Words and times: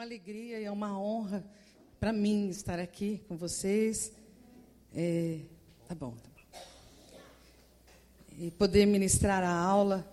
uma 0.00 0.06
alegria 0.06 0.58
e 0.58 0.64
é 0.64 0.70
uma 0.70 0.98
honra 0.98 1.44
para 2.00 2.10
mim 2.10 2.48
estar 2.48 2.80
aqui 2.80 3.20
com 3.28 3.36
vocês. 3.36 4.10
É, 4.96 5.40
tá 5.86 5.94
bom, 5.94 6.12
tá 6.12 6.30
bom. 6.34 7.18
E 8.38 8.50
poder 8.52 8.86
ministrar 8.86 9.44
a 9.44 9.52
aula 9.52 10.10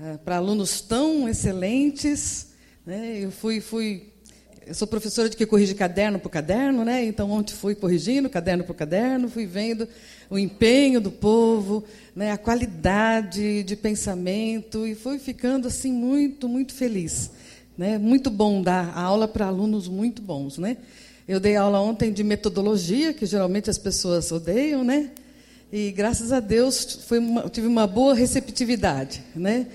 é, 0.00 0.16
para 0.18 0.36
alunos 0.36 0.80
tão 0.80 1.28
excelentes. 1.28 2.50
Né? 2.86 3.18
Eu 3.24 3.32
fui, 3.32 3.60
fui, 3.60 4.12
eu 4.64 4.74
sou 4.74 4.86
professora 4.86 5.28
de 5.28 5.36
que 5.36 5.44
corrige 5.44 5.74
caderno 5.74 6.20
por 6.20 6.28
caderno, 6.28 6.84
né? 6.84 7.04
Então 7.04 7.32
ontem 7.32 7.56
fui 7.56 7.74
corrigindo 7.74 8.30
caderno 8.30 8.62
por 8.62 8.76
caderno, 8.76 9.28
fui 9.28 9.44
vendo 9.44 9.88
o 10.30 10.38
empenho 10.38 11.00
do 11.00 11.10
povo, 11.10 11.82
né? 12.14 12.30
A 12.30 12.38
qualidade 12.38 13.64
de 13.64 13.74
pensamento 13.74 14.86
e 14.86 14.94
fui 14.94 15.18
ficando 15.18 15.66
assim 15.66 15.92
muito, 15.92 16.48
muito 16.48 16.72
feliz. 16.72 17.32
Né? 17.76 17.98
Muito 17.98 18.30
bom 18.30 18.62
dar 18.62 18.96
aula 18.96 19.26
para 19.26 19.46
alunos 19.46 19.88
muito 19.88 20.20
bons. 20.20 20.58
Né? 20.58 20.76
Eu 21.26 21.38
dei 21.38 21.56
aula 21.56 21.80
ontem 21.80 22.12
de 22.12 22.24
metodologia, 22.24 23.12
que 23.12 23.24
geralmente 23.24 23.70
as 23.70 23.78
pessoas 23.78 24.30
odeiam, 24.32 24.82
né? 24.82 25.10
E 25.72 25.92
graças 25.92 26.32
a 26.32 26.40
Deus 26.40 26.98
foi 27.06 27.20
uma, 27.20 27.48
tive 27.48 27.68
uma 27.68 27.86
boa 27.86 28.14
receptividade, 28.14 29.22
né? 29.36 29.66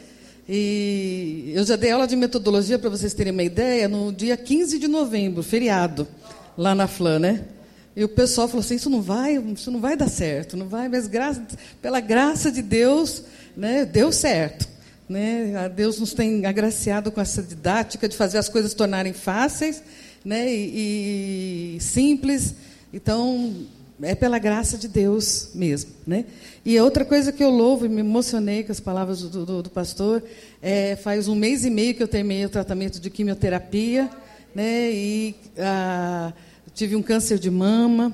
E 0.48 1.52
eu 1.55 1.63
já 1.63 1.76
dei 1.76 1.91
aula 1.91 2.05
de 2.05 2.16
metodologia 2.16 2.77
para 2.77 2.89
vocês 2.89 3.13
terem 3.13 3.31
uma 3.31 3.44
ideia 3.44 3.88
no 3.88 4.12
dia 4.12 4.36
15 4.36 4.77
de 4.77 4.88
novembro, 4.88 5.41
feriado, 5.41 6.05
lá 6.58 6.75
na 6.75 6.88
FLAN, 6.88 7.20
né? 7.20 7.45
E 7.95 8.03
o 8.03 8.09
pessoal 8.09 8.48
falou 8.48 8.59
assim: 8.59 8.75
isso 8.75 8.89
não 8.89 9.02
vai, 9.02 9.38
isso 9.38 9.72
não 9.72 9.80
vai 9.80 9.95
dar 9.95 10.09
certo, 10.09 10.58
não 10.58 10.67
vai, 10.67 10.89
mas 10.89 11.09
pela 11.81 12.00
graça 12.02 12.52
de 12.52 12.62
Deus, 12.62 13.23
né, 13.55 13.86
deu 13.86 14.12
certo. 14.12 14.67
Né? 15.08 15.70
Deus 15.76 16.00
nos 16.00 16.14
tem 16.14 16.45
agraciado 16.45 17.12
com 17.12 17.22
essa 17.22 17.41
didática 17.44 18.09
de 18.09 18.18
fazer 18.18 18.38
as 18.38 18.50
coisas 18.50 18.73
tornarem 18.73 19.14
fáceis 19.14 19.84
né? 20.23 20.52
e, 20.52 21.76
e 21.76 21.81
simples. 21.81 22.56
Então, 22.92 23.67
é 24.02 24.16
pela 24.16 24.39
graça 24.39 24.78
de 24.78 24.88
Deus 24.88 25.52
mesmo. 25.53 25.92
Né? 26.06 26.25
E 26.66 26.80
outra 26.80 27.06
coisa 27.06 27.31
que 27.31 27.44
eu 27.44 27.50
louvo 27.50 27.86
e 27.86 27.89
me 27.89 28.02
emocionei 28.02 28.64
com 28.64 28.72
as 28.72 28.80
palavras 28.80 29.22
do, 29.22 29.45
do, 29.45 29.64
do 29.64 29.70
pastor, 29.70 30.23
é, 30.62 30.95
faz 30.95 31.28
um 31.28 31.36
mês 31.36 31.66
e 31.66 31.69
meio 31.69 31.94
que 31.94 32.03
eu 32.03 32.08
terminei 32.08 32.45
o 32.45 32.50
tratamento 32.50 33.00
de 33.00 33.09
quimioterapia 33.09 34.09
né? 34.53 34.92
e 34.92 35.36
ah, 35.58 36.34
tive 36.73 36.95
um 36.95 37.02
câncer 37.02 37.38
de 37.38 37.52
mama. 37.52 38.14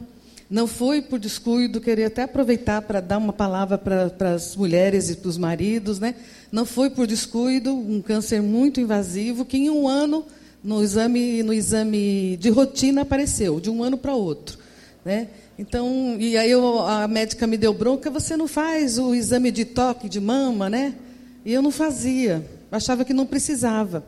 Não 0.49 0.67
foi 0.67 1.01
por 1.01 1.17
descuido, 1.17 1.79
queria 1.79 2.07
até 2.07 2.23
aproveitar 2.23 2.81
para 2.81 2.99
dar 2.99 3.17
uma 3.17 3.31
palavra 3.31 3.77
para, 3.77 4.33
as 4.33 4.53
mulheres 4.53 5.09
e 5.09 5.15
para 5.15 5.29
os 5.29 5.37
maridos. 5.37 5.97
Né? 5.97 6.13
Não 6.51 6.65
foi 6.65 6.89
por 6.89 7.07
descuido, 7.07 7.73
um 7.73 8.01
câncer 8.01 8.41
muito 8.41 8.81
invasivo, 8.81 9.45
que 9.45 9.57
em 9.57 9.69
um 9.69 9.87
ano, 9.87 10.25
no 10.63 10.83
exame, 10.83 11.41
no 11.43 11.53
exame 11.53 12.35
de 12.37 12.49
rotina, 12.49 13.01
apareceu, 13.01 13.59
de 13.59 13.69
um 13.69 13.81
ano 13.81 13.97
para 13.97 14.13
outro. 14.13 14.57
Né? 15.05 15.29
Então, 15.57 16.17
e 16.19 16.37
aí 16.37 16.51
eu, 16.51 16.81
a 16.81 17.07
médica 17.07 17.47
me 17.47 17.57
deu 17.57 17.73
bronca, 17.73 18.09
você 18.09 18.35
não 18.35 18.47
faz 18.47 18.97
o 18.97 19.15
exame 19.15 19.51
de 19.51 19.63
toque 19.63 20.09
de 20.09 20.19
mama, 20.19 20.69
né? 20.69 20.95
E 21.45 21.53
eu 21.53 21.61
não 21.61 21.71
fazia, 21.71 22.45
achava 22.71 23.05
que 23.05 23.13
não 23.13 23.25
precisava. 23.25 24.03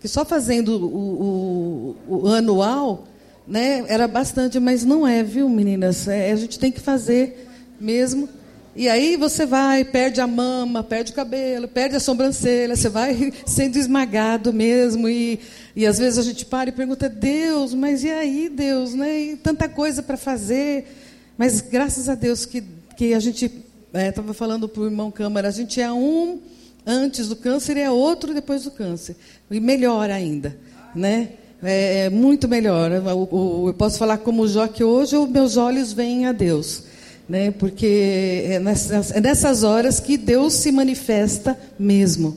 Que 0.00 0.08
só 0.08 0.24
fazendo 0.24 0.76
o, 0.76 1.96
o, 2.08 2.22
o 2.24 2.28
anual 2.28 3.06
né, 3.46 3.84
era 3.88 4.08
bastante, 4.08 4.58
mas 4.58 4.84
não 4.84 5.06
é, 5.06 5.22
viu, 5.22 5.48
meninas? 5.48 6.08
É, 6.08 6.32
a 6.32 6.36
gente 6.36 6.58
tem 6.58 6.72
que 6.72 6.80
fazer 6.80 7.48
mesmo. 7.80 8.28
E 8.78 8.90
aí 8.90 9.16
você 9.16 9.46
vai, 9.46 9.82
perde 9.86 10.20
a 10.20 10.26
mama, 10.26 10.84
perde 10.84 11.10
o 11.10 11.14
cabelo, 11.14 11.66
perde 11.66 11.96
a 11.96 12.00
sobrancelha, 12.00 12.76
você 12.76 12.90
vai 12.90 13.32
sendo 13.46 13.76
esmagado 13.76 14.52
mesmo. 14.52 15.08
E, 15.08 15.40
e 15.74 15.86
às 15.86 15.96
vezes 15.96 16.18
a 16.18 16.22
gente 16.22 16.44
para 16.44 16.68
e 16.68 16.72
pergunta, 16.72 17.08
Deus, 17.08 17.72
mas 17.72 18.04
e 18.04 18.10
aí, 18.10 18.50
Deus? 18.50 18.92
Né? 18.92 19.20
E 19.20 19.36
tanta 19.36 19.66
coisa 19.66 20.02
para 20.02 20.18
fazer. 20.18 20.84
Mas 21.38 21.62
graças 21.62 22.06
a 22.10 22.14
Deus 22.14 22.44
que, 22.44 22.62
que 22.98 23.14
a 23.14 23.18
gente, 23.18 23.50
estava 23.94 24.30
é, 24.32 24.34
falando 24.34 24.68
para 24.68 24.82
o 24.82 24.84
irmão 24.84 25.10
Câmara, 25.10 25.48
a 25.48 25.52
gente 25.52 25.80
é 25.80 25.90
um 25.90 26.38
antes 26.86 27.28
do 27.28 27.36
câncer 27.36 27.78
e 27.78 27.80
é 27.80 27.90
outro 27.90 28.34
depois 28.34 28.64
do 28.64 28.70
câncer. 28.70 29.16
E 29.50 29.58
melhor 29.58 30.10
ainda. 30.10 30.54
Né? 30.94 31.30
É, 31.62 32.04
é 32.04 32.10
muito 32.10 32.46
melhor. 32.46 32.92
Eu, 32.92 33.66
eu, 33.68 33.74
posso 33.74 33.98
falar 33.98 34.18
como 34.18 34.46
Jó 34.46 34.68
que 34.68 34.84
hoje 34.84 35.16
os 35.16 35.30
meus 35.30 35.56
olhos 35.56 35.94
veem 35.94 36.26
a 36.26 36.32
Deus. 36.32 36.82
Né? 37.28 37.50
Porque 37.50 38.44
é 38.48 38.58
nessas, 38.58 39.10
é 39.10 39.20
nessas 39.20 39.62
horas 39.62 39.98
que 39.98 40.16
Deus 40.16 40.54
se 40.54 40.70
manifesta 40.70 41.58
mesmo. 41.78 42.36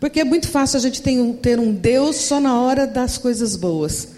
Porque 0.00 0.20
é 0.20 0.24
muito 0.24 0.48
fácil 0.48 0.76
a 0.78 0.80
gente 0.80 1.02
ter 1.02 1.20
um, 1.20 1.32
ter 1.32 1.58
um 1.58 1.72
Deus 1.72 2.16
só 2.16 2.38
na 2.38 2.60
hora 2.60 2.86
das 2.86 3.18
coisas 3.18 3.56
boas. 3.56 4.08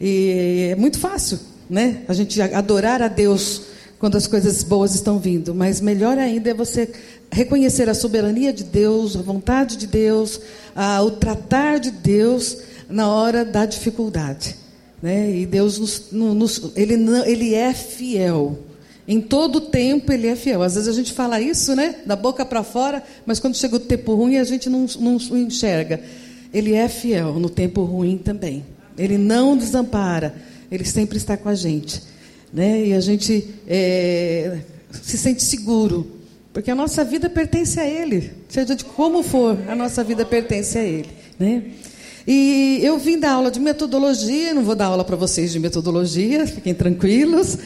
E 0.00 0.70
é 0.72 0.76
muito 0.76 0.98
fácil 0.98 1.38
né? 1.68 2.02
a 2.08 2.14
gente 2.14 2.40
adorar 2.40 3.02
a 3.02 3.08
Deus 3.08 3.62
quando 3.98 4.16
as 4.16 4.26
coisas 4.26 4.62
boas 4.62 4.94
estão 4.94 5.18
vindo. 5.18 5.54
Mas 5.54 5.80
melhor 5.80 6.18
ainda 6.18 6.50
é 6.50 6.54
você 6.54 6.90
reconhecer 7.30 7.88
a 7.88 7.94
soberania 7.94 8.52
de 8.52 8.64
Deus, 8.64 9.16
a 9.16 9.22
vontade 9.22 9.76
de 9.76 9.86
Deus, 9.86 10.40
a, 10.74 11.02
o 11.02 11.10
tratar 11.10 11.78
de 11.78 11.90
Deus 11.90 12.58
na 12.88 13.08
hora 13.08 13.44
da 13.44 13.66
dificuldade. 13.66 14.56
Né? 15.02 15.30
E 15.36 15.46
Deus 15.46 15.78
nos, 15.78 16.12
nos, 16.12 16.72
ele, 16.76 16.94
ele 17.26 17.54
é 17.54 17.72
fiel. 17.74 18.58
Em 19.08 19.20
todo 19.20 19.60
tempo 19.60 20.12
ele 20.12 20.26
é 20.26 20.34
fiel. 20.34 20.62
Às 20.62 20.74
vezes 20.74 20.88
a 20.88 20.92
gente 20.92 21.12
fala 21.12 21.40
isso, 21.40 21.74
né? 21.76 21.96
Da 22.04 22.16
boca 22.16 22.44
para 22.44 22.62
fora, 22.64 23.02
mas 23.24 23.38
quando 23.38 23.56
chega 23.56 23.76
o 23.76 23.80
tempo 23.80 24.14
ruim 24.14 24.36
a 24.36 24.44
gente 24.44 24.68
não, 24.68 24.86
não 24.98 25.16
enxerga. 25.38 26.00
Ele 26.52 26.74
é 26.74 26.88
fiel 26.88 27.34
no 27.34 27.48
tempo 27.48 27.82
ruim 27.84 28.18
também. 28.18 28.64
Ele 28.98 29.18
não 29.18 29.56
desampara. 29.56 30.34
Ele 30.70 30.84
sempre 30.84 31.18
está 31.18 31.36
com 31.36 31.48
a 31.48 31.54
gente. 31.54 32.02
Né? 32.52 32.86
E 32.86 32.92
a 32.94 33.00
gente 33.00 33.48
é, 33.66 34.58
se 34.90 35.18
sente 35.18 35.42
seguro. 35.42 36.12
Porque 36.52 36.70
a 36.70 36.74
nossa 36.74 37.04
vida 37.04 37.28
pertence 37.28 37.78
a 37.78 37.86
Ele. 37.86 38.32
Seja 38.48 38.74
de 38.74 38.84
como 38.84 39.22
for, 39.22 39.58
a 39.68 39.74
nossa 39.74 40.02
vida 40.02 40.24
pertence 40.24 40.78
a 40.78 40.82
Ele. 40.82 41.10
Né? 41.38 41.64
E 42.26 42.80
eu 42.82 42.98
vim 42.98 43.20
dar 43.20 43.34
aula 43.34 43.52
de 43.52 43.60
metodologia, 43.60 44.52
não 44.52 44.64
vou 44.64 44.74
dar 44.74 44.86
aula 44.86 45.04
para 45.04 45.14
vocês 45.14 45.52
de 45.52 45.60
metodologia, 45.60 46.44
fiquem 46.44 46.74
tranquilos, 46.74 47.56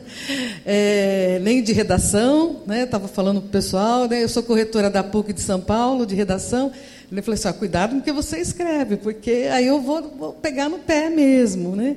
é, 0.64 1.38
nem 1.42 1.62
de 1.62 1.74
redação, 1.74 2.62
estava 2.66 3.04
né? 3.04 3.10
falando 3.12 3.42
para 3.42 3.48
o 3.48 3.50
pessoal, 3.50 4.08
né? 4.08 4.24
eu 4.24 4.28
sou 4.28 4.42
corretora 4.42 4.88
da 4.88 5.02
PUC 5.02 5.34
de 5.34 5.42
São 5.42 5.60
Paulo, 5.60 6.06
de 6.06 6.14
redação. 6.14 6.72
Ele 7.12 7.20
falou 7.20 7.34
assim: 7.34 7.48
ah, 7.48 7.52
cuidado 7.52 7.90
com 7.90 7.98
o 7.98 8.02
que 8.02 8.12
você 8.12 8.38
escreve, 8.38 8.96
porque 8.96 9.48
aí 9.52 9.66
eu 9.66 9.82
vou, 9.82 10.02
vou 10.18 10.32
pegar 10.32 10.70
no 10.70 10.78
pé 10.78 11.10
mesmo. 11.10 11.76
Né? 11.76 11.96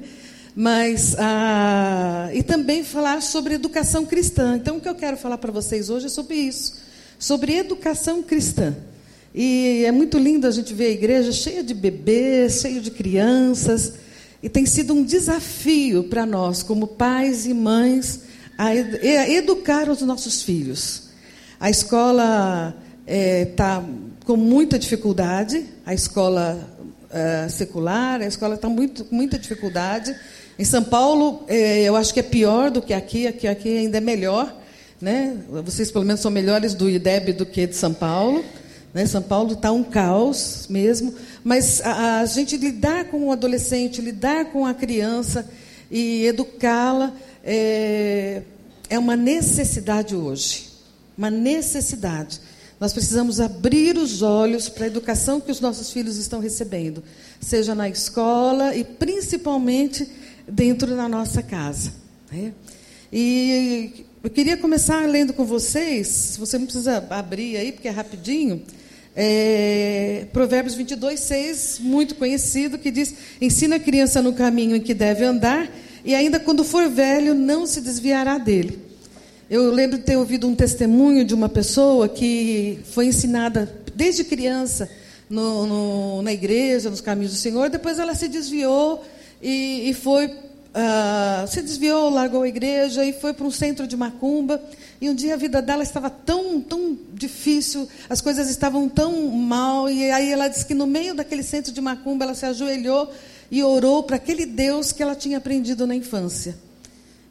Mas, 0.54 1.16
ah, 1.18 2.30
e 2.34 2.44
também 2.44 2.84
falar 2.84 3.22
sobre 3.22 3.54
educação 3.54 4.06
cristã. 4.06 4.58
Então, 4.58 4.76
o 4.76 4.82
que 4.82 4.90
eu 4.90 4.96
quero 4.96 5.16
falar 5.16 5.38
para 5.38 5.54
vocês 5.54 5.90
hoje 5.90 6.08
é 6.08 6.10
sobre 6.10 6.36
isso, 6.36 6.82
sobre 7.18 7.56
educação 7.56 8.22
cristã. 8.22 8.76
E 9.34 9.84
é 9.86 9.92
muito 9.92 10.18
lindo 10.18 10.46
a 10.46 10.52
gente 10.52 10.74
ver 10.74 10.86
a 10.86 10.92
igreja 10.92 11.32
cheia 11.32 11.64
de 11.64 11.74
bebês, 11.74 12.62
cheia 12.62 12.80
de 12.80 12.92
crianças. 12.92 13.94
E 14.44 14.50
tem 14.50 14.66
sido 14.66 14.94
um 14.94 15.04
desafio 15.04 16.04
para 16.04 16.26
nós, 16.26 16.62
como 16.62 16.86
pais 16.86 17.46
e 17.46 17.54
mães, 17.54 18.22
a 18.58 18.76
educar 19.28 19.90
os 19.90 20.02
nossos 20.02 20.44
filhos. 20.44 21.04
A 21.60 21.70
escola 21.70 22.76
está 23.06 23.14
é, 23.14 23.46
tá 23.46 23.84
com 24.26 24.36
muita 24.36 24.78
dificuldade, 24.78 25.66
a 25.86 25.94
escola 25.94 26.60
é, 27.10 27.48
secular, 27.50 28.22
a 28.22 28.28
escola 28.28 28.56
está 28.56 28.68
com 28.68 29.16
muita 29.16 29.40
dificuldade. 29.40 30.16
Em 30.60 30.66
São 30.66 30.84
Paulo, 30.84 31.44
é, 31.48 31.84
eu 31.84 31.96
acho 31.96 32.14
que 32.14 32.20
é 32.20 32.24
pior 32.24 32.70
do 32.70 32.82
que 32.82 32.94
aqui, 32.94 33.26
aqui, 33.26 33.48
aqui 33.48 33.78
ainda 33.78 33.98
é 33.98 34.02
melhor. 34.02 34.56
Né? 35.02 35.38
Vocês, 35.66 35.90
pelo 35.90 36.06
menos, 36.06 36.22
são 36.22 36.30
melhores 36.30 36.74
do 36.74 36.90
IDEB 36.90 37.34
do 37.34 37.46
que 37.46 37.66
de 37.66 37.76
São 37.76 37.94
Paulo. 37.94 38.44
Né? 38.94 39.06
São 39.06 39.22
Paulo 39.22 39.54
está 39.54 39.72
um 39.72 39.84
caos 39.84 40.68
mesmo, 40.70 41.14
mas 41.44 41.82
a, 41.82 42.20
a, 42.20 42.26
gente 42.26 42.56
lidar 42.58 43.06
com 43.06 43.28
o 43.28 43.32
adolescente, 43.32 44.02
lidar 44.02 44.46
com 44.52 44.66
a 44.66 44.74
criança 44.74 45.50
e 45.90 46.26
educá-la 46.26 47.14
é, 47.44 48.44
é 48.90 49.00
uma 49.00 49.16
necessidade 49.16 50.16
hoje. 50.16 50.72
Uma 51.18 51.30
necessidade. 51.30 52.40
Nós 52.80 52.94
precisamos 52.94 53.40
abrir 53.40 53.98
os 53.98 54.22
olhos 54.22 54.68
para 54.68 54.86
a 54.86 54.88
educação 54.88 55.40
que 55.40 55.52
os 55.52 55.60
nossos 55.60 55.92
filhos 55.92 56.18
estão 56.18 56.40
recebendo, 56.40 57.04
seja 57.40 57.74
na 57.74 57.88
escola 57.88 58.76
e 58.76 58.84
principalmente 58.84 60.08
dentro 60.48 60.96
da 60.96 61.08
nossa 61.08 61.42
casa. 61.42 61.94
Né? 62.32 62.52
E 63.12 64.06
eu 64.24 64.30
queria 64.30 64.58
começar 64.58 65.08
lendo 65.08 65.34
com 65.34 65.46
vocês, 65.46 66.36
você 66.38 66.58
não 66.58 66.66
precisa 66.66 67.06
abrir 67.10 67.58
aí, 67.58 67.72
porque 67.72 67.88
é 67.88 67.92
rapidinho. 67.92 68.64
É, 69.16 70.26
Provérbios 70.34 70.74
22, 70.76 71.20
6, 71.20 71.80
muito 71.80 72.16
conhecido, 72.16 72.78
que 72.78 72.90
diz: 72.90 73.14
Ensina 73.40 73.76
a 73.76 73.80
criança 73.80 74.22
no 74.22 74.34
caminho 74.34 74.76
em 74.76 74.82
que 74.82 74.94
deve 74.94 75.24
andar, 75.24 75.70
e 76.04 76.16
ainda 76.16 76.40
quando 76.40 76.64
for 76.64 76.90
velho, 76.90 77.34
não 77.34 77.66
se 77.66 77.80
desviará 77.80 78.38
dele. 78.38 78.80
Eu 79.50 79.72
lembro 79.72 79.98
de 79.98 80.04
ter 80.04 80.18
ouvido 80.18 80.48
um 80.48 80.56
testemunho 80.56 81.24
de 81.24 81.34
uma 81.34 81.48
pessoa 81.48 82.10
que 82.10 82.80
foi 82.86 83.06
ensinada 83.06 83.72
desde 83.94 84.24
criança 84.24 84.90
no, 85.30 85.68
no, 85.68 86.22
na 86.22 86.34
igreja, 86.34 86.90
nos 86.90 87.02
caminhos 87.02 87.34
do 87.34 87.38
Senhor. 87.38 87.70
Depois 87.70 88.00
ela 88.00 88.16
se 88.16 88.28
desviou 88.28 89.04
e, 89.42 89.90
e 89.90 89.94
foi. 89.94 90.28
Uh, 90.28 91.48
se 91.48 91.62
desviou, 91.62 92.10
largou 92.10 92.42
a 92.42 92.48
igreja 92.48 93.06
e 93.06 93.14
foi 93.14 93.32
para 93.32 93.46
um 93.46 93.52
centro 93.52 93.86
de 93.86 93.96
macumba. 93.96 94.60
E 95.04 95.10
um 95.10 95.14
dia 95.14 95.34
a 95.34 95.38
vida 95.38 95.62
dela 95.62 95.84
estava 95.84 96.10
tão, 96.10 96.62
tão 96.62 96.98
difícil, 97.14 97.90
as 98.10 98.22
coisas 98.22 98.50
estavam 98.50 98.88
tão 98.88 99.28
mal. 99.28 99.90
E 99.90 100.10
aí 100.10 100.32
ela 100.32 100.48
disse 100.48 100.66
que 100.66 100.74
no 100.74 100.88
meio 100.88 101.14
daquele 101.14 101.44
centro 101.44 101.74
de 101.74 101.82
macumba 101.82 102.24
ela 102.24 102.34
se 102.34 102.46
ajoelhou 102.46 103.12
e 103.52 103.62
orou 103.62 104.04
para 104.04 104.16
aquele 104.16 104.46
Deus 104.46 104.94
que 104.94 105.04
ela 105.04 105.14
tinha 105.14 105.40
aprendido 105.40 105.86
na 105.86 105.94
infância. 105.94 106.56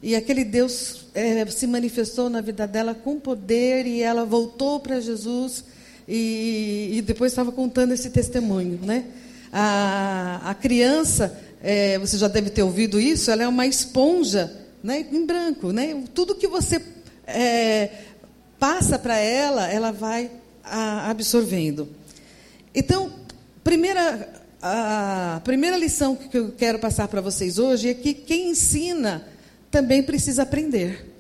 E 0.02 0.14
aquele 0.14 0.44
Deus 0.44 1.06
é, 1.14 1.46
se 1.46 1.66
manifestou 1.66 2.28
na 2.28 2.42
vida 2.42 2.66
dela 2.66 2.94
com 2.94 3.18
poder 3.18 3.86
e 3.86 4.02
ela 4.02 4.26
voltou 4.26 4.78
para 4.78 5.00
Jesus 5.00 5.64
e, 6.06 6.90
e, 6.92 7.00
depois 7.00 7.32
estava 7.32 7.50
contando 7.50 7.94
esse 7.94 8.10
testemunho, 8.10 8.80
né? 8.82 9.06
A, 9.50 10.42
a 10.44 10.54
criança, 10.54 11.40
é, 11.62 11.98
você 11.98 12.18
já 12.18 12.28
deve 12.28 12.50
ter 12.50 12.62
ouvido 12.62 13.00
isso, 13.00 13.30
ela 13.30 13.44
é 13.44 13.48
uma 13.48 13.66
esponja, 13.66 14.52
né? 14.84 15.06
Em 15.10 15.24
branco, 15.24 15.72
né? 15.72 16.04
Tudo 16.12 16.34
que 16.34 16.46
você 16.46 16.78
é, 17.34 17.90
passa 18.58 18.98
para 18.98 19.16
ela, 19.16 19.68
ela 19.68 19.90
vai 19.90 20.30
a, 20.64 21.10
absorvendo. 21.10 21.88
Então, 22.74 23.12
primeira 23.62 24.42
a 24.62 25.40
primeira 25.42 25.76
lição 25.76 26.14
que 26.14 26.38
eu 26.38 26.52
quero 26.52 26.78
passar 26.78 27.08
para 27.08 27.20
vocês 27.20 27.58
hoje 27.58 27.88
é 27.88 27.94
que 27.94 28.14
quem 28.14 28.50
ensina 28.50 29.26
também 29.72 30.04
precisa 30.04 30.44
aprender. 30.44 31.12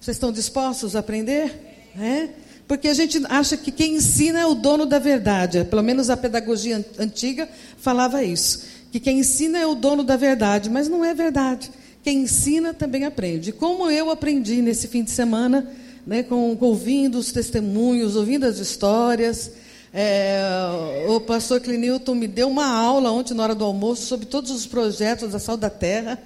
Vocês 0.00 0.16
estão 0.16 0.30
dispostos 0.30 0.94
a 0.94 1.00
aprender? 1.00 1.52
É? 1.98 2.28
Porque 2.68 2.86
a 2.86 2.94
gente 2.94 3.20
acha 3.28 3.56
que 3.56 3.72
quem 3.72 3.96
ensina 3.96 4.38
é 4.38 4.46
o 4.46 4.54
dono 4.54 4.86
da 4.86 5.00
verdade. 5.00 5.64
Pelo 5.64 5.82
menos 5.82 6.10
a 6.10 6.16
pedagogia 6.16 6.84
antiga 6.96 7.48
falava 7.78 8.22
isso. 8.22 8.64
Que 8.92 9.00
quem 9.00 9.18
ensina 9.18 9.58
é 9.58 9.66
o 9.66 9.74
dono 9.74 10.04
da 10.04 10.16
verdade, 10.16 10.70
mas 10.70 10.88
não 10.88 11.04
é 11.04 11.12
verdade. 11.12 11.72
Quem 12.06 12.18
ensina 12.18 12.72
também 12.72 13.04
aprende. 13.04 13.50
Como 13.50 13.90
eu 13.90 14.12
aprendi 14.12 14.62
nesse 14.62 14.86
fim 14.86 15.02
de 15.02 15.10
semana, 15.10 15.68
né, 16.06 16.22
com, 16.22 16.56
ouvindo 16.60 17.18
os 17.18 17.32
testemunhos, 17.32 18.14
ouvindo 18.14 18.46
as 18.46 18.58
histórias. 18.58 19.50
É, 19.92 21.04
o 21.08 21.18
pastor 21.18 21.60
Clinilton 21.60 22.14
me 22.14 22.28
deu 22.28 22.48
uma 22.48 22.68
aula 22.68 23.10
ontem, 23.10 23.34
na 23.34 23.42
hora 23.42 23.56
do 23.56 23.64
almoço, 23.64 24.02
sobre 24.02 24.24
todos 24.24 24.52
os 24.52 24.64
projetos 24.66 25.32
da 25.32 25.40
Sal 25.40 25.56
da 25.56 25.68
Terra. 25.68 26.16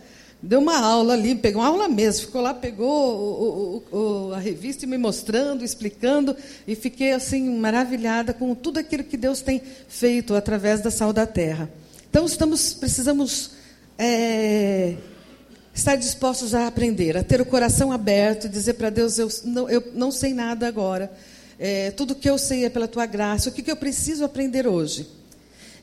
Deu 0.43 0.61
uma 0.61 0.79
aula 0.79 1.15
ali, 1.15 1.35
pegou 1.35 1.63
uma 1.63 1.69
aula 1.69 1.89
mesmo, 1.89 2.27
ficou 2.27 2.43
lá, 2.43 2.53
pegou 2.53 3.83
o, 3.91 3.97
o, 3.97 4.35
a 4.35 4.39
revista 4.39 4.85
e 4.85 4.87
me 4.87 4.99
mostrando, 4.99 5.65
explicando, 5.65 6.37
e 6.69 6.75
fiquei 6.75 7.13
assim 7.13 7.57
maravilhada 7.57 8.35
com 8.35 8.55
tudo 8.55 8.79
aquilo 8.79 9.03
que 9.03 9.17
Deus 9.17 9.41
tem 9.41 9.63
feito 9.89 10.35
através 10.35 10.83
da 10.83 10.91
Sal 10.91 11.11
da 11.11 11.27
Terra. 11.27 11.71
Então 12.11 12.27
estamos, 12.27 12.75
precisamos 12.75 13.53
é, 13.99 14.97
estar 15.81 15.97
dispostos 15.97 16.55
a 16.55 16.67
aprender, 16.67 17.17
a 17.17 17.23
ter 17.23 17.41
o 17.41 17.47
coração 17.47 17.91
aberto, 17.91 18.49
dizer 18.49 18.75
para 18.75 18.91
Deus, 18.91 19.19
eu 19.19 19.29
não, 19.45 19.69
eu 19.69 19.83
não 19.95 20.11
sei 20.11 20.35
nada 20.35 20.69
agora, 20.69 21.11
é, 21.59 21.91
tudo 21.91 22.15
que 22.15 22.29
eu 22.29 22.39
sei 22.39 22.65
é 22.65 22.71
pela 22.71 22.87
tua 22.87 23.07
graça. 23.07 23.49
O 23.49 23.53
que, 23.53 23.63
que 23.63 23.71
eu 23.71 23.77
preciso 23.77 24.25
aprender 24.25 24.67
hoje? 24.67 25.07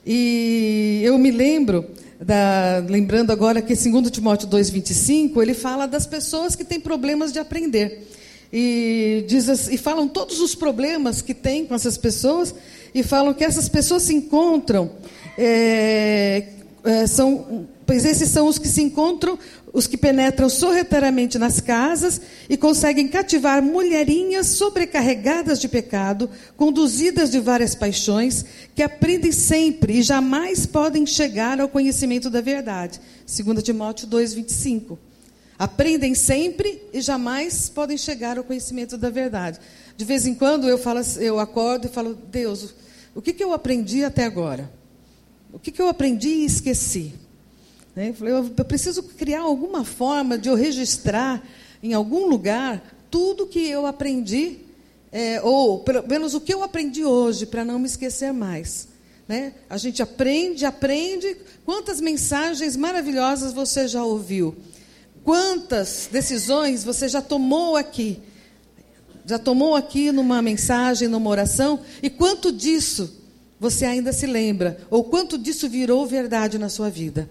E 0.06 1.02
eu 1.04 1.18
me 1.18 1.32
lembro, 1.32 1.86
da, 2.20 2.84
lembrando 2.88 3.32
agora 3.32 3.62
que 3.62 3.76
2 3.76 4.12
Timóteo 4.12 4.48
2,25, 4.48 5.42
ele 5.42 5.54
fala 5.54 5.88
das 5.88 6.06
pessoas 6.06 6.56
que 6.56 6.64
têm 6.64 6.80
problemas 6.80 7.32
de 7.32 7.40
aprender. 7.40 8.08
E, 8.54 9.26
diz, 9.28 9.68
e 9.68 9.78
falam 9.78 10.08
todos 10.08 10.40
os 10.40 10.56
problemas 10.56 11.22
que 11.22 11.34
tem 11.34 11.66
com 11.66 11.76
essas 11.76 11.98
pessoas, 11.98 12.54
e 12.94 13.04
falam 13.04 13.34
que 13.34 13.44
essas 13.44 13.68
pessoas 13.68 14.04
se 14.04 14.14
encontram, 14.14 14.92
é, 15.38 16.44
é, 16.84 17.08
são, 17.08 17.68
pois 17.88 18.06
esses 18.06 18.30
são 18.30 18.48
os 18.48 18.60
que 18.60 18.68
se 18.68 18.82
encontram 18.82 19.40
os 19.74 19.86
que 19.86 19.96
penetram 19.96 20.50
sorrateiramente 20.50 21.38
nas 21.38 21.62
casas 21.62 22.20
e 22.50 22.58
conseguem 22.58 23.08
cativar 23.08 23.62
mulherinhas 23.62 24.48
sobrecarregadas 24.48 25.60
de 25.60 25.68
pecado, 25.68 26.30
conduzidas 26.56 27.30
de 27.30 27.40
várias 27.40 27.76
paixões, 27.76 28.44
que 28.74 28.82
aprendem 28.82 29.32
sempre 29.32 30.00
e 30.00 30.02
jamais 30.02 30.66
podem 30.66 31.06
chegar 31.06 31.62
ao 31.62 31.70
conhecimento 31.70 32.30
da 32.30 32.42
verdade. 32.42 33.00
2 33.28 33.62
Timóteo 33.62 34.08
2:25. 34.08 34.98
Aprendem 35.60 36.16
sempre 36.16 36.82
e 36.92 37.00
jamais 37.00 37.70
podem 37.70 37.98
chegar 37.98 38.38
ao 38.38 38.44
conhecimento 38.44 38.98
da 38.98 39.10
verdade. 39.10 39.60
De 39.96 40.06
vez 40.06 40.26
em 40.26 40.34
quando 40.34 40.68
eu 40.68 40.78
falo, 40.78 41.02
eu 41.20 41.40
acordo 41.40 41.86
e 41.86 41.90
falo: 41.90 42.16
Deus, 42.16 42.74
o 43.14 43.22
que, 43.22 43.32
que 43.32 43.44
eu 43.44 43.54
aprendi 43.54 44.04
até 44.04 44.24
agora? 44.24 44.72
O 45.54 45.60
que, 45.60 45.72
que 45.72 45.82
eu 45.82 45.88
aprendi 45.88 46.30
e 46.30 46.46
esqueci? 46.46 47.14
Né? 47.98 48.10
Eu 48.10 48.14
falei, 48.14 48.34
eu 48.36 48.44
preciso 48.64 49.02
criar 49.02 49.42
alguma 49.42 49.84
forma 49.84 50.38
de 50.38 50.50
eu 50.50 50.54
registrar 50.54 51.44
em 51.82 51.96
algum 51.96 52.28
lugar 52.28 52.96
tudo 53.10 53.48
que 53.48 53.68
eu 53.68 53.88
aprendi, 53.88 54.60
é, 55.12 55.42
ou 55.42 55.80
pelo 55.80 56.08
menos 56.08 56.36
o 56.36 56.40
que 56.40 56.54
eu 56.54 56.62
aprendi 56.62 57.04
hoje, 57.04 57.48
para 57.48 57.66
não 57.66 57.80
me 57.80 57.88
esquecer 57.88 58.32
mais. 58.32 58.88
Né? 59.28 59.54
A 59.68 59.78
gente 59.78 60.04
aprende, 60.04 60.64
aprende. 60.64 61.38
Quantas 61.66 62.00
mensagens 62.00 62.76
maravilhosas 62.76 63.52
você 63.52 63.88
já 63.88 64.04
ouviu? 64.04 64.56
Quantas 65.24 66.08
decisões 66.12 66.84
você 66.84 67.08
já 67.08 67.20
tomou 67.20 67.76
aqui? 67.76 68.22
Já 69.26 69.40
tomou 69.40 69.76
aqui 69.76 70.12
numa 70.12 70.40
mensagem, 70.40 71.08
numa 71.08 71.32
oração? 71.32 71.80
E 72.04 72.12
quanto 72.12 72.52
disso 72.52 73.12
você 73.60 73.86
ainda 73.86 74.14
se 74.14 74.28
lembra? 74.28 74.86
Ou 74.92 75.04
quanto 75.04 75.36
disso 75.36 75.68
virou 75.68 76.06
verdade 76.06 76.60
na 76.60 76.70
sua 76.70 76.92
vida? 76.92 77.28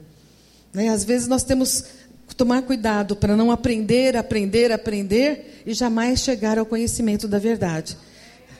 Né? 0.76 0.90
Às 0.90 1.04
vezes 1.04 1.26
nós 1.26 1.42
temos 1.42 1.84
que 2.28 2.36
tomar 2.36 2.60
cuidado 2.60 3.16
para 3.16 3.34
não 3.34 3.50
aprender, 3.50 4.14
aprender, 4.14 4.70
aprender 4.70 5.62
e 5.64 5.72
jamais 5.72 6.20
chegar 6.20 6.58
ao 6.58 6.66
conhecimento 6.66 7.26
da 7.26 7.38
verdade. 7.38 7.96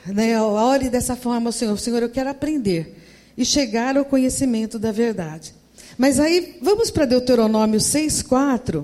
Né? 0.03 0.41
Ore 0.41 0.89
dessa 0.89 1.15
forma 1.15 1.49
ao 1.49 1.53
Senhor: 1.53 1.77
Senhor, 1.77 2.01
eu 2.01 2.09
quero 2.09 2.31
aprender 2.31 2.97
e 3.37 3.45
chegar 3.45 3.95
ao 3.95 4.03
conhecimento 4.03 4.79
da 4.79 4.91
verdade. 4.91 5.53
Mas 5.95 6.19
aí, 6.19 6.57
vamos 6.59 6.89
para 6.89 7.05
Deuteronômio 7.05 7.79
6,4, 7.79 8.83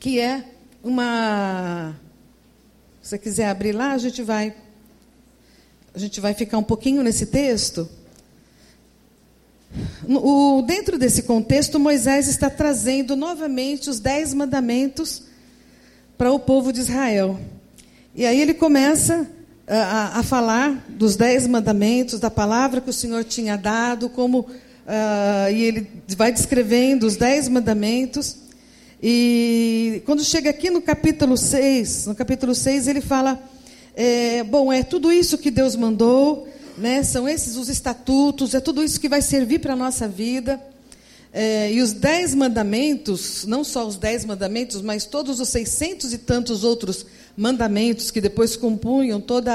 que 0.00 0.18
é 0.18 0.44
uma. 0.82 1.94
Se 3.00 3.10
você 3.10 3.18
quiser 3.18 3.46
abrir 3.46 3.70
lá, 3.70 3.92
a 3.92 3.98
gente 3.98 4.20
vai. 4.20 4.52
A 5.94 5.98
gente 5.98 6.20
vai 6.20 6.34
ficar 6.34 6.58
um 6.58 6.64
pouquinho 6.64 7.04
nesse 7.04 7.26
texto. 7.26 7.88
O, 10.08 10.62
dentro 10.62 10.98
desse 10.98 11.22
contexto, 11.22 11.78
Moisés 11.78 12.26
está 12.28 12.50
trazendo 12.50 13.14
novamente 13.14 13.88
os 13.88 14.00
dez 14.00 14.34
mandamentos 14.34 15.22
para 16.18 16.32
o 16.32 16.38
povo 16.38 16.72
de 16.72 16.80
Israel. 16.80 17.38
E 18.14 18.26
aí 18.26 18.40
ele 18.40 18.54
começa 18.54 19.28
a, 19.66 20.18
a 20.18 20.22
falar 20.22 20.84
dos 20.88 21.14
dez 21.14 21.46
mandamentos, 21.46 22.18
da 22.18 22.30
palavra 22.30 22.80
que 22.80 22.90
o 22.90 22.92
Senhor 22.92 23.22
tinha 23.22 23.56
dado, 23.56 24.08
como 24.08 24.40
uh, 24.40 25.52
e 25.52 25.62
ele 25.62 25.86
vai 26.16 26.32
descrevendo 26.32 27.06
os 27.06 27.16
dez 27.16 27.48
mandamentos. 27.48 28.36
E 29.02 30.02
quando 30.04 30.24
chega 30.24 30.50
aqui 30.50 30.68
no 30.70 30.82
capítulo 30.82 31.36
6, 31.36 32.06
no 32.06 32.14
capítulo 32.14 32.54
6 32.54 32.88
ele 32.88 33.00
fala, 33.00 33.40
é, 33.94 34.42
bom, 34.42 34.72
é 34.72 34.82
tudo 34.82 35.12
isso 35.12 35.38
que 35.38 35.50
Deus 35.50 35.76
mandou, 35.76 36.48
né? 36.76 37.02
São 37.02 37.28
esses 37.28 37.56
os 37.56 37.68
estatutos, 37.68 38.54
é 38.54 38.60
tudo 38.60 38.82
isso 38.82 39.00
que 39.00 39.08
vai 39.08 39.22
servir 39.22 39.58
para 39.58 39.72
a 39.72 39.76
nossa 39.76 40.08
vida. 40.08 40.60
É, 41.32 41.72
e 41.72 41.80
os 41.80 41.92
dez 41.92 42.34
mandamentos, 42.34 43.44
não 43.44 43.62
só 43.62 43.86
os 43.86 43.96
dez 43.96 44.24
mandamentos, 44.24 44.82
mas 44.82 45.04
todos 45.04 45.38
os 45.38 45.48
seiscentos 45.48 46.12
e 46.12 46.18
tantos 46.18 46.64
outros 46.64 47.06
mandamentos 47.36 48.10
que 48.10 48.20
depois 48.20 48.56
compunham 48.56 49.20
todo 49.20 49.48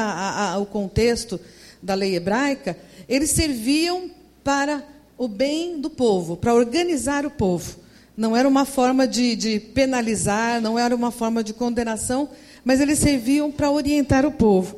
o 0.61 0.65
contexto 0.65 1.39
da 1.81 1.93
lei 1.93 2.15
hebraica, 2.15 2.77
eles 3.09 3.31
serviam 3.31 4.09
para 4.43 4.83
o 5.17 5.27
bem 5.27 5.79
do 5.79 5.89
povo, 5.89 6.37
para 6.37 6.53
organizar 6.53 7.25
o 7.25 7.31
povo. 7.31 7.77
Não 8.15 8.35
era 8.35 8.47
uma 8.47 8.63
forma 8.63 9.05
de, 9.05 9.35
de 9.35 9.59
penalizar, 9.59 10.61
não 10.61 10.79
era 10.79 10.95
uma 10.95 11.11
forma 11.11 11.43
de 11.43 11.53
condenação, 11.53 12.29
mas 12.63 12.79
eles 12.79 12.99
serviam 12.99 13.51
para 13.51 13.69
orientar 13.69 14.25
o 14.25 14.31
povo. 14.31 14.77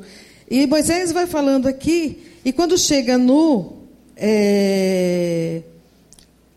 E 0.50 0.66
Moisés 0.66 1.12
vai 1.12 1.26
falando 1.26 1.68
aqui 1.68 2.27
e 2.44 2.52
quando 2.52 2.78
chega 2.78 3.18
no, 3.18 3.72
é, 4.16 5.62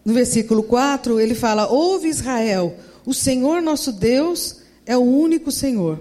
no 0.04 0.14
versículo 0.14 0.64
4, 0.64 1.20
ele 1.20 1.36
fala: 1.36 1.68
Ouve 1.68 2.08
Israel, 2.08 2.76
o 3.06 3.14
Senhor 3.14 3.62
nosso 3.62 3.92
Deus 3.92 4.58
é 4.86 4.98
o 4.98 5.02
único 5.02 5.52
Senhor. 5.52 6.00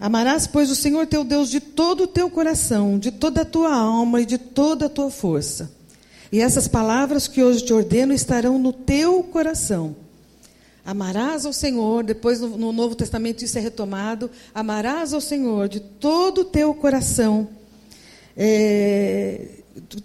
Amarás, 0.00 0.46
pois, 0.46 0.70
o 0.70 0.76
Senhor 0.76 1.06
teu 1.06 1.24
Deus 1.24 1.50
de 1.50 1.58
todo 1.58 2.04
o 2.04 2.06
teu 2.06 2.30
coração, 2.30 2.98
de 2.98 3.10
toda 3.10 3.42
a 3.42 3.44
tua 3.44 3.74
alma 3.74 4.20
e 4.20 4.26
de 4.26 4.38
toda 4.38 4.86
a 4.86 4.88
tua 4.88 5.10
força. 5.10 5.72
E 6.30 6.40
essas 6.40 6.68
palavras 6.68 7.26
que 7.26 7.42
hoje 7.42 7.64
te 7.64 7.72
ordeno 7.72 8.12
estarão 8.12 8.58
no 8.58 8.72
teu 8.72 9.22
coração. 9.24 9.96
Amarás 10.84 11.44
ao 11.44 11.52
Senhor, 11.52 12.04
depois 12.04 12.40
no, 12.40 12.56
no 12.56 12.72
Novo 12.72 12.94
Testamento 12.94 13.44
isso 13.44 13.58
é 13.58 13.60
retomado. 13.60 14.30
Amarás 14.54 15.12
ao 15.12 15.20
Senhor 15.20 15.68
de 15.68 15.80
todo 15.80 16.42
o 16.42 16.44
teu 16.44 16.72
coração, 16.74 17.48
é, 18.40 19.46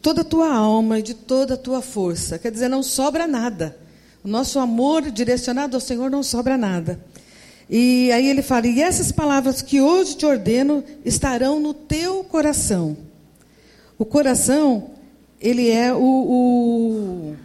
toda 0.02 0.22
a 0.22 0.26
tua 0.26 0.52
alma 0.52 0.98
e 0.98 1.04
de 1.04 1.14
toda 1.14 1.54
a 1.54 1.58
tua 1.58 1.84
força. 1.84 2.40
Quer 2.40 2.52
dizer, 2.52 2.68
não 2.68 2.82
sobra 2.82 3.28
nada. 3.28 3.78
O 4.24 4.28
nosso 4.28 4.58
amor 4.58 5.12
direcionado 5.12 5.78
ao 5.78 5.82
Senhor 5.82 6.10
não 6.10 6.24
sobra 6.24 6.58
nada. 6.58 7.00
E 7.70 8.12
aí 8.12 8.28
ele 8.28 8.42
fala: 8.42 8.68
E 8.68 8.82
essas 8.82 9.12
palavras 9.12 9.62
que 9.62 9.80
hoje 9.80 10.16
te 10.16 10.26
ordeno 10.26 10.84
estarão 11.06 11.60
no 11.60 11.74
teu 11.74 12.24
coração. 12.24 12.98
O 14.00 14.06
coração, 14.06 14.92
ele 15.40 15.70
é 15.70 15.94
o, 15.94 16.00
o, 16.02 17.36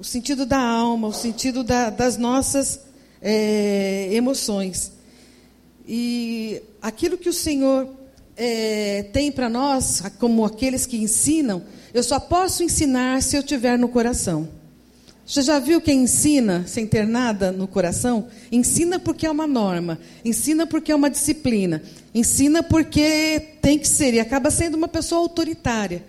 o 0.00 0.04
sentido 0.04 0.44
da 0.44 0.58
alma, 0.58 1.08
o 1.08 1.12
sentido 1.12 1.62
da, 1.62 1.88
das 1.88 2.16
nossas 2.16 2.80
é, 3.20 4.08
emoções. 4.12 4.92
E 5.86 6.62
aquilo 6.80 7.16
que 7.16 7.28
o 7.28 7.32
Senhor 7.32 7.88
é, 8.36 9.04
tem 9.12 9.30
para 9.30 9.48
nós, 9.48 10.02
como 10.18 10.44
aqueles 10.44 10.86
que 10.86 10.96
ensinam, 10.96 11.62
eu 11.92 12.02
só 12.02 12.18
posso 12.18 12.62
ensinar 12.62 13.22
se 13.22 13.36
eu 13.36 13.42
tiver 13.42 13.78
no 13.78 13.88
coração. 13.88 14.48
Você 15.24 15.42
já 15.42 15.58
viu 15.58 15.80
quem 15.80 16.02
ensina 16.02 16.66
sem 16.66 16.86
ter 16.86 17.06
nada 17.06 17.52
no 17.52 17.68
coração? 17.68 18.28
Ensina 18.50 18.98
porque 18.98 19.26
é 19.26 19.30
uma 19.30 19.46
norma, 19.46 19.98
ensina 20.24 20.66
porque 20.66 20.90
é 20.90 20.94
uma 20.94 21.08
disciplina, 21.08 21.82
ensina 22.14 22.62
porque 22.62 23.40
tem 23.60 23.78
que 23.78 23.86
ser, 23.86 24.14
e 24.14 24.20
acaba 24.20 24.50
sendo 24.50 24.76
uma 24.76 24.88
pessoa 24.88 25.20
autoritária. 25.20 26.04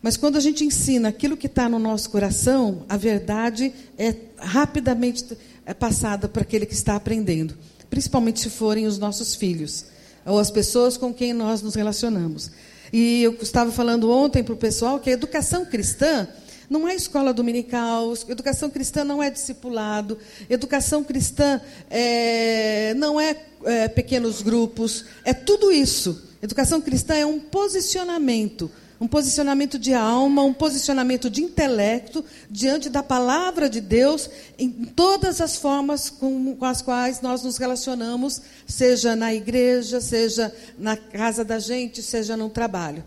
Mas 0.00 0.16
quando 0.16 0.36
a 0.36 0.40
gente 0.40 0.64
ensina 0.64 1.08
aquilo 1.08 1.36
que 1.36 1.48
está 1.48 1.68
no 1.68 1.78
nosso 1.78 2.08
coração, 2.10 2.84
a 2.88 2.96
verdade 2.96 3.72
é 3.98 4.14
rapidamente 4.38 5.36
é 5.64 5.74
passada 5.74 6.28
para 6.28 6.42
aquele 6.42 6.64
que 6.64 6.74
está 6.74 6.94
aprendendo, 6.94 7.56
principalmente 7.90 8.38
se 8.38 8.48
forem 8.48 8.86
os 8.86 8.98
nossos 8.98 9.34
filhos 9.34 9.86
ou 10.26 10.38
as 10.38 10.50
pessoas 10.50 10.96
com 10.96 11.14
quem 11.14 11.32
nós 11.32 11.62
nos 11.62 11.74
relacionamos. 11.74 12.50
E 12.92 13.22
eu 13.22 13.36
estava 13.40 13.70
falando 13.70 14.10
ontem 14.10 14.42
para 14.42 14.54
o 14.54 14.56
pessoal 14.56 14.98
que 14.98 15.10
a 15.10 15.12
educação 15.12 15.64
cristã 15.64 16.28
não 16.68 16.88
é 16.88 16.94
escola 16.94 17.32
dominical, 17.32 18.12
educação 18.28 18.68
cristã 18.68 19.04
não 19.04 19.22
é 19.22 19.30
discipulado, 19.30 20.18
educação 20.50 21.04
cristã 21.04 21.60
é, 21.88 22.92
não 22.94 23.20
é, 23.20 23.36
é 23.64 23.88
pequenos 23.88 24.42
grupos, 24.42 25.04
é 25.24 25.32
tudo 25.32 25.70
isso. 25.70 26.24
Educação 26.42 26.80
cristã 26.80 27.14
é 27.14 27.24
um 27.24 27.38
posicionamento 27.38 28.70
um 29.00 29.06
posicionamento 29.06 29.78
de 29.78 29.92
alma, 29.92 30.42
um 30.42 30.54
posicionamento 30.54 31.28
de 31.28 31.42
intelecto 31.42 32.24
diante 32.50 32.88
da 32.88 33.02
palavra 33.02 33.68
de 33.68 33.80
Deus 33.80 34.30
em 34.58 34.70
todas 34.70 35.40
as 35.40 35.56
formas 35.56 36.08
com, 36.08 36.54
com, 36.56 36.64
as 36.64 36.80
quais 36.80 37.20
nós 37.20 37.42
nos 37.42 37.58
relacionamos, 37.58 38.40
seja 38.66 39.14
na 39.14 39.34
igreja, 39.34 40.00
seja 40.00 40.54
na 40.78 40.96
casa 40.96 41.44
da 41.44 41.58
gente, 41.58 42.02
seja 42.02 42.36
no 42.36 42.48
trabalho. 42.48 43.04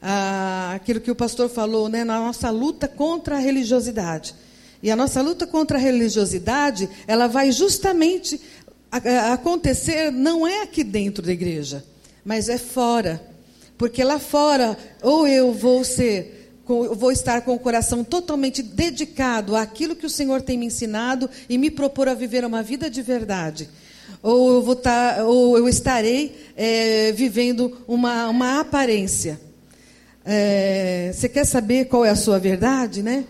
Ah, 0.00 0.72
aquilo 0.74 1.00
que 1.00 1.10
o 1.10 1.16
pastor 1.16 1.48
falou, 1.48 1.88
né, 1.88 2.04
na 2.04 2.18
nossa 2.20 2.50
luta 2.50 2.86
contra 2.86 3.36
a 3.36 3.38
religiosidade. 3.38 4.34
E 4.82 4.90
a 4.90 4.96
nossa 4.96 5.22
luta 5.22 5.46
contra 5.46 5.78
a 5.78 5.80
religiosidade, 5.80 6.88
ela 7.06 7.28
vai 7.28 7.52
justamente 7.52 8.40
acontecer, 9.32 10.10
não 10.10 10.46
é 10.46 10.62
aqui 10.62 10.84
dentro 10.84 11.24
da 11.24 11.32
igreja, 11.32 11.84
mas 12.24 12.48
é 12.48 12.58
fora. 12.58 13.31
Porque 13.82 14.04
lá 14.04 14.20
fora, 14.20 14.78
ou 15.02 15.26
eu 15.26 15.52
vou 15.52 15.82
ser, 15.82 16.54
vou 16.64 17.10
estar 17.10 17.40
com 17.40 17.52
o 17.52 17.58
coração 17.58 18.04
totalmente 18.04 18.62
dedicado 18.62 19.56
àquilo 19.56 19.96
que 19.96 20.06
o 20.06 20.08
Senhor 20.08 20.40
tem 20.40 20.56
me 20.56 20.66
ensinado 20.66 21.28
e 21.48 21.58
me 21.58 21.68
propor 21.68 22.08
a 22.08 22.14
viver 22.14 22.44
uma 22.44 22.62
vida 22.62 22.88
de 22.88 23.02
verdade. 23.02 23.68
Ou 24.22 24.54
eu, 24.54 24.62
vou 24.62 24.74
estar, 24.74 25.16
tá, 25.16 25.24
ou 25.24 25.58
eu 25.58 25.68
estarei 25.68 26.32
é, 26.56 27.10
vivendo 27.10 27.76
uma, 27.88 28.28
uma 28.28 28.60
aparência. 28.60 29.40
É, 30.24 31.10
você 31.12 31.28
quer 31.28 31.44
saber 31.44 31.86
qual 31.86 32.04
é 32.04 32.10
a 32.10 32.14
sua 32.14 32.38
verdade, 32.38 33.02
né? 33.02 33.24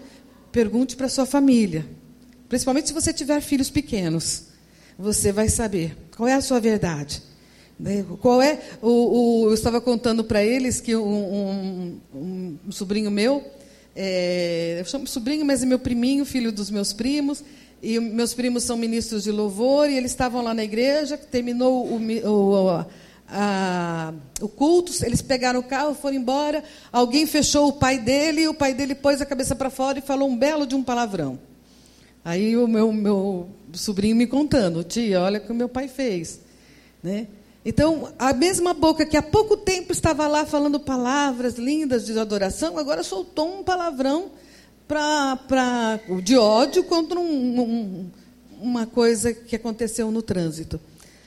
Pergunte 0.53 0.97
para 0.97 1.09
sua 1.09 1.25
família. 1.25 1.87
Principalmente 2.47 2.89
se 2.89 2.93
você 2.93 3.11
tiver 3.11 3.41
filhos 3.41 3.71
pequenos. 3.71 4.49
Você 4.99 5.33
vai 5.33 5.49
saber 5.49 5.97
qual 6.15 6.29
é 6.29 6.35
a 6.35 6.43
sua 6.43 6.61
verdade. 6.61 7.32
Qual 8.21 8.41
é 8.41 8.61
o, 8.81 8.89
o 8.89 9.49
eu 9.49 9.55
estava 9.55 9.81
contando 9.81 10.23
para 10.23 10.45
eles 10.45 10.81
que 10.81 10.95
um, 10.95 11.03
um, 11.03 12.01
um, 12.15 12.59
um 12.69 12.73
sobrinho 12.73 13.11
meu, 13.11 13.45
é, 13.95 14.77
eu 14.79 14.85
chamo 14.85 15.07
sobrinho, 15.07 15.45
mas 15.45 15.63
é 15.63 15.67
meu 15.67 15.79
priminho, 15.79 16.25
filho 16.25 16.53
dos 16.53 16.71
meus 16.71 16.93
primos, 16.93 17.43
e 17.83 17.99
meus 17.99 18.33
primos 18.35 18.63
são 18.63 18.77
ministros 18.77 19.25
de 19.25 19.33
louvor, 19.33 19.91
e 19.91 19.97
eles 19.97 20.13
estavam 20.13 20.43
lá 20.43 20.55
na 20.55 20.63
igreja, 20.63 21.17
terminou 21.17 21.87
o, 21.87 21.99
o, 21.99 22.85
a, 23.29 24.15
o 24.41 24.49
culto, 24.49 24.93
eles 25.05 25.21
pegaram 25.21 25.59
o 25.59 25.65
carro, 25.65 25.93
foram 25.93 26.17
embora, 26.17 26.63
alguém 26.93 27.27
fechou 27.27 27.69
o 27.69 27.73
pai 27.73 27.99
dele, 27.99 28.43
e 28.43 28.49
o 28.49 28.55
pai 28.55 28.73
dele 28.73 28.95
pôs 28.95 29.21
a 29.21 29.27
cabeça 29.27 29.57
para 29.57 29.71
fora 29.71 29.99
e 29.99 30.03
falou 30.03 30.29
um 30.29 30.37
belo 30.37 30.67
de 30.67 30.77
um 30.77 30.83
palavrão. 30.85 31.39
Aí 32.25 32.57
o 32.57 32.69
meu, 32.69 32.93
meu 32.93 33.49
sobrinho 33.73 34.15
me 34.15 34.29
contando, 34.29 34.85
tia, 34.85 35.21
olha 35.21 35.41
o 35.41 35.43
que 35.43 35.51
o 35.51 35.55
meu 35.55 35.69
pai 35.69 35.89
fez. 35.89 36.41
Né? 37.03 37.27
Então, 37.65 38.13
a 38.19 38.33
mesma 38.33 38.75
boca 38.75 39.07
que 39.07 39.17
há 39.17 39.23
pouco 39.23 39.57
tempo 39.57 39.93
estava 39.93 40.27
lá 40.27 40.45
falando 40.45 40.81
palavras 40.81 41.55
lindas 41.55 42.05
de 42.05 42.19
adoração, 42.19 42.77
agora 42.77 43.05
soltou 43.05 43.61
um 43.61 43.63
palavrão 43.63 44.33
pra, 44.89 45.37
pra, 45.49 46.01
de 46.23 46.37
ódio 46.37 46.83
contra 46.85 47.21
um, 47.21 47.61
um, 47.61 48.11
uma 48.61 48.85
coisa 48.85 49.33
que 49.33 49.55
aconteceu 49.55 50.11
no 50.11 50.23
trânsito. 50.23 50.81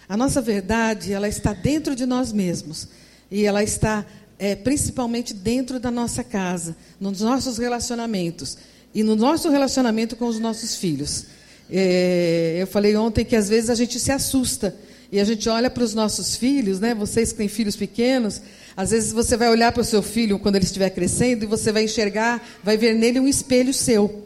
A 0.09 0.17
nossa 0.17 0.41
verdade, 0.41 1.13
ela 1.13 1.27
está 1.27 1.53
dentro 1.53 1.95
de 1.95 2.05
nós 2.05 2.31
mesmos. 2.31 2.87
E 3.31 3.45
ela 3.45 3.63
está 3.63 4.05
é, 4.37 4.55
principalmente 4.55 5.33
dentro 5.33 5.79
da 5.79 5.89
nossa 5.89 6.23
casa, 6.23 6.75
nos 6.99 7.21
nossos 7.21 7.57
relacionamentos. 7.57 8.57
E 8.93 9.03
no 9.03 9.15
nosso 9.15 9.49
relacionamento 9.49 10.15
com 10.15 10.25
os 10.25 10.39
nossos 10.39 10.75
filhos. 10.75 11.25
É, 11.69 12.57
eu 12.59 12.67
falei 12.67 12.95
ontem 12.95 13.25
que 13.25 13.35
às 13.35 13.49
vezes 13.49 13.69
a 13.69 13.75
gente 13.75 13.99
se 13.99 14.11
assusta 14.11 14.75
e 15.11 15.19
a 15.19 15.23
gente 15.23 15.47
olha 15.47 15.69
para 15.69 15.83
os 15.83 15.93
nossos 15.93 16.35
filhos, 16.35 16.79
né? 16.79 16.93
Vocês 16.93 17.31
que 17.31 17.37
têm 17.37 17.47
filhos 17.47 17.75
pequenos, 17.75 18.41
às 18.75 18.91
vezes 18.91 19.11
você 19.13 19.37
vai 19.37 19.49
olhar 19.49 19.71
para 19.71 19.81
o 19.81 19.85
seu 19.85 20.01
filho 20.01 20.39
quando 20.39 20.55
ele 20.55 20.65
estiver 20.65 20.89
crescendo 20.89 21.43
e 21.43 21.47
você 21.47 21.71
vai 21.71 21.83
enxergar, 21.83 22.45
vai 22.63 22.77
ver 22.77 22.93
nele 22.93 23.19
um 23.19 23.27
espelho 23.27 23.73
seu. 23.73 24.23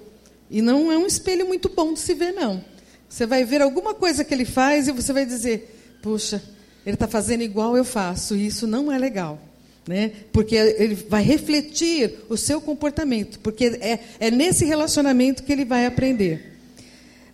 E 0.49 0.61
não 0.61 0.91
é 0.91 0.97
um 0.97 1.05
espelho 1.05 1.45
muito 1.45 1.69
bom 1.69 1.93
de 1.93 1.99
se 1.99 2.13
ver, 2.13 2.31
não. 2.31 2.63
Você 3.07 3.25
vai 3.25 3.43
ver 3.43 3.61
alguma 3.61 3.93
coisa 3.93 4.23
que 4.23 4.33
ele 4.33 4.45
faz 4.45 4.87
e 4.87 4.91
você 4.91 5.13
vai 5.13 5.25
dizer: 5.25 5.97
puxa, 6.01 6.41
ele 6.85 6.95
está 6.95 7.07
fazendo 7.07 7.41
igual 7.41 7.75
eu 7.75 7.83
faço, 7.83 8.35
e 8.35 8.47
isso 8.47 8.65
não 8.65 8.91
é 8.91 8.97
legal. 8.97 9.39
Né? 9.87 10.11
Porque 10.31 10.55
ele 10.55 10.93
vai 10.93 11.23
refletir 11.23 12.13
o 12.29 12.37
seu 12.37 12.61
comportamento, 12.61 13.39
porque 13.39 13.79
é, 13.81 13.99
é 14.19 14.29
nesse 14.29 14.63
relacionamento 14.63 15.41
que 15.43 15.51
ele 15.51 15.65
vai 15.65 15.85
aprender. 15.85 16.57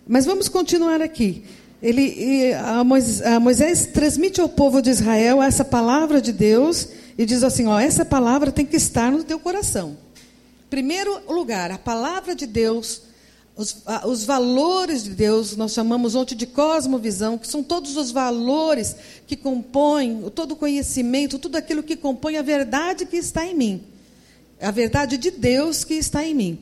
Mas 0.06 0.24
vamos 0.24 0.48
continuar 0.48 1.02
aqui 1.02 1.44
ele, 1.82 2.54
a 2.54 2.82
Moisés, 2.82 3.22
a 3.22 3.38
Moisés 3.38 3.86
transmite 3.86 4.40
ao 4.40 4.48
povo 4.48 4.80
de 4.80 4.90
Israel 4.90 5.42
essa 5.42 5.64
palavra 5.64 6.20
de 6.20 6.32
Deus 6.32 6.88
e 7.18 7.26
diz 7.26 7.42
assim: 7.42 7.66
ó, 7.66 7.78
essa 7.78 8.04
palavra 8.04 8.50
tem 8.50 8.64
que 8.64 8.76
estar 8.76 9.10
no 9.12 9.22
teu 9.22 9.38
coração. 9.38 9.96
Primeiro 10.70 11.20
lugar, 11.28 11.70
a 11.70 11.78
palavra 11.78 12.34
de 12.34 12.46
Deus, 12.46 13.02
os, 13.54 13.82
os 14.04 14.24
valores 14.24 15.04
de 15.04 15.10
Deus, 15.10 15.56
nós 15.56 15.72
chamamos 15.72 16.14
ontem 16.14 16.34
de 16.34 16.46
cosmovisão, 16.46 17.38
que 17.38 17.46
são 17.46 17.62
todos 17.62 17.96
os 17.96 18.10
valores 18.10 18.96
que 19.26 19.36
compõem, 19.36 20.30
todo 20.34 20.52
o 20.52 20.56
conhecimento, 20.56 21.38
tudo 21.38 21.56
aquilo 21.56 21.82
que 21.82 21.94
compõe 21.94 22.36
a 22.36 22.42
verdade 22.42 23.06
que 23.06 23.16
está 23.16 23.46
em 23.46 23.54
mim. 23.54 23.82
A 24.60 24.70
verdade 24.70 25.18
de 25.18 25.30
Deus 25.30 25.84
que 25.84 25.94
está 25.94 26.24
em 26.24 26.34
mim. 26.34 26.58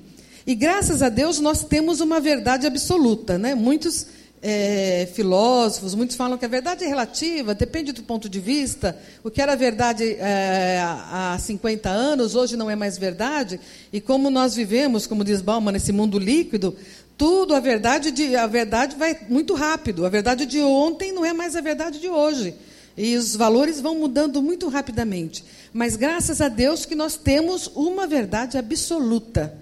E 0.47 0.55
graças 0.55 1.01
a 1.01 1.09
Deus 1.09 1.41
nós 1.41 1.65
temos 1.65 2.01
uma 2.01 2.21
verdade 2.21 2.67
absoluta, 2.67 3.39
né? 3.39 3.55
Muitos 3.55 4.07
é, 4.47 5.09
filósofos, 5.15 5.95
muitos 5.95 6.17
falam 6.17 6.37
que 6.37 6.45
a 6.45 6.49
verdade 6.49 6.85
é 6.85 6.87
relativa, 6.87 7.55
depende 7.55 7.93
do 7.93 8.03
ponto 8.03 8.29
de 8.29 8.39
vista. 8.39 8.95
O 9.23 9.31
que 9.31 9.41
era 9.41 9.57
verdade 9.57 10.17
é, 10.21 10.83
há 10.85 11.35
50 11.41 11.89
anos, 11.89 12.35
hoje 12.35 12.55
não 12.55 12.69
é 12.69 12.77
mais 12.77 12.99
verdade. 12.99 13.59
E 13.91 14.03
como 14.03 14.29
nós 14.29 14.55
vivemos, 14.55 15.07
como 15.07 15.25
diz 15.25 15.41
Bauman, 15.41 15.73
nesse 15.73 15.93
mundo 15.93 16.19
líquido, 16.19 16.77
tudo, 17.17 17.55
a 17.55 17.61
verdade, 17.61 18.11
de, 18.11 18.37
a 18.37 18.47
verdade 18.47 18.97
vai 18.97 19.19
muito 19.31 19.55
rápido. 19.55 20.05
A 20.05 20.11
verdade 20.11 20.45
de 20.45 20.61
ontem 20.61 21.11
não 21.11 21.25
é 21.25 21.33
mais 21.33 21.57
a 21.57 21.63
verdade 21.63 21.99
de 21.99 22.11
hoje. 22.11 22.55
E 22.99 23.17
os 23.17 23.35
valores 23.35 23.81
vão 23.81 23.95
mudando 23.95 24.43
muito 24.43 24.69
rapidamente. 24.69 25.43
Mas 25.73 25.97
graças 25.97 26.43
a 26.43 26.49
Deus 26.49 26.85
que 26.85 26.95
nós 26.95 27.17
temos 27.17 27.71
uma 27.75 28.07
verdade 28.07 28.59
absoluta, 28.59 29.57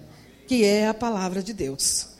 que 0.45 0.65
é 0.65 0.89
a 0.89 0.93
palavra 0.93 1.41
de 1.41 1.53
Deus. 1.53 2.12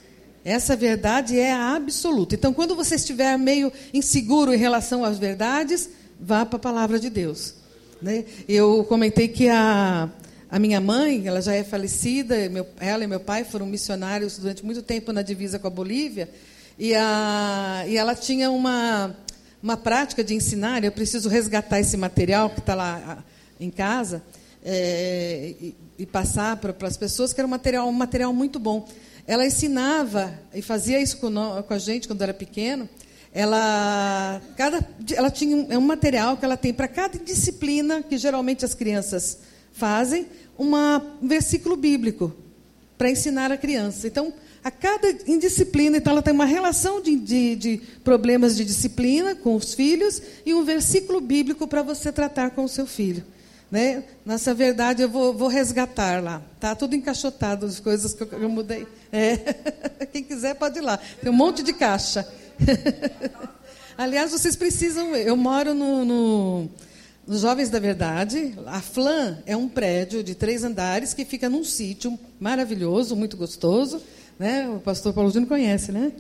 Essa 0.46 0.76
verdade 0.76 1.40
é 1.40 1.54
absoluta. 1.54 2.36
Então, 2.36 2.54
quando 2.54 2.76
você 2.76 2.96
estiver 2.96 3.38
meio 3.38 3.72
inseguro 3.94 4.54
em 4.54 4.58
relação 4.58 5.04
às 5.04 5.18
verdades, 5.18 5.90
vá 6.20 6.46
para 6.46 6.58
a 6.58 6.60
palavra 6.60 7.00
de 7.00 7.10
Deus. 7.10 7.56
Né? 8.02 8.26
Eu 8.48 8.84
comentei 8.84 9.30
que 9.30 9.48
a, 9.48 10.10
a 10.52 10.60
minha 10.60 10.82
mãe, 10.82 11.26
ela 11.26 11.42
já 11.42 11.54
é 11.54 11.64
falecida, 11.64 12.50
meu, 12.50 12.68
ela 12.80 13.06
e 13.06 13.08
meu 13.08 13.22
pai 13.22 13.46
foram 13.46 13.66
missionários 13.66 14.38
durante 14.38 14.66
muito 14.66 14.82
tempo 14.82 15.14
na 15.14 15.22
divisa 15.22 15.58
com 15.58 15.68
a 15.68 15.70
Bolívia, 15.70 16.30
e, 16.78 16.94
a, 16.94 17.86
e 17.88 17.96
ela 17.96 18.14
tinha 18.14 18.52
uma, 18.52 19.16
uma 19.62 19.78
prática 19.78 20.24
de 20.24 20.34
ensinar, 20.34 20.84
eu 20.84 20.92
preciso 20.92 21.30
resgatar 21.30 21.80
esse 21.80 21.96
material 21.96 22.50
que 22.50 22.60
está 22.60 22.76
lá 22.76 23.24
em 23.60 23.70
casa, 23.70 24.22
é, 24.66 25.54
e, 25.62 25.76
e, 26.00 26.06
passar 26.06 26.58
para 26.58 26.76
as 26.88 26.98
pessoas, 26.98 27.32
que 27.32 27.40
era 27.40 27.48
um 27.48 27.52
material, 27.52 27.88
um 27.88 27.94
material 27.94 28.34
muito 28.34 28.60
bom. 28.60 28.88
Ela 29.26 29.46
ensinava 29.46 30.38
e 30.54 30.62
fazia 30.62 31.02
isso 31.02 31.18
com, 31.18 31.30
a 31.38 31.78
gente 31.78 32.08
quando 32.08 32.22
era 32.22 32.34
pequeno. 32.34 32.90
Ela, 33.34 34.42
cada, 34.56 34.88
ela 35.16 35.32
tinha 35.32 35.56
um, 35.56 35.72
é 35.72 35.78
um 35.78 35.82
material 35.82 36.38
que 36.38 36.46
ela 36.46 36.58
tem 36.58 36.74
para 36.74 36.88
cada 36.88 37.18
disciplina 37.18 38.04
que 38.04 38.18
geralmente 38.18 38.64
as 38.64 38.74
crianças 38.74 39.40
fazem, 39.72 40.28
uma, 40.58 41.04
um 41.22 41.28
versículo 41.28 41.76
bíblico 41.76 42.32
para 42.98 43.10
ensinar 43.10 43.52
a 43.52 43.58
criança. 43.58 44.08
Então, 44.08 44.32
a 44.64 44.72
cada 44.72 45.10
indisciplina, 45.28 45.98
então 45.98 46.14
ela 46.14 46.22
tem 46.22 46.34
uma 46.34 46.46
relação 46.46 47.02
de, 47.02 47.16
de, 47.18 47.56
de, 47.56 47.82
problemas 48.04 48.56
de 48.56 48.64
disciplina 48.64 49.36
com 49.36 49.56
os 49.56 49.74
filhos 49.74 50.22
e 50.46 50.54
um 50.54 50.64
versículo 50.64 51.20
bíblico 51.20 51.68
para 51.68 51.82
você 51.82 52.12
tratar 52.12 52.52
com 52.52 52.64
o 52.64 52.70
seu 52.70 52.86
filho. 52.86 53.24
Né? 53.74 54.04
Nessa 54.24 54.54
verdade, 54.54 55.02
eu 55.02 55.10
vou, 55.10 55.34
vou 55.34 55.48
resgatar 55.48 56.22
lá. 56.22 56.44
Tá 56.60 56.76
tudo 56.76 56.96
encaixotado, 56.96 57.66
as 57.66 57.80
coisas 57.80 58.14
que 58.14 58.22
eu, 58.22 58.28
eu 58.34 58.48
mudei. 58.48 58.86
É. 59.12 59.36
Quem 60.14 60.24
quiser 60.24 60.54
pode 60.54 60.78
ir 60.78 60.84
lá. 60.84 61.00
Tem 61.20 61.32
um 61.32 61.36
monte 61.36 61.64
de 61.64 61.74
caixa. 61.74 62.24
Aliás, 63.98 64.30
vocês 64.30 64.56
precisam. 64.56 65.16
Eu 65.16 65.36
moro 65.36 65.74
no, 65.74 66.06
no, 66.06 66.70
nos 67.26 67.42
Jovens 67.42 67.72
da 67.72 67.80
Verdade. 67.80 68.54
A 68.68 68.80
Flan 68.80 69.40
é 69.44 69.58
um 69.58 69.68
prédio 69.68 70.24
de 70.24 70.36
três 70.36 70.64
andares 70.64 71.16
que 71.16 71.26
fica 71.26 71.50
num 71.50 71.64
sítio 71.64 72.16
maravilhoso, 72.40 73.16
muito 73.16 73.36
gostoso. 73.36 74.04
Né? 74.38 74.70
O 74.70 74.80
pastor 74.82 75.14
Paulo 75.14 75.32
Júnior 75.32 75.50
conhece, 75.50 75.92
né? 75.92 76.12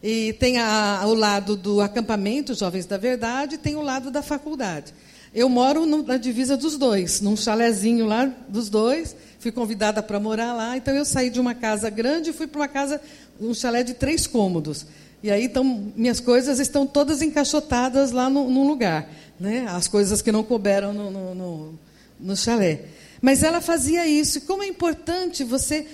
E 0.00 0.34
tem 0.34 0.58
a, 0.58 1.02
o 1.04 1.14
lado 1.14 1.56
do 1.56 1.80
acampamento 1.80 2.54
Jovens 2.54 2.86
da 2.86 2.96
Verdade 2.96 3.56
e 3.56 3.58
tem 3.58 3.74
o 3.74 3.82
lado 3.82 4.08
da 4.08 4.22
faculdade. 4.22 4.94
Eu 5.34 5.48
moro 5.48 5.86
no, 5.86 6.02
na 6.02 6.18
divisa 6.18 6.56
dos 6.56 6.76
dois, 6.76 7.20
num 7.20 7.36
chalezinho 7.36 8.04
lá 8.06 8.30
dos 8.48 8.68
dois. 8.68 9.16
Fui 9.38 9.50
convidada 9.50 10.02
para 10.02 10.20
morar 10.20 10.52
lá, 10.52 10.76
então 10.76 10.94
eu 10.94 11.04
saí 11.04 11.30
de 11.30 11.40
uma 11.40 11.54
casa 11.54 11.88
grande 11.90 12.30
e 12.30 12.32
fui 12.32 12.46
para 12.46 12.60
uma 12.60 12.68
casa, 12.68 13.00
um 13.40 13.54
chalé 13.54 13.82
de 13.82 13.94
três 13.94 14.26
cômodos. 14.26 14.86
E 15.22 15.30
aí, 15.30 15.44
então, 15.44 15.92
minhas 15.96 16.18
coisas 16.18 16.58
estão 16.58 16.86
todas 16.86 17.22
encaixotadas 17.22 18.10
lá 18.10 18.28
no, 18.28 18.50
num 18.50 18.66
lugar. 18.66 19.08
Né? 19.38 19.64
As 19.68 19.86
coisas 19.86 20.20
que 20.20 20.32
não 20.32 20.42
couberam 20.42 20.92
no, 20.92 21.10
no, 21.10 21.34
no, 21.34 21.78
no 22.18 22.36
chalé. 22.36 22.86
Mas 23.20 23.42
ela 23.42 23.60
fazia 23.60 24.06
isso. 24.06 24.38
E 24.38 24.40
como 24.40 24.64
é 24.64 24.66
importante 24.66 25.44
você. 25.44 25.86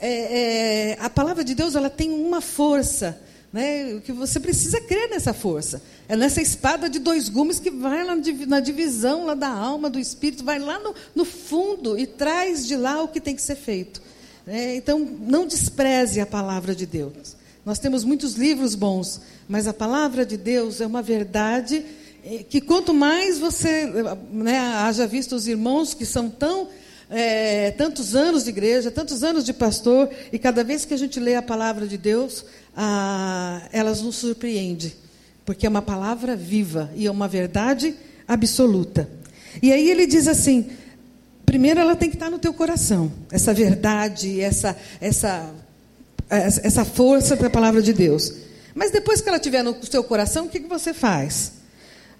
É, 0.00 0.90
é, 0.90 0.98
a 1.00 1.08
palavra 1.08 1.44
de 1.44 1.54
Deus 1.54 1.76
ela 1.76 1.88
tem 1.88 2.10
uma 2.10 2.40
força. 2.40 3.20
Né, 3.52 4.00
que 4.00 4.12
você 4.12 4.40
precisa 4.40 4.80
crer 4.80 5.10
nessa 5.10 5.34
força. 5.34 5.82
É 6.12 6.16
nessa 6.16 6.42
espada 6.42 6.90
de 6.90 6.98
dois 6.98 7.30
gumes 7.30 7.58
que 7.58 7.70
vai 7.70 8.04
lá 8.04 8.14
na 8.46 8.60
divisão 8.60 9.24
lá 9.24 9.32
da 9.32 9.48
alma, 9.48 9.88
do 9.88 9.98
espírito, 9.98 10.44
vai 10.44 10.58
lá 10.58 10.78
no, 10.78 10.94
no 11.14 11.24
fundo 11.24 11.98
e 11.98 12.06
traz 12.06 12.66
de 12.66 12.76
lá 12.76 13.02
o 13.02 13.08
que 13.08 13.18
tem 13.18 13.34
que 13.34 13.40
ser 13.40 13.54
feito. 13.54 14.02
É, 14.46 14.76
então, 14.76 14.98
não 14.98 15.46
despreze 15.46 16.20
a 16.20 16.26
palavra 16.26 16.74
de 16.74 16.84
Deus. 16.84 17.34
Nós 17.64 17.78
temos 17.78 18.04
muitos 18.04 18.34
livros 18.34 18.74
bons, 18.74 19.22
mas 19.48 19.66
a 19.66 19.72
palavra 19.72 20.26
de 20.26 20.36
Deus 20.36 20.82
é 20.82 20.86
uma 20.86 21.00
verdade 21.00 21.82
eh, 22.22 22.44
que 22.46 22.60
quanto 22.60 22.92
mais 22.92 23.38
você 23.38 23.90
né, 24.30 24.58
haja 24.58 25.06
visto 25.06 25.34
os 25.34 25.48
irmãos 25.48 25.94
que 25.94 26.04
são 26.04 26.28
tão 26.28 26.68
é, 27.08 27.70
tantos 27.70 28.14
anos 28.14 28.44
de 28.44 28.50
igreja, 28.50 28.90
tantos 28.90 29.24
anos 29.24 29.46
de 29.46 29.54
pastor, 29.54 30.10
e 30.30 30.38
cada 30.38 30.62
vez 30.62 30.84
que 30.84 30.92
a 30.92 30.98
gente 30.98 31.18
lê 31.18 31.36
a 31.36 31.42
palavra 31.42 31.86
de 31.86 31.96
Deus, 31.96 32.44
ah, 32.76 33.66
elas 33.72 34.02
nos 34.02 34.16
surpreende, 34.16 34.94
porque 35.44 35.66
é 35.66 35.68
uma 35.68 35.82
palavra 35.82 36.36
viva 36.36 36.90
e 36.94 37.06
é 37.06 37.10
uma 37.10 37.28
verdade 37.28 37.94
absoluta. 38.26 39.08
E 39.62 39.72
aí 39.72 39.90
ele 39.90 40.06
diz 40.06 40.28
assim: 40.28 40.70
primeiro 41.44 41.80
ela 41.80 41.96
tem 41.96 42.08
que 42.08 42.16
estar 42.16 42.30
no 42.30 42.38
teu 42.38 42.54
coração, 42.54 43.12
essa 43.30 43.52
verdade, 43.52 44.40
essa 44.40 44.76
essa 45.00 45.54
essa 46.28 46.84
força 46.84 47.36
da 47.36 47.50
palavra 47.50 47.82
de 47.82 47.92
Deus. 47.92 48.32
Mas 48.74 48.90
depois 48.90 49.20
que 49.20 49.28
ela 49.28 49.36
estiver 49.36 49.62
no 49.62 49.76
seu 49.84 50.02
coração, 50.02 50.46
o 50.46 50.48
que, 50.48 50.60
que 50.60 50.68
você 50.68 50.94
faz? 50.94 51.52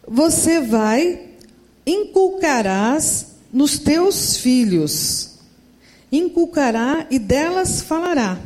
Você 0.06 0.60
vai 0.60 1.28
inculcarás 1.86 3.28
nos 3.52 3.78
teus 3.78 4.36
filhos. 4.36 5.30
Inculcará 6.10 7.06
e 7.10 7.18
delas 7.18 7.80
falará. 7.80 8.38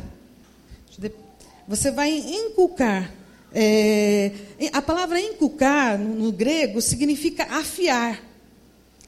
Você 1.67 1.91
vai 1.91 2.11
inculcar. 2.11 3.11
É, 3.53 4.31
a 4.73 4.81
palavra 4.81 5.19
inculcar 5.19 5.97
no, 5.97 6.15
no, 6.15 6.31
grego 6.31 6.81
significa 6.81 7.43
afiar, 7.45 8.21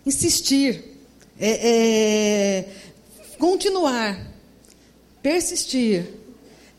insistir, 0.06 0.84
é, 1.39 1.69
é, 1.69 2.65
continuar, 3.38 4.32
persistir. 5.21 6.06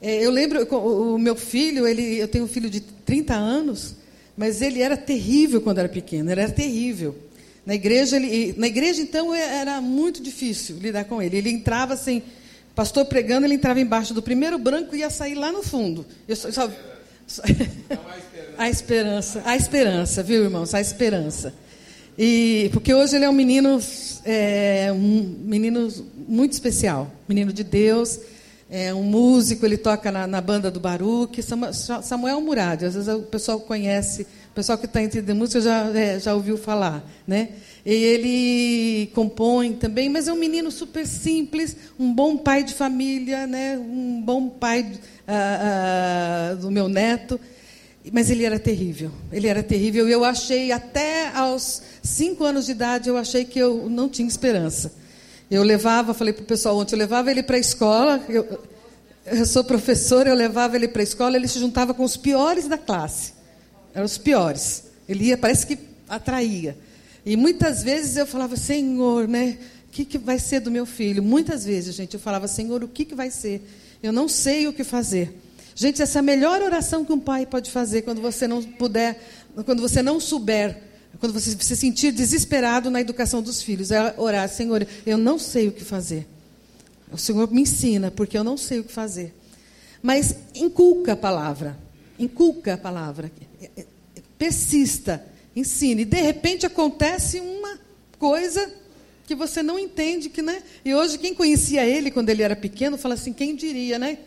É, 0.01 0.25
eu 0.25 0.31
lembro, 0.31 0.65
o 0.75 1.19
meu 1.19 1.37
filho, 1.37 1.87
ele, 1.87 2.19
eu 2.19 2.29
tenho 2.29 2.45
um 2.45 2.49
filho 2.49 2.71
de 2.71 2.81
30 2.81 3.35
anos, 3.35 3.97
mas 4.37 4.63
ele 4.63 4.81
era 4.81 4.97
terrível 4.97 5.61
quando 5.61 5.79
era 5.79 5.89
pequeno, 5.89 6.31
ele 6.31 6.41
era 6.41 6.51
terrível. 6.51 7.15
Na 7.67 7.75
igreja, 7.75 8.17
ele, 8.17 8.55
na 8.57 8.67
igreja 8.67 9.03
então, 9.03 9.35
é, 9.35 9.59
era 9.61 9.81
muito 9.81 10.23
difícil 10.23 10.77
lidar 10.79 11.05
com 11.05 11.21
ele. 11.21 11.37
Ele 11.37 11.51
entrava 11.51 11.93
assim, 11.93 12.23
pastor 12.75 13.05
pregando, 13.05 13.47
ele 13.47 13.55
entrava 13.55 13.81
embaixo 13.81 14.15
do 14.15 14.23
primeiro 14.23 14.59
branco 14.59 14.97
e 14.97 15.01
ia 15.01 15.11
sair 15.11 15.35
lá 15.35 15.53
no 15.53 15.63
fundo. 15.63 16.07
Eu 16.27 16.35
só, 16.35 16.51
só, 16.51 16.71
a 18.59 18.69
esperança, 18.69 19.43
a 19.45 19.57
esperança, 19.57 20.23
viu, 20.23 20.45
irmãos? 20.45 20.75
A 20.75 20.81
esperança. 20.81 21.55
E 22.19 22.69
porque 22.73 22.93
hoje 22.93 23.17
ele 23.17 23.25
é 23.25 23.31
um 23.31 23.35
menino, 23.35 23.81
é, 24.25 24.91
um 24.93 25.37
menino 25.45 25.89
muito 26.29 26.53
especial, 26.53 27.11
menino 27.29 27.53
de 27.53 27.63
Deus 27.63 28.19
é 28.71 28.95
um 28.95 29.03
músico, 29.03 29.67
ele 29.67 29.77
toca 29.77 30.13
na, 30.13 30.29
na 30.29 30.41
banda 30.41 30.71
do 30.71 30.79
Baruch, 30.79 31.43
Samuel 32.03 32.41
Murad, 32.41 32.85
às 32.85 32.95
vezes 32.95 33.09
o 33.09 33.23
pessoal 33.23 33.59
conhece, 33.59 34.23
o 34.23 34.55
pessoal 34.55 34.79
que 34.79 34.87
está 34.87 35.03
entendendo 35.03 35.37
música 35.37 35.61
já, 35.61 35.91
é, 35.93 36.21
já 36.21 36.33
ouviu 36.35 36.57
falar, 36.57 37.05
né? 37.27 37.49
E 37.85 37.93
ele 37.93 39.11
compõe 39.13 39.73
também, 39.73 40.09
mas 40.09 40.29
é 40.29 40.33
um 40.33 40.37
menino 40.37 40.71
super 40.71 41.05
simples, 41.05 41.77
um 41.99 42.15
bom 42.15 42.37
pai 42.37 42.63
de 42.63 42.73
família, 42.73 43.45
né? 43.45 43.77
um 43.77 44.23
bom 44.23 44.49
pai 44.49 44.87
ah, 45.31 46.51
ah, 46.53 46.55
do 46.55 46.71
meu 46.71 46.89
neto. 46.89 47.41
Mas 48.13 48.31
ele 48.31 48.45
era 48.45 48.59
terrível, 48.59 49.11
ele 49.31 49.47
era 49.47 49.63
terrível. 49.63 50.09
E 50.09 50.13
eu 50.13 50.25
achei, 50.25 50.73
até 50.73 51.29
aos 51.29 51.83
cinco 52.03 52.45
anos 52.45 52.67
de 52.67 52.73
idade, 52.73 53.09
eu 53.09 53.17
achei 53.17 53.45
que 53.45 53.59
eu 53.59 53.89
não 53.91 54.09
tinha 54.09 54.27
esperança. 54.27 54.93
Eu 55.51 55.63
levava, 55.63 56.15
falei 56.15 56.33
para 56.33 56.43
o 56.43 56.47
pessoal 56.47 56.79
ontem, 56.79 56.95
eu 56.95 56.99
levava 56.99 57.31
ele 57.31 57.43
para 57.43 57.57
a 57.57 57.61
escola, 57.61 58.25
eu, 58.29 58.61
eu 59.27 59.45
sou 59.45 59.63
professora, 59.63 60.31
eu 60.31 60.35
levava 60.35 60.77
ele 60.77 60.89
para 60.89 61.03
a 61.03 61.05
escola, 61.05 61.37
ele 61.37 61.49
se 61.49 61.59
juntava 61.59 61.93
com 61.93 62.05
os 62.05 62.17
piores 62.17 62.67
da 62.67 62.79
classe. 62.79 63.35
Eram 63.93 64.07
os 64.07 64.17
piores. 64.17 64.85
Ele 65.09 65.25
ia, 65.25 65.37
parece 65.37 65.67
que 65.67 65.79
atraía. 66.09 66.77
E 67.27 67.37
muitas 67.37 67.83
vezes 67.83 68.17
eu 68.17 68.27
falava, 68.27 68.57
Senhor, 68.57 69.29
né? 69.29 69.59
O 69.89 69.91
que, 69.91 70.05
que 70.05 70.19
vai 70.19 70.39
ser 70.39 70.61
do 70.61 70.71
meu 70.71 70.87
filho? 70.87 71.23
Muitas 71.23 71.65
vezes, 71.65 71.95
gente, 71.97 72.15
eu 72.15 72.21
falava, 72.21 72.47
Senhor, 72.47 72.83
o 72.83 72.89
que, 72.89 73.05
que 73.05 73.15
vai 73.15 73.31
ser? 73.31 73.63
Eu 74.03 74.13
não 74.13 74.29
sei 74.29 74.67
o 74.67 74.73
que 74.73 74.85
fazer. 74.85 75.37
Gente, 75.75 76.03
essa 76.03 76.19
é 76.19 76.21
a 76.21 76.23
melhor 76.23 76.63
oração 76.63 77.05
que 77.05 77.13
um 77.13 77.21
pai 77.21 77.47
pode 77.47 77.71
fazer 77.71 78.03
quando 78.03 78.21
você 78.21 78.47
não 78.47 78.63
puder, 78.63 79.23
quando 79.65 79.81
você 79.81 80.03
não 80.03 80.21
souber 80.21 80.91
quando 81.19 81.33
você 81.33 81.51
se 81.51 81.77
sentir 81.77 82.13
desesperado 82.13 82.91
na 82.91 83.01
educação 83.01 83.43
dos 83.43 83.63
filhos, 83.63 83.91
é 83.91 84.15
orar, 84.17 84.49
Senhor, 84.49 84.87
eu 85.05 85.19
não 85.19 85.39
sei 85.39 85.69
o 85.69 85.73
que 85.73 85.85
fazer. 85.85 86.27
O 87.13 87.19
Senhor 87.19 87.51
me 87.51 87.63
ensina, 87.63 88.11
porque 88.11 88.39
eu 88.39 88.45
não 88.45 88.57
sei 88.57 88.81
o 88.81 88.85
que 88.85 88.93
fazer. 88.93 89.35
Mas 90.03 90.35
inculca 90.55 91.13
a 91.13 91.17
palavra. 91.17 91.77
Inculca 92.19 92.75
a 92.75 92.79
palavra. 92.79 93.31
Persista. 94.39 95.23
Ensine. 95.55 96.05
De 96.05 96.21
repente 96.21 96.65
acontece 96.65 97.41
uma 97.41 97.79
coisa 98.19 98.73
que 99.31 99.35
você 99.37 99.63
não 99.63 99.79
entende 99.79 100.29
que, 100.29 100.43
né? 100.43 100.61
E 100.85 100.93
hoje 100.93 101.17
quem 101.17 101.33
conhecia 101.33 101.87
ele 101.87 102.11
quando 102.11 102.31
ele 102.31 102.43
era 102.43 102.57
pequeno 102.57 102.99
fala 102.99 103.15
assim, 103.15 103.33
quem 103.33 103.55
diria, 103.55 103.97
né? 103.97 104.19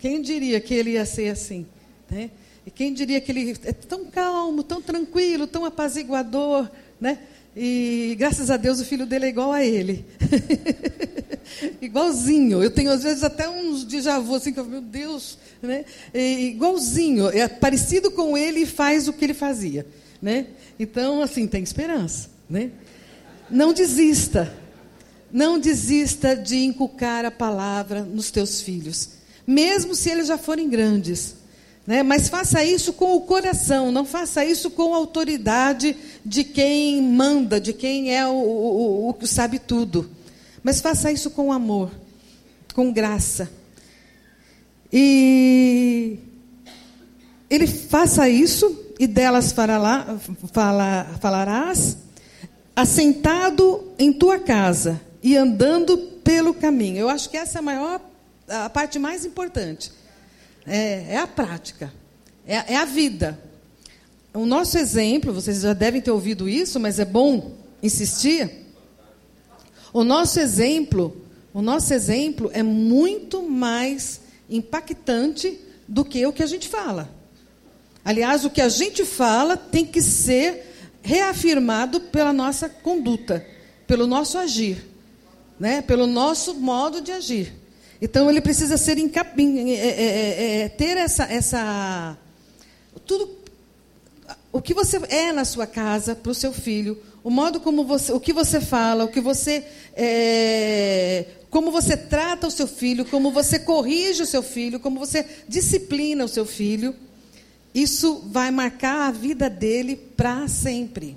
Quem 0.00 0.22
diria 0.22 0.58
que 0.60 0.72
ele 0.72 0.92
ia 0.92 1.04
ser 1.04 1.28
assim, 1.28 1.66
né? 2.10 2.30
E 2.64 2.70
quem 2.70 2.94
diria 2.94 3.20
que 3.20 3.30
ele 3.30 3.54
é 3.64 3.72
tão 3.74 4.06
calmo, 4.06 4.62
tão 4.62 4.80
tranquilo, 4.80 5.46
tão 5.46 5.66
apaziguador, 5.66 6.70
né? 6.98 7.18
E 7.54 8.16
graças 8.18 8.50
a 8.50 8.56
Deus 8.56 8.80
o 8.80 8.86
filho 8.86 9.04
dele 9.04 9.26
é 9.26 9.28
igual 9.28 9.52
a 9.52 9.62
ele. 9.62 10.06
igualzinho. 11.82 12.62
Eu 12.62 12.70
tenho 12.70 12.90
às 12.90 13.02
vezes 13.02 13.22
até 13.22 13.46
uns 13.46 13.84
déjà 13.84 14.18
vu 14.18 14.36
assim 14.36 14.54
que 14.54 14.60
eu, 14.60 14.64
meu 14.64 14.80
Deus, 14.80 15.36
né? 15.60 15.84
Igualzinho, 16.14 17.28
é 17.28 17.46
parecido 17.46 18.10
com 18.10 18.38
ele 18.38 18.60
e 18.60 18.66
faz 18.66 19.06
o 19.06 19.12
que 19.12 19.22
ele 19.22 19.34
fazia, 19.34 19.86
né? 20.22 20.46
Então, 20.80 21.20
assim, 21.20 21.46
tem 21.46 21.62
esperança, 21.62 22.30
né? 22.48 22.70
Não 23.50 23.72
desista. 23.72 24.52
Não 25.32 25.58
desista 25.58 26.36
de 26.36 26.56
inculcar 26.56 27.24
a 27.24 27.30
palavra 27.30 28.02
nos 28.02 28.30
teus 28.30 28.60
filhos, 28.60 29.10
mesmo 29.46 29.94
se 29.94 30.08
eles 30.08 30.28
já 30.28 30.38
forem 30.38 30.68
grandes. 30.68 31.34
Né? 31.86 32.02
Mas 32.02 32.28
faça 32.28 32.64
isso 32.64 32.92
com 32.92 33.14
o 33.14 33.20
coração, 33.20 33.92
não 33.92 34.04
faça 34.04 34.44
isso 34.44 34.70
com 34.70 34.92
a 34.92 34.96
autoridade 34.96 35.96
de 36.24 36.42
quem 36.42 37.00
manda, 37.02 37.60
de 37.60 37.72
quem 37.72 38.14
é 38.14 38.26
o, 38.26 39.14
que 39.18 39.26
sabe 39.26 39.58
tudo. 39.58 40.10
mas 40.62 40.80
faça 40.80 41.12
isso 41.12 41.30
com 41.30 41.52
amor, 41.52 41.90
com 42.74 42.92
graça. 42.92 43.48
E 44.92 46.18
ele 47.48 47.66
faça 47.66 48.28
isso 48.28 48.84
e 48.98 49.06
delas 49.06 49.52
fará, 49.52 50.16
fala, 50.52 51.06
falarás, 51.20 51.96
assentado 52.76 53.90
em 53.98 54.12
tua 54.12 54.38
casa 54.38 55.00
e 55.22 55.34
andando 55.34 55.96
pelo 56.22 56.52
caminho. 56.52 56.98
Eu 56.98 57.08
acho 57.08 57.30
que 57.30 57.36
essa 57.38 57.58
é 57.58 57.60
a 57.60 57.62
maior, 57.62 58.00
a 58.46 58.68
parte 58.68 58.98
mais 58.98 59.24
importante. 59.24 59.90
É, 60.66 61.14
é 61.14 61.16
a 61.16 61.26
prática, 61.26 61.90
é, 62.46 62.74
é 62.74 62.76
a 62.76 62.84
vida. 62.84 63.40
O 64.34 64.44
nosso 64.44 64.76
exemplo, 64.76 65.32
vocês 65.32 65.62
já 65.62 65.72
devem 65.72 66.02
ter 66.02 66.10
ouvido 66.10 66.46
isso, 66.46 66.78
mas 66.78 66.98
é 66.98 67.04
bom 67.06 67.52
insistir. 67.82 68.66
O 69.92 70.04
nosso 70.04 70.38
exemplo, 70.38 71.24
o 71.54 71.62
nosso 71.62 71.94
exemplo 71.94 72.50
é 72.52 72.62
muito 72.62 73.42
mais 73.42 74.20
impactante 74.50 75.58
do 75.88 76.04
que 76.04 76.26
o 76.26 76.32
que 76.32 76.42
a 76.42 76.46
gente 76.46 76.68
fala. 76.68 77.08
Aliás, 78.04 78.44
o 78.44 78.50
que 78.50 78.60
a 78.60 78.68
gente 78.68 79.04
fala 79.04 79.56
tem 79.56 79.86
que 79.86 80.02
ser 80.02 80.75
reafirmado 81.06 82.00
pela 82.00 82.32
nossa 82.32 82.68
conduta, 82.68 83.46
pelo 83.86 84.08
nosso 84.08 84.36
agir, 84.36 84.84
né? 85.58 85.80
pelo 85.80 86.04
nosso 86.04 86.52
modo 86.54 87.00
de 87.00 87.12
agir. 87.12 87.52
Então, 88.02 88.28
ele 88.28 88.40
precisa 88.40 88.76
ser 88.76 88.98
incap... 88.98 89.38
é, 89.38 89.70
é, 89.70 90.02
é, 90.02 90.60
é, 90.62 90.68
ter 90.68 90.96
essa, 90.96 91.22
essa. 91.24 92.18
Tudo. 93.06 93.38
O 94.52 94.60
que 94.60 94.74
você 94.74 95.00
é 95.08 95.32
na 95.32 95.44
sua 95.44 95.66
casa 95.66 96.16
para 96.16 96.32
o 96.32 96.34
seu 96.34 96.52
filho, 96.52 97.00
o 97.22 97.30
modo 97.30 97.60
como 97.60 97.84
você, 97.84 98.12
o 98.12 98.18
que 98.18 98.32
você 98.32 98.60
fala, 98.60 99.04
o 99.04 99.08
que 99.08 99.20
você, 99.20 99.64
é, 99.94 101.26
como 101.50 101.70
você 101.70 101.96
trata 101.96 102.48
o 102.48 102.50
seu 102.50 102.66
filho, 102.66 103.04
como 103.04 103.30
você 103.30 103.60
corrige 103.60 104.22
o 104.22 104.26
seu 104.26 104.42
filho, 104.42 104.80
como 104.80 104.98
você 104.98 105.24
disciplina 105.46 106.24
o 106.24 106.28
seu 106.28 106.44
filho, 106.44 106.96
isso 107.76 108.24
vai 108.30 108.50
marcar 108.50 109.08
a 109.08 109.10
vida 109.10 109.50
dele 109.50 109.96
para 109.96 110.48
sempre. 110.48 111.14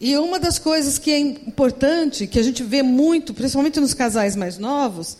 E 0.00 0.16
uma 0.16 0.38
das 0.38 0.56
coisas 0.56 0.98
que 0.98 1.10
é 1.10 1.18
importante, 1.18 2.28
que 2.28 2.38
a 2.38 2.42
gente 2.44 2.62
vê 2.62 2.80
muito, 2.80 3.34
principalmente 3.34 3.80
nos 3.80 3.92
casais 3.92 4.36
mais 4.36 4.56
novos, 4.56 5.16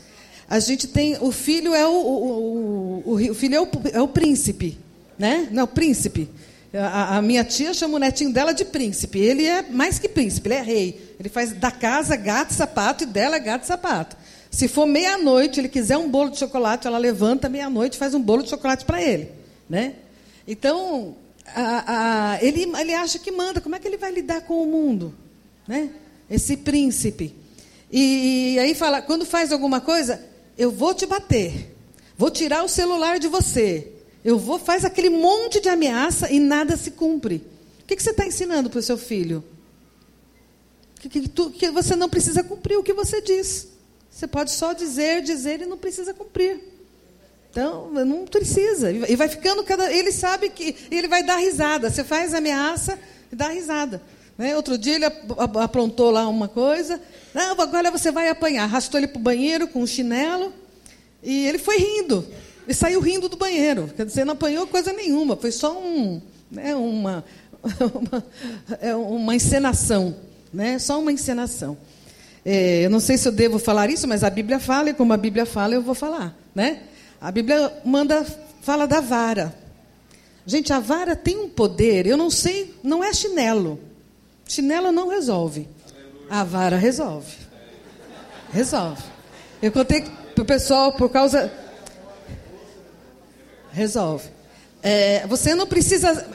a 0.48 0.60
gente 0.60 0.86
tem 0.86 1.16
o 1.20 1.32
filho 1.32 1.74
é 1.74 1.84
o, 1.86 1.92
o, 1.92 3.02
o, 3.04 3.30
o 3.30 3.34
filho 3.34 3.56
é 3.56 3.60
o, 3.60 3.68
é 3.92 4.00
o 4.00 4.06
príncipe, 4.06 4.78
né? 5.18 5.48
Não, 5.50 5.66
príncipe. 5.66 6.28
A, 6.72 7.16
a, 7.16 7.22
minha 7.22 7.42
tia 7.42 7.74
chama 7.74 7.96
o 7.96 7.98
netinho 7.98 8.32
dela 8.32 8.52
de 8.52 8.64
príncipe. 8.64 9.18
Ele 9.18 9.44
é 9.44 9.62
mais 9.62 9.98
que 9.98 10.08
príncipe, 10.08 10.48
ele 10.48 10.54
é 10.54 10.62
rei. 10.62 11.16
Ele 11.18 11.28
faz 11.28 11.52
da 11.52 11.70
casa 11.70 12.14
gato 12.14 12.52
sapato 12.52 13.02
e 13.02 13.06
dela 13.06 13.38
gato 13.38 13.64
e 13.64 13.66
sapato. 13.66 14.16
Se 14.52 14.68
for 14.68 14.86
meia-noite, 14.86 15.58
ele 15.58 15.68
quiser 15.68 15.96
um 15.96 16.08
bolo 16.08 16.30
de 16.30 16.38
chocolate, 16.38 16.86
ela 16.86 16.98
levanta 16.98 17.48
meia-noite 17.48 17.96
e 17.96 17.98
faz 17.98 18.14
um 18.14 18.20
bolo 18.20 18.42
de 18.42 18.50
chocolate 18.50 18.84
para 18.84 19.02
ele, 19.02 19.30
né? 19.68 19.94
Então, 20.46 21.16
a, 21.46 22.32
a, 22.32 22.44
ele, 22.44 22.62
ele 22.78 22.94
acha 22.94 23.18
que 23.18 23.30
manda. 23.30 23.60
Como 23.60 23.74
é 23.74 23.78
que 23.78 23.86
ele 23.86 23.96
vai 23.96 24.12
lidar 24.12 24.42
com 24.42 24.62
o 24.62 24.66
mundo? 24.66 25.14
Né? 25.66 25.90
Esse 26.28 26.56
príncipe. 26.56 27.34
E, 27.90 28.58
aí 28.58 28.74
fala, 28.74 29.02
quando 29.02 29.26
faz 29.26 29.52
alguma 29.52 29.80
coisa, 29.80 30.24
eu 30.56 30.70
vou 30.70 30.94
te 30.94 31.06
bater. 31.06 31.76
Vou 32.16 32.30
tirar 32.30 32.64
o 32.64 32.68
celular 32.68 33.18
de 33.18 33.28
você. 33.28 33.92
Eu 34.24 34.38
vou, 34.38 34.58
faz 34.58 34.84
aquele 34.84 35.10
monte 35.10 35.60
de 35.60 35.68
ameaça 35.68 36.30
e 36.30 36.38
nada 36.38 36.76
se 36.76 36.92
cumpre. 36.92 37.44
O 37.82 37.86
que, 37.86 37.96
que 37.96 38.02
você 38.02 38.10
está 38.10 38.24
ensinando 38.24 38.70
para 38.70 38.78
o 38.78 38.82
seu 38.82 38.96
filho? 38.96 39.44
Que, 41.00 41.08
que, 41.08 41.28
tu, 41.28 41.50
que 41.50 41.70
você 41.70 41.96
não 41.96 42.08
precisa 42.08 42.42
cumprir 42.44 42.78
o 42.78 42.82
que 42.82 42.92
você 42.92 43.20
diz. 43.20 43.68
Você 44.08 44.26
pode 44.26 44.52
só 44.52 44.72
dizer, 44.72 45.22
dizer 45.22 45.60
e 45.60 45.66
não 45.66 45.76
precisa 45.76 46.14
cumprir. 46.14 46.71
Então, 47.52 47.90
não 47.90 48.24
precisa. 48.24 48.90
E 48.90 49.14
vai 49.14 49.28
ficando 49.28 49.62
cada. 49.62 49.92
Ele 49.92 50.10
sabe 50.10 50.48
que. 50.48 50.74
Ele 50.90 51.06
vai 51.06 51.22
dar 51.22 51.36
risada. 51.36 51.90
Você 51.90 52.02
faz 52.02 52.32
ameaça 52.32 52.98
e 53.30 53.36
dá 53.36 53.48
risada. 53.48 54.00
Né? 54.38 54.56
Outro 54.56 54.78
dia 54.78 54.94
ele 54.94 55.04
aprontou 55.04 56.10
lá 56.10 56.26
uma 56.26 56.48
coisa. 56.48 56.98
Não, 57.34 57.60
agora 57.60 57.90
você 57.90 58.10
vai 58.10 58.30
apanhar. 58.30 58.64
Arrastou 58.64 58.98
ele 58.98 59.06
para 59.06 59.18
o 59.18 59.22
banheiro 59.22 59.68
com 59.68 59.82
um 59.82 59.86
chinelo. 59.86 60.50
E 61.22 61.46
ele 61.46 61.58
foi 61.58 61.76
rindo. 61.76 62.26
E 62.66 62.72
saiu 62.72 63.00
rindo 63.00 63.28
do 63.28 63.36
banheiro. 63.36 63.92
Quer 63.94 64.06
dizer, 64.06 64.24
não 64.24 64.32
apanhou 64.32 64.66
coisa 64.66 64.90
nenhuma. 64.90 65.36
Foi 65.36 65.52
só 65.52 65.78
um, 65.78 66.22
né, 66.50 66.74
uma, 66.74 67.22
uma, 67.94 68.24
é 68.80 68.96
uma 68.96 69.34
encenação. 69.34 70.16
Né? 70.50 70.78
Só 70.78 70.98
uma 70.98 71.12
encenação. 71.12 71.76
É, 72.46 72.86
eu 72.86 72.88
não 72.88 72.98
sei 72.98 73.18
se 73.18 73.28
eu 73.28 73.32
devo 73.32 73.58
falar 73.58 73.90
isso, 73.90 74.08
mas 74.08 74.24
a 74.24 74.30
Bíblia 74.30 74.58
fala, 74.58 74.88
e 74.88 74.94
como 74.94 75.12
a 75.12 75.18
Bíblia 75.18 75.44
fala, 75.44 75.74
eu 75.74 75.82
vou 75.82 75.94
falar. 75.94 76.34
Né? 76.54 76.84
A 77.22 77.30
Bíblia 77.30 77.72
manda, 77.84 78.26
fala 78.62 78.84
da 78.84 79.00
vara. 79.00 79.54
Gente, 80.44 80.72
a 80.72 80.80
vara 80.80 81.14
tem 81.14 81.38
um 81.38 81.48
poder, 81.48 82.04
eu 82.04 82.16
não 82.16 82.28
sei, 82.28 82.74
não 82.82 83.02
é 83.02 83.14
chinelo. 83.14 83.78
Chinelo 84.44 84.90
não 84.90 85.08
resolve. 85.08 85.68
A 86.28 86.42
vara 86.42 86.76
resolve. 86.76 87.36
Resolve. 88.52 89.04
Eu 89.62 89.70
contei 89.70 90.02
para 90.34 90.42
o 90.42 90.44
pessoal 90.44 90.94
por 90.94 91.10
causa. 91.10 91.52
Resolve. 93.70 94.28
É, 94.82 95.24
você 95.28 95.54
não 95.54 95.68
precisa. 95.68 96.26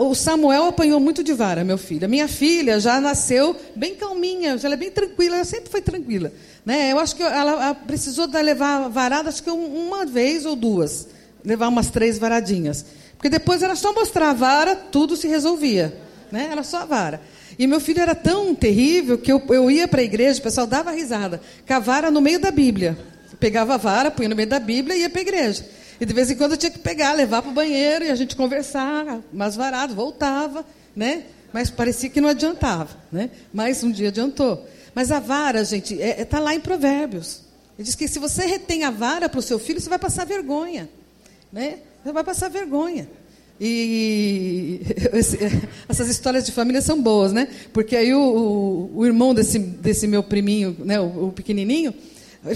O 0.00 0.14
Samuel 0.14 0.64
apanhou 0.64 1.00
muito 1.00 1.24
de 1.24 1.32
vara, 1.32 1.64
meu 1.64 1.78
filho. 1.78 2.04
A 2.04 2.08
minha 2.08 2.28
filha 2.28 2.78
já 2.78 3.00
nasceu 3.00 3.56
bem 3.74 3.94
calminha, 3.94 4.58
ela 4.62 4.74
é 4.74 4.76
bem 4.76 4.90
tranquila, 4.90 5.36
ela 5.36 5.44
sempre 5.46 5.70
foi 5.70 5.80
tranquila. 5.80 6.30
Né? 6.66 6.90
Eu 6.90 6.98
acho 6.98 7.14
que 7.14 7.22
ela, 7.22 7.72
precisou 7.72 8.26
levar 8.26 8.88
varada, 8.88 9.28
acho 9.28 9.40
que 9.40 9.50
uma 9.50 10.04
vez 10.04 10.44
ou 10.44 10.56
duas. 10.56 11.06
Levar 11.44 11.68
umas 11.68 11.90
três 11.90 12.18
varadinhas. 12.18 12.84
Porque 13.16 13.30
depois 13.30 13.62
era 13.62 13.76
só 13.76 13.94
mostrar 13.94 14.30
a 14.30 14.34
vara, 14.34 14.74
tudo 14.74 15.16
se 15.16 15.28
resolvia. 15.28 15.96
Né? 16.30 16.48
Era 16.50 16.64
só 16.64 16.78
a 16.78 16.84
vara. 16.84 17.20
E 17.56 17.68
meu 17.68 17.78
filho 17.78 18.00
era 18.00 18.16
tão 18.16 18.52
terrível 18.52 19.16
que 19.16 19.30
eu, 19.30 19.40
eu 19.48 19.70
ia 19.70 19.86
para 19.86 20.00
a 20.00 20.04
igreja, 20.04 20.40
o 20.40 20.42
pessoal 20.42 20.66
dava 20.66 20.90
risada. 20.90 21.40
Com 21.64 21.72
a 21.72 21.78
vara 21.78 22.10
no 22.10 22.20
meio 22.20 22.40
da 22.40 22.50
Bíblia. 22.50 22.98
pegava 23.38 23.74
a 23.74 23.78
vara, 23.78 24.10
punha 24.10 24.28
no 24.28 24.34
meio 24.36 24.48
da 24.48 24.58
Bíblia 24.58 24.96
e 24.96 25.02
ia 25.02 25.08
para 25.08 25.20
a 25.20 25.22
igreja. 25.22 25.64
E 26.00 26.04
de 26.04 26.12
vez 26.12 26.30
em 26.30 26.36
quando 26.36 26.52
eu 26.52 26.58
tinha 26.58 26.70
que 26.70 26.80
pegar, 26.80 27.12
levar 27.12 27.42
para 27.42 27.50
o 27.50 27.54
banheiro 27.54 28.04
e 28.04 28.10
a 28.10 28.14
gente 28.16 28.34
conversar, 28.34 29.20
mas 29.32 29.54
varado, 29.54 29.94
voltava, 29.94 30.66
né? 30.94 31.22
Mas 31.52 31.70
parecia 31.70 32.10
que 32.10 32.20
não 32.20 32.28
adiantava, 32.28 32.90
né? 33.10 33.30
Mas 33.54 33.82
um 33.84 33.90
dia 33.90 34.08
adiantou. 34.08 34.66
Mas 34.96 35.12
a 35.12 35.20
vara, 35.20 35.62
gente, 35.62 35.92
está 35.92 36.06
é, 36.06 36.20
é, 36.22 36.24
tá 36.24 36.38
lá 36.38 36.54
em 36.54 36.60
Provérbios. 36.60 37.42
Ele 37.78 37.84
diz 37.84 37.94
que 37.94 38.08
se 38.08 38.18
você 38.18 38.46
retém 38.46 38.82
a 38.82 38.90
vara 38.90 39.28
para 39.28 39.38
o 39.38 39.42
seu 39.42 39.58
filho, 39.58 39.78
você 39.78 39.90
vai 39.90 39.98
passar 39.98 40.24
vergonha. 40.24 40.88
Né? 41.52 41.80
Você 42.02 42.12
vai 42.12 42.24
passar 42.24 42.48
vergonha. 42.48 43.06
E 43.60 44.80
essas 45.86 46.08
histórias 46.08 46.46
de 46.46 46.52
família 46.52 46.80
são 46.80 47.02
boas, 47.02 47.30
né? 47.30 47.46
Porque 47.74 47.94
aí 47.94 48.14
o, 48.14 48.20
o, 48.20 48.98
o 49.00 49.04
irmão 49.04 49.34
desse, 49.34 49.58
desse 49.58 50.06
meu 50.06 50.22
priminho, 50.22 50.74
né, 50.78 50.98
o, 50.98 51.26
o, 51.26 51.32
pequenininho, 51.32 51.92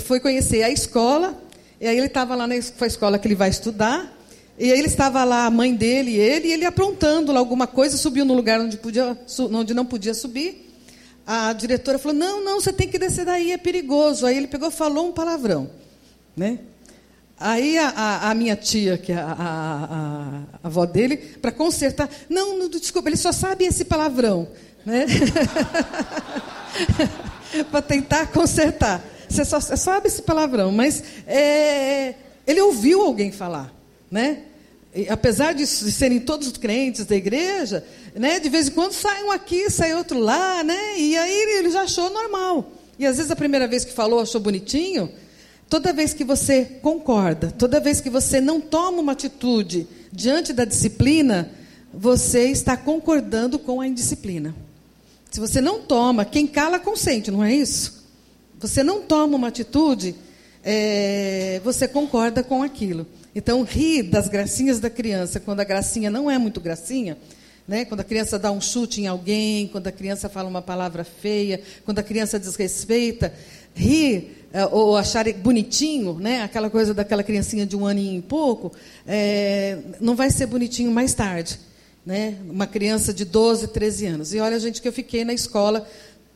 foi 0.06 0.18
conhecer 0.18 0.62
a 0.62 0.70
escola. 0.70 1.38
E 1.78 1.86
aí 1.86 1.98
ele 1.98 2.06
estava 2.06 2.34
lá 2.34 2.46
na 2.46 2.56
escola 2.56 3.18
que 3.18 3.28
ele 3.28 3.34
vai 3.34 3.50
estudar. 3.50 4.16
E 4.58 4.72
aí 4.72 4.78
ele 4.78 4.88
estava 4.88 5.24
lá, 5.24 5.44
a 5.44 5.50
mãe 5.50 5.74
dele 5.74 6.12
e 6.12 6.18
ele, 6.18 6.48
e 6.48 6.52
ele 6.52 6.64
aprontando 6.64 7.32
lá 7.32 7.38
alguma 7.38 7.66
coisa, 7.66 7.98
subiu 7.98 8.24
no 8.24 8.32
lugar 8.32 8.58
onde, 8.60 8.78
podia, 8.78 9.14
onde 9.52 9.74
não 9.74 9.84
podia 9.84 10.14
subir 10.14 10.69
a 11.32 11.52
diretora 11.52 11.96
falou: 11.96 12.18
não, 12.18 12.42
não, 12.42 12.60
você 12.60 12.72
tem 12.72 12.88
que 12.88 12.98
descer 12.98 13.24
daí, 13.24 13.52
é 13.52 13.58
perigoso. 13.58 14.26
Aí 14.26 14.36
ele 14.36 14.48
pegou 14.48 14.68
falou 14.68 15.08
um 15.08 15.12
palavrão. 15.12 15.70
Né? 16.36 16.58
Aí 17.38 17.78
a, 17.78 17.88
a, 17.88 18.30
a 18.30 18.34
minha 18.34 18.56
tia, 18.56 18.98
que 18.98 19.12
é 19.12 19.16
a, 19.16 19.36
a, 19.38 20.42
a 20.62 20.66
avó 20.66 20.84
dele, 20.84 21.16
para 21.16 21.52
consertar, 21.52 22.10
não, 22.28 22.58
não, 22.58 22.68
desculpa, 22.68 23.08
ele 23.08 23.16
só 23.16 23.30
sabe 23.30 23.64
esse 23.64 23.84
palavrão. 23.84 24.48
Né? 24.84 25.06
para 27.70 27.82
tentar 27.82 28.26
consertar. 28.32 29.00
Você 29.28 29.44
só 29.44 29.60
sabe 29.60 30.08
esse 30.08 30.22
palavrão, 30.22 30.72
mas 30.72 31.00
é, 31.28 32.14
ele 32.44 32.60
ouviu 32.60 33.02
alguém 33.02 33.30
falar. 33.30 33.72
Né? 34.10 34.46
Apesar 35.08 35.52
de 35.54 35.66
serem 35.66 36.20
todos 36.20 36.56
crentes 36.56 37.04
da 37.04 37.14
igreja, 37.14 37.84
né, 38.14 38.40
de 38.40 38.48
vez 38.48 38.68
em 38.68 38.72
quando 38.72 38.92
sai 38.92 39.22
um 39.22 39.30
aqui, 39.30 39.70
sai 39.70 39.94
outro 39.94 40.18
lá, 40.18 40.64
né, 40.64 40.98
e 40.98 41.16
aí 41.16 41.58
ele 41.58 41.70
já 41.70 41.82
achou 41.82 42.10
normal. 42.10 42.72
E 42.98 43.06
às 43.06 43.16
vezes 43.16 43.30
a 43.30 43.36
primeira 43.36 43.68
vez 43.68 43.84
que 43.84 43.92
falou 43.92 44.20
achou 44.20 44.40
bonitinho. 44.40 45.10
Toda 45.68 45.92
vez 45.92 46.12
que 46.12 46.24
você 46.24 46.64
concorda, 46.82 47.50
toda 47.52 47.78
vez 47.78 48.00
que 48.00 48.10
você 48.10 48.40
não 48.40 48.60
toma 48.60 49.00
uma 49.00 49.12
atitude 49.12 49.86
diante 50.12 50.52
da 50.52 50.64
disciplina, 50.64 51.50
você 51.94 52.50
está 52.50 52.76
concordando 52.76 53.58
com 53.58 53.80
a 53.80 53.86
indisciplina. 53.86 54.54
Se 55.30 55.38
você 55.38 55.60
não 55.60 55.80
toma, 55.80 56.24
quem 56.24 56.46
cala 56.46 56.80
consente, 56.80 57.30
não 57.30 57.42
é 57.42 57.54
isso? 57.54 58.04
Você 58.58 58.82
não 58.82 59.00
toma 59.00 59.36
uma 59.36 59.48
atitude, 59.48 60.16
é, 60.64 61.60
você 61.64 61.86
concorda 61.86 62.42
com 62.42 62.62
aquilo. 62.62 63.06
Então, 63.34 63.62
rir 63.62 64.02
das 64.02 64.28
gracinhas 64.28 64.80
da 64.80 64.90
criança, 64.90 65.38
quando 65.38 65.60
a 65.60 65.64
gracinha 65.64 66.10
não 66.10 66.30
é 66.30 66.36
muito 66.36 66.60
gracinha, 66.60 67.16
né? 67.66 67.84
quando 67.84 68.00
a 68.00 68.04
criança 68.04 68.38
dá 68.38 68.50
um 68.50 68.60
chute 68.60 69.00
em 69.00 69.06
alguém, 69.06 69.68
quando 69.68 69.86
a 69.86 69.92
criança 69.92 70.28
fala 70.28 70.48
uma 70.48 70.60
palavra 70.60 71.04
feia, 71.04 71.62
quando 71.84 72.00
a 72.00 72.02
criança 72.02 72.38
desrespeita, 72.38 73.32
rir 73.72 74.46
é, 74.52 74.66
ou 74.66 74.96
achar 74.96 75.32
bonitinho, 75.34 76.14
né? 76.14 76.42
aquela 76.42 76.68
coisa 76.68 76.92
daquela 76.92 77.22
criancinha 77.22 77.64
de 77.64 77.76
um 77.76 77.86
aninho 77.86 78.18
e 78.18 78.22
pouco, 78.22 78.72
é, 79.06 79.78
não 80.00 80.16
vai 80.16 80.30
ser 80.30 80.46
bonitinho 80.46 80.90
mais 80.90 81.14
tarde. 81.14 81.60
Né? 82.04 82.36
Uma 82.48 82.66
criança 82.66 83.14
de 83.14 83.24
12, 83.24 83.68
13 83.68 84.06
anos. 84.06 84.34
E 84.34 84.40
olha, 84.40 84.58
gente, 84.58 84.82
que 84.82 84.88
eu 84.88 84.92
fiquei 84.92 85.24
na 85.24 85.32
escola. 85.32 85.88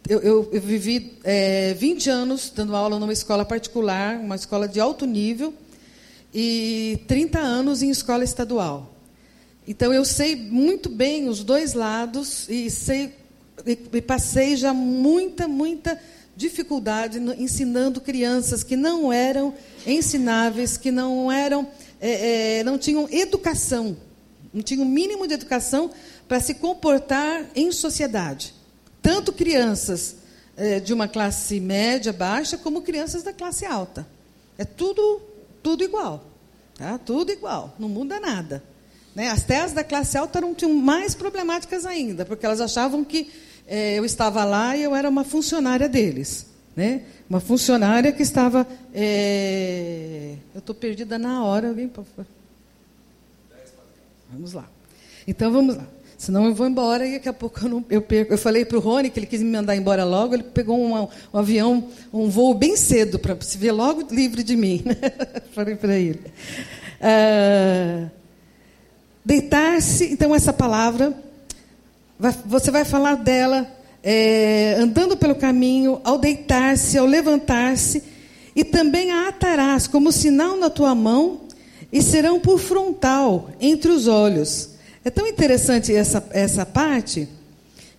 Eu, 0.09 0.21
eu, 0.21 0.51
eu 0.53 0.61
vivi 0.61 1.19
é, 1.25 1.75
20 1.75 2.11
anos 2.11 2.53
dando 2.55 2.77
aula 2.77 2.99
numa 3.01 3.13
escola 3.13 3.43
particular, 3.43 4.17
uma 4.19 4.37
escola 4.37 4.69
de 4.69 4.79
alto 4.79 5.07
nível, 5.07 5.55
e 6.35 6.99
30 7.07 7.39
anos 7.39 7.83
em 7.83 7.91
escola 7.91 8.25
estadual. 8.25 8.95
Então 9.67 9.95
eu 9.95 10.05
sei 10.05 10.35
muito 10.35 10.89
bem 10.89 11.29
os 11.29 11.45
dois 11.45 11.73
lados 11.73 12.49
e 12.49 12.69
sei 12.69 13.15
e 13.65 14.03
passei 14.03 14.57
já 14.57 14.75
muita, 14.75 15.47
muita 15.47 15.99
dificuldade 16.37 17.19
ensinando 17.39 18.01
crianças 18.01 18.65
que 18.65 18.77
não 18.77 19.13
eram 19.13 19.55
ensináveis, 19.87 20.77
que 20.77 20.91
não 20.91 21.31
eram, 21.31 21.69
é, 22.01 22.59
é, 22.59 22.65
não 22.65 22.77
tinham 22.77 23.09
educação, 23.11 23.97
não 24.53 24.61
tinham 24.61 24.83
o 24.83 24.89
mínimo 24.89 25.27
de 25.27 25.35
educação 25.35 25.91
para 26.27 26.41
se 26.41 26.55
comportar 26.55 27.47
em 27.55 27.71
sociedade. 27.71 28.53
Tanto 29.01 29.33
crianças 29.33 30.17
é, 30.57 30.81
de 30.81 30.93
uma 30.93 31.07
classe 31.07 31.61
média, 31.61 32.13
baixa, 32.13 32.57
como 32.57 32.83
crianças 32.83 33.23
da 33.23 33.33
classe 33.33 33.65
alta. 33.65 34.07
É 34.59 34.65
tudo, 34.65 35.21
tudo 35.65 35.83
igual. 35.83 36.23
Tá? 36.77 36.99
Tudo 36.99 37.33
igual, 37.33 37.75
não 37.79 37.89
muda 37.89 38.21
nada. 38.21 38.63
Né? 39.15 39.29
As 39.29 39.43
terras 39.43 39.73
da 39.73 39.83
classe 39.83 40.19
alta 40.19 40.39
eram 40.39 40.55
tinham 40.55 40.75
mais 40.75 41.15
problemáticas 41.15 41.87
ainda, 41.87 42.25
porque 42.25 42.45
elas 42.45 42.61
achavam 42.61 43.03
que 43.03 43.33
é, 43.67 43.99
eu 43.99 44.05
estava 44.05 44.45
lá 44.45 44.77
e 44.77 44.83
eu 44.83 44.95
era 44.95 45.09
uma 45.09 45.25
funcionária 45.25 45.89
deles. 45.89 46.47
Né? 46.77 47.05
Uma 47.31 47.41
funcionária 47.41 48.13
que 48.13 48.23
estava. 48.23 48.67
É... 48.93 50.35
Eu 50.53 50.59
estou 50.59 50.75
perdida 50.75 51.17
na 51.19 51.45
hora. 51.45 51.69
Alguém. 51.69 51.91
Vamos 54.31 54.53
lá. 54.53 54.69
Então 55.27 55.53
vamos 55.53 55.77
lá. 55.77 55.87
Senão 56.25 56.47
eu 56.47 56.55
vou 56.55 56.67
embora 56.67 57.07
e 57.07 57.13
daqui 57.13 57.29
a 57.29 57.33
pouco 57.33 57.65
eu, 57.65 57.69
não, 57.69 57.85
eu 57.91 58.01
perco. 58.01 58.33
Eu 58.33 58.39
falei 58.39 58.65
para 58.65 58.79
o 58.79 58.81
Rony 58.81 59.11
que 59.11 59.19
ele 59.19 59.27
quis 59.27 59.43
me 59.43 59.51
mandar 59.51 59.77
embora 59.77 60.05
logo. 60.05 60.35
Ele 60.35 60.43
pegou 60.43 60.79
um, 60.79 61.09
avião, 61.33 61.89
um 62.13 62.31
voo 62.31 62.55
bem 62.55 62.77
cedo 62.77 63.19
para 63.19 63.37
se 63.43 63.59
ver 63.59 63.73
logo 63.73 64.07
livre 64.11 64.43
de 64.43 64.57
mim. 64.57 64.83
Né? 64.85 64.97
falei 65.53 65.77
para 65.77 65.97
ele. 65.97 66.21
Ah, 67.01 68.09
Deitar-se, 69.25 70.13
então 70.13 70.35
essa 70.35 70.53
palavra 70.53 71.15
você 72.45 72.71
vai 72.71 72.85
falar 72.85 73.15
dela 73.15 73.67
é, 74.03 74.77
andando 74.79 75.17
pelo 75.17 75.35
caminho, 75.35 76.01
ao 76.05 76.19
deitar-se, 76.19 76.99
ao 76.99 77.07
levantar-se, 77.07 78.03
e 78.55 78.63
também 78.63 79.11
a 79.11 79.29
atarás 79.29 79.87
como 79.87 80.13
sinal 80.13 80.59
na 80.59 80.69
tua 80.69 80.95
mão, 80.95 81.41
e 81.91 82.03
serão 82.03 82.39
por 82.39 82.59
frontal 82.59 83.49
entre 83.59 83.91
os 83.91 84.07
olhos. 84.07 84.74
É 85.05 85.11
tão 85.11 85.27
interessante 85.27 85.95
essa, 85.95 86.27
essa 86.31 86.65
parte 86.65 87.29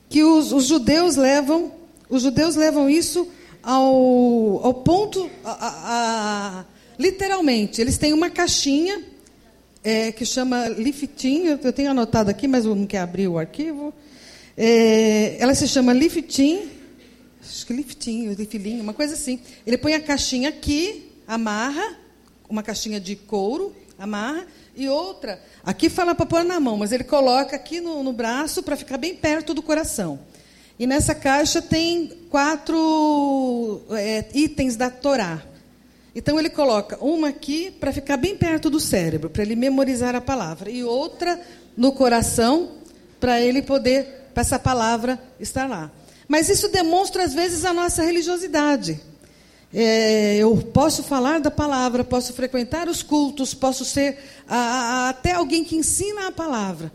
que 0.09 0.23
os, 0.23 0.51
os 0.51 0.65
judeus 0.65 1.15
levam 1.15 1.71
os 2.09 2.21
judeus 2.21 2.55
levam 2.55 2.89
isso 2.89 3.27
ao, 3.63 4.63
ao 4.63 4.73
ponto 4.73 5.29
a, 5.43 5.51
a, 5.51 6.59
a, 6.59 6.65
literalmente 6.99 7.81
eles 7.81 7.97
têm 7.97 8.13
uma 8.13 8.29
caixinha 8.29 9.03
é, 9.83 10.11
que 10.11 10.23
chama 10.25 10.67
liftim 10.67 11.45
eu 11.63 11.73
tenho 11.73 11.89
anotado 11.89 12.29
aqui 12.29 12.47
mas 12.47 12.65
eu 12.65 12.75
não 12.75 12.85
quero 12.85 13.03
abrir 13.03 13.27
o 13.27 13.39
arquivo 13.39 13.91
é, 14.57 15.35
ela 15.37 15.53
se 15.53 15.67
chama 15.67 15.91
Liftin, 15.91 16.69
acho 17.41 17.65
que 17.67 17.73
Liftin, 17.73 18.29
uma 18.79 18.93
coisa 18.93 19.13
assim. 19.13 19.39
Ele 19.67 19.77
põe 19.77 19.93
a 19.93 19.99
caixinha 19.99 20.47
aqui, 20.47 21.11
amarra, 21.27 21.97
uma 22.47 22.63
caixinha 22.63 22.99
de 22.99 23.17
couro, 23.17 23.75
amarra, 23.99 24.47
e 24.75 24.89
outra, 24.89 25.41
aqui 25.63 25.89
fala 25.89 26.13
para 26.13 26.25
pôr 26.25 26.43
na 26.43 26.59
mão, 26.59 26.77
mas 26.77 26.91
ele 26.91 27.03
coloca 27.03 27.55
aqui 27.55 27.79
no, 27.79 28.03
no 28.03 28.11
braço 28.11 28.61
para 28.61 28.75
ficar 28.75 28.97
bem 28.97 29.15
perto 29.15 29.53
do 29.53 29.61
coração. 29.61 30.19
E 30.77 30.85
nessa 30.85 31.15
caixa 31.15 31.61
tem 31.61 32.07
quatro 32.29 33.81
é, 33.91 34.25
itens 34.33 34.75
da 34.75 34.89
Torá. 34.89 35.41
Então 36.13 36.39
ele 36.39 36.49
coloca 36.49 36.97
uma 37.01 37.29
aqui 37.29 37.71
para 37.71 37.91
ficar 37.91 38.17
bem 38.17 38.37
perto 38.37 38.69
do 38.69 38.79
cérebro, 38.79 39.29
para 39.29 39.43
ele 39.43 39.55
memorizar 39.55 40.15
a 40.15 40.21
palavra, 40.21 40.69
e 40.69 40.83
outra 40.83 41.39
no 41.75 41.91
coração, 41.91 42.71
para 43.19 43.41
ele 43.41 43.61
poder 43.61 44.29
para 44.33 44.41
essa 44.41 44.59
palavra 44.59 45.19
estar 45.39 45.67
lá. 45.67 45.91
Mas 46.27 46.49
isso 46.49 46.69
demonstra, 46.69 47.23
às 47.23 47.33
vezes, 47.33 47.63
a 47.63 47.73
nossa 47.73 48.03
religiosidade. 48.03 48.99
É, 49.77 50.37
eu 50.37 50.55
posso 50.55 51.03
falar 51.03 51.41
da 51.41 51.51
palavra, 51.51 52.01
posso 52.01 52.31
frequentar 52.31 52.87
os 52.87 53.03
cultos, 53.03 53.53
posso 53.53 53.83
ser 53.83 54.17
a, 54.47 54.55
a, 54.55 55.09
até 55.09 55.33
alguém 55.33 55.65
que 55.65 55.75
ensina 55.75 56.29
a 56.29 56.31
palavra. 56.31 56.89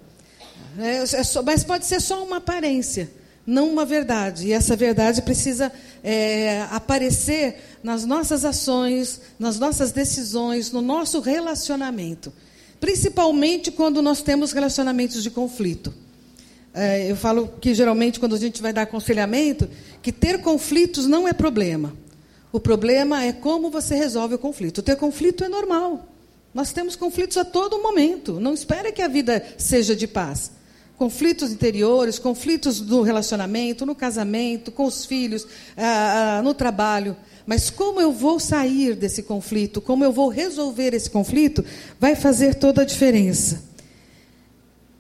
É, 0.79 0.97
é 0.97 1.23
só, 1.23 1.43
mas 1.43 1.63
pode 1.63 1.85
ser 1.85 2.01
só 2.01 2.25
uma 2.25 2.39
aparência, 2.39 3.11
não 3.47 3.69
uma 3.69 3.85
verdade. 3.85 4.47
E 4.47 4.53
essa 4.55 4.75
verdade 4.77 5.21
precisa 5.21 5.71
é, 6.03 6.63
aparecer 6.71 7.79
nas 7.83 8.07
nossas 8.07 8.47
ações, 8.47 9.21
nas 9.39 9.59
nossas 9.59 9.93
decisões, 9.93 10.73
no 10.73 10.81
nosso 10.81 11.21
relacionamento. 11.21 12.33
Principalmente 12.81 13.71
quando 13.71 14.01
nós 14.01 14.23
temos 14.23 14.53
relacionamentos 14.53 15.23
de 15.23 15.29
conflito. 15.29 15.93
É, 16.73 17.11
eu 17.11 17.17
falo 17.17 17.47
que 17.61 17.75
geralmente 17.75 18.19
quando 18.19 18.37
a 18.37 18.39
gente 18.39 18.63
vai 18.63 18.73
dar 18.73 18.83
aconselhamento, 18.83 19.69
que 20.01 20.11
ter 20.11 20.41
conflitos 20.41 21.07
não 21.07 21.29
é 21.29 21.35
problema. 21.35 21.93
O 22.53 22.59
problema 22.59 23.25
é 23.25 23.33
como 23.33 23.71
você 23.71 23.95
resolve 23.95 24.35
o 24.35 24.39
conflito. 24.39 24.83
Ter 24.83 24.97
conflito 24.97 25.45
é 25.45 25.49
normal. 25.49 26.07
Nós 26.53 26.73
temos 26.73 26.97
conflitos 26.97 27.37
a 27.37 27.45
todo 27.45 27.81
momento. 27.81 28.41
Não 28.41 28.55
espere 28.55 28.91
que 28.91 29.03
a 29.03 29.09
vida 29.09 29.45
seja 29.57 29.95
de 29.95 30.07
paz. 30.09 30.51
Conflitos 30.99 31.53
interiores, 31.53 32.19
conflitos 32.19 32.81
no 32.81 33.03
relacionamento, 33.03 33.87
no 33.87 33.95
casamento, 33.95 34.71
com 34.71 34.85
os 34.85 35.05
filhos, 35.07 35.47
ah, 35.77 36.39
ah, 36.39 36.43
no 36.43 36.53
trabalho. 36.53 37.17
Mas 37.47 37.71
como 37.71 38.01
eu 38.01 38.13
vou 38.13 38.39
sair 38.39 38.95
desse 38.95 39.23
conflito, 39.23 39.81
como 39.81 40.05
eu 40.05 40.13
vou 40.13 40.29
resolver 40.29 40.93
esse 40.93 41.09
conflito, 41.09 41.65
vai 41.99 42.15
fazer 42.15 42.57
toda 42.57 42.83
a 42.83 42.85
diferença. 42.85 43.63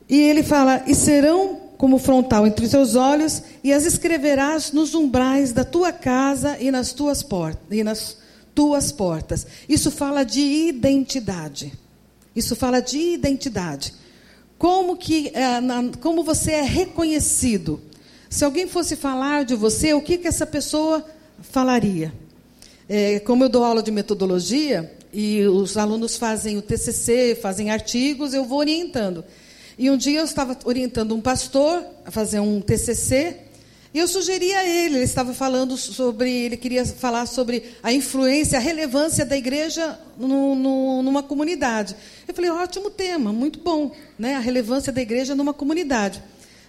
E 0.08 0.20
ele 0.20 0.42
fala: 0.42 0.82
e 0.86 0.94
serão 0.94 1.69
como 1.80 1.98
frontal 1.98 2.46
entre 2.46 2.66
os 2.66 2.72
teus 2.72 2.94
olhos, 2.94 3.42
e 3.64 3.72
as 3.72 3.86
escreverás 3.86 4.70
nos 4.70 4.94
umbrais 4.94 5.50
da 5.50 5.64
tua 5.64 5.90
casa 5.90 6.58
e 6.60 6.70
nas 6.70 6.92
tuas 6.92 7.22
portas. 7.22 7.62
E 7.70 7.82
nas 7.82 8.18
tuas 8.54 8.92
portas. 8.92 9.46
Isso 9.66 9.90
fala 9.90 10.22
de 10.22 10.42
identidade. 10.42 11.72
Isso 12.36 12.54
fala 12.54 12.80
de 12.80 12.98
identidade. 12.98 13.94
Como 14.58 14.94
que, 14.94 15.30
é, 15.32 15.58
na, 15.58 15.84
como 16.02 16.22
você 16.22 16.52
é 16.52 16.62
reconhecido? 16.62 17.80
Se 18.28 18.44
alguém 18.44 18.66
fosse 18.66 18.94
falar 18.94 19.46
de 19.46 19.54
você, 19.54 19.94
o 19.94 20.02
que, 20.02 20.18
que 20.18 20.28
essa 20.28 20.44
pessoa 20.44 21.02
falaria? 21.40 22.12
É, 22.90 23.20
como 23.20 23.42
eu 23.42 23.48
dou 23.48 23.64
aula 23.64 23.82
de 23.82 23.90
metodologia 23.90 24.94
e 25.14 25.46
os 25.46 25.78
alunos 25.78 26.18
fazem 26.18 26.58
o 26.58 26.62
TCC, 26.62 27.38
fazem 27.40 27.70
artigos, 27.70 28.34
eu 28.34 28.44
vou 28.44 28.58
orientando. 28.58 29.24
E 29.78 29.90
um 29.90 29.96
dia 29.96 30.20
eu 30.20 30.24
estava 30.24 30.56
orientando 30.64 31.14
um 31.14 31.20
pastor 31.20 31.85
a 32.04 32.11
fazer 32.11 32.40
um 32.40 32.61
TCC, 32.61 33.37
e 33.92 33.98
eu 33.98 34.06
sugeri 34.06 34.52
a 34.52 34.64
ele, 34.64 34.96
ele 34.96 35.04
estava 35.04 35.35
falando 35.35 35.76
sobre, 35.76 36.30
ele 36.30 36.56
queria 36.56 36.87
falar 36.87 37.26
sobre 37.26 37.64
a 37.83 37.92
influência, 37.92 38.56
a 38.56 38.61
relevância 38.61 39.26
da 39.26 39.37
igreja 39.37 39.98
no, 40.16 40.54
no, 40.54 41.02
numa 41.02 41.24
comunidade. 41.24 41.96
Eu 42.26 42.33
falei, 42.33 42.50
ótimo 42.50 42.88
tema, 42.88 43.33
muito 43.33 43.59
bom, 43.59 43.90
né? 44.16 44.37
a 44.37 44.38
relevância 44.38 44.92
da 44.92 45.02
igreja 45.02 45.35
numa 45.35 45.52
comunidade. 45.52 46.22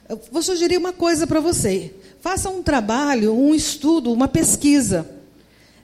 Eu 0.09 0.19
vou 0.31 0.41
sugerir 0.41 0.77
uma 0.77 0.91
coisa 0.91 1.27
para 1.27 1.39
você. 1.39 1.93
Faça 2.21 2.49
um 2.49 2.63
trabalho, 2.63 3.33
um 3.35 3.53
estudo, 3.53 4.11
uma 4.11 4.27
pesquisa. 4.27 5.07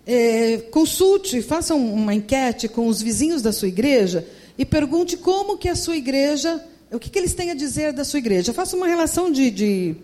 É, 0.08 0.58
consulte, 0.72 1.44
faça 1.44 1.76
uma 1.76 2.16
enquete 2.16 2.68
com 2.68 2.88
os 2.88 3.00
vizinhos 3.00 3.44
da 3.44 3.52
sua 3.52 3.68
igreja 3.68 4.28
e 4.58 4.66
pergunte 4.66 5.16
como 5.18 5.58
que 5.58 5.70
a 5.70 5.76
sua 5.76 5.96
igreja 5.96 6.64
o 6.92 7.00
que, 7.00 7.10
que 7.10 7.20
eles 7.20 7.34
têm 7.34 7.52
a 7.52 7.54
dizer 7.54 7.92
da 7.94 8.04
sua 8.04 8.20
igreja? 8.20 8.54
Faça 8.54 8.76
uma 8.76 8.88
relação 8.88 9.32
de, 9.32 9.52
de 9.52 9.96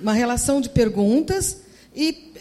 uma 0.00 0.12
relação 0.12 0.60
de 0.60 0.68
perguntas 0.68 1.58
e 1.94 2.32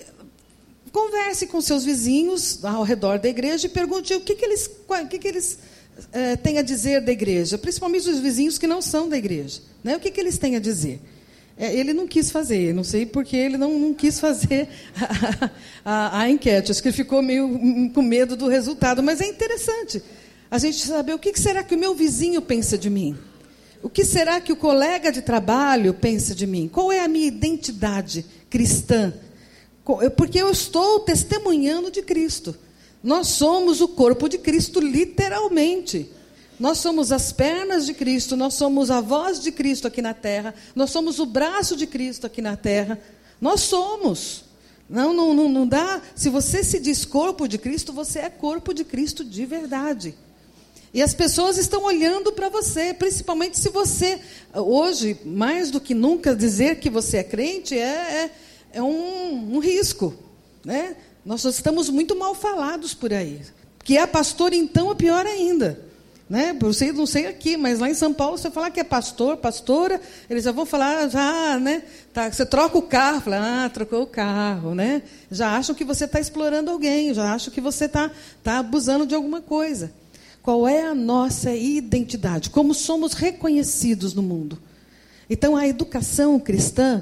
converse 0.92 1.48
com 1.48 1.60
seus 1.62 1.84
vizinhos 1.84 2.64
ao 2.64 2.84
redor 2.84 3.20
da 3.20 3.30
igreja 3.30 3.68
e 3.68 3.70
pergunte 3.70 4.14
o 4.14 4.22
que, 4.22 4.36
que 4.36 4.46
eles, 4.46 4.70
o 4.88 5.08
que, 5.08 5.20
que 5.20 5.28
eles 5.28 5.60
é, 6.12 6.36
têm 6.36 6.58
a 6.58 6.62
dizer 6.62 7.02
da 7.02 7.12
igreja, 7.12 7.58
principalmente 7.58 8.10
os 8.10 8.20
vizinhos 8.20 8.58
que 8.58 8.68
não 8.68 8.82
são 8.82 9.08
da 9.08 9.18
igreja. 9.18 9.62
Né? 9.84 9.96
O 9.96 10.00
que, 10.00 10.12
que 10.12 10.20
eles 10.20 10.38
têm 10.38 10.56
a 10.56 10.60
dizer? 10.60 11.00
É, 11.56 11.74
ele 11.76 11.94
não 11.94 12.08
quis 12.08 12.32
fazer, 12.32 12.74
não 12.74 12.84
sei 12.84 13.06
porque 13.06 13.38
ele 13.38 13.58
não, 13.58 13.78
não 13.78 13.94
quis 13.94 14.20
fazer 14.20 14.68
a, 15.86 16.20
a, 16.20 16.22
a, 16.22 16.30
enquete. 16.30 16.72
Acho 16.72 16.82
que 16.82 16.88
ele 16.88 16.96
ficou 16.96 17.22
meio 17.22 17.92
com 17.94 18.02
medo 18.02 18.36
do 18.36 18.48
resultado, 18.48 19.04
mas 19.04 19.22
é 19.22 19.28
interessante 19.28 20.02
a 20.50 20.58
gente 20.58 20.78
saber 20.78 21.14
o 21.14 21.20
que, 21.20 21.32
que 21.32 21.40
será 21.40 21.64
que 21.64 21.76
o 21.76 21.78
meu 21.78 21.94
vizinho 21.94 22.42
pensa 22.42 22.78
de 22.78 22.90
mim. 22.90 23.16
O 23.84 23.90
que 23.90 24.06
será 24.06 24.40
que 24.40 24.54
o 24.54 24.56
colega 24.56 25.12
de 25.12 25.22
trabalho 25.22 25.94
pensa 25.94 26.34
de 26.34 26.48
mim? 26.48 26.70
Qual 26.72 26.90
é 26.90 27.02
a 27.02 27.08
minha 27.08 27.28
identidade 27.28 28.26
cristã? 28.50 29.14
Porque 30.16 30.40
eu 30.40 30.50
estou 30.50 31.02
testemunhando 31.02 31.92
de 31.92 32.02
Cristo. 32.02 32.56
Nós 33.04 33.28
somos 33.28 33.82
o 33.82 33.90
corpo 33.90 34.30
de 34.30 34.38
Cristo, 34.38 34.80
literalmente. 34.80 36.10
Nós 36.58 36.78
somos 36.78 37.12
as 37.12 37.34
pernas 37.34 37.86
de 37.86 37.94
Cristo, 37.94 38.38
nós 38.38 38.54
somos 38.54 38.90
a 38.90 39.02
voz 39.02 39.42
de 39.42 39.52
Cristo 39.52 39.86
aqui 39.86 40.02
na 40.02 40.14
terra, 40.14 40.56
nós 40.74 40.92
somos 40.92 41.20
o 41.20 41.26
braço 41.26 41.76
de 41.76 41.86
Cristo 41.86 42.26
aqui 42.26 42.42
na 42.42 42.56
terra. 42.56 42.98
Nós 43.42 43.60
somos. 43.62 44.46
Não, 44.90 45.14
não, 45.14 45.34
não, 45.34 45.50
não 45.50 45.68
dá. 45.68 46.02
Se 46.16 46.30
você 46.30 46.64
se 46.64 46.80
diz 46.80 47.04
corpo 47.04 47.50
de 47.50 47.58
Cristo, 47.58 47.92
você 47.92 48.20
é 48.20 48.30
corpo 48.30 48.74
de 48.74 48.86
Cristo 48.86 49.26
de 49.26 49.46
verdade. 49.46 50.16
E 50.94 51.02
as 51.02 51.14
pessoas 51.14 51.58
estão 51.58 51.84
olhando 51.84 52.32
para 52.32 52.50
você, 52.50 52.94
principalmente 52.94 53.58
se 53.58 53.70
você, 53.70 54.20
hoje, 54.54 55.18
mais 55.26 55.72
do 55.72 55.82
que 55.82 55.96
nunca, 55.96 56.36
dizer 56.36 56.76
que 56.76 56.90
você 56.90 57.18
é 57.18 57.24
crente 57.24 57.76
é, 57.76 57.82
é, 57.82 58.32
é 58.74 58.84
um, 58.84 59.56
um 59.56 59.60
risco. 59.60 60.14
Né? 60.64 60.96
Nós 61.26 61.44
estamos 61.46 61.90
muito 61.90 62.16
mal 62.16 62.36
falados 62.36 62.94
por 62.94 63.12
aí. 63.12 63.42
Que 63.84 63.98
é 63.98 64.06
pastor, 64.06 64.54
então, 64.54 64.92
é 64.92 64.96
pior 64.96 65.26
ainda. 65.26 65.80
Né? 66.30 66.56
Você 66.60 66.92
não 66.92 67.08
sei 67.08 67.26
aqui, 67.26 67.58
mas 67.58 67.80
lá 67.80 67.90
em 67.90 67.96
São 67.96 68.14
Paulo, 68.14 68.38
você 68.38 68.52
falar 68.52 68.70
que 68.70 68.80
é 68.80 68.84
pastor, 68.84 69.38
pastora, 69.38 70.00
eles 70.30 70.44
já 70.44 70.52
vão 70.52 70.66
falar, 70.66 71.10
já, 71.10 71.60
né? 71.60 71.84
Tá, 72.14 72.32
você 72.32 72.46
troca 72.46 72.78
o 72.78 72.84
carro, 72.84 73.22
fala, 73.22 73.66
ah, 73.66 73.70
trocou 73.70 74.04
o 74.04 74.08
carro, 74.08 74.74
né? 74.74 75.02
Já 75.30 75.58
acham 75.58 75.76
que 75.76 75.84
você 75.84 76.06
está 76.06 76.20
explorando 76.20 76.72
alguém, 76.72 77.14
já 77.14 77.34
acham 77.34 77.52
que 77.52 77.60
você 77.60 77.86
está 77.86 78.10
tá 78.44 78.60
abusando 78.60 79.06
de 79.06 79.14
alguma 79.14 79.42
coisa. 79.42 79.92
Qual 80.44 80.68
é 80.68 80.86
a 80.86 80.94
nossa 80.94 81.56
identidade? 81.56 82.50
Como 82.50 82.74
somos 82.74 83.14
reconhecidos 83.14 84.14
no 84.14 84.22
mundo? 84.22 84.60
Então, 85.30 85.56
a 85.56 85.66
educação 85.66 86.38
cristã, 86.38 87.02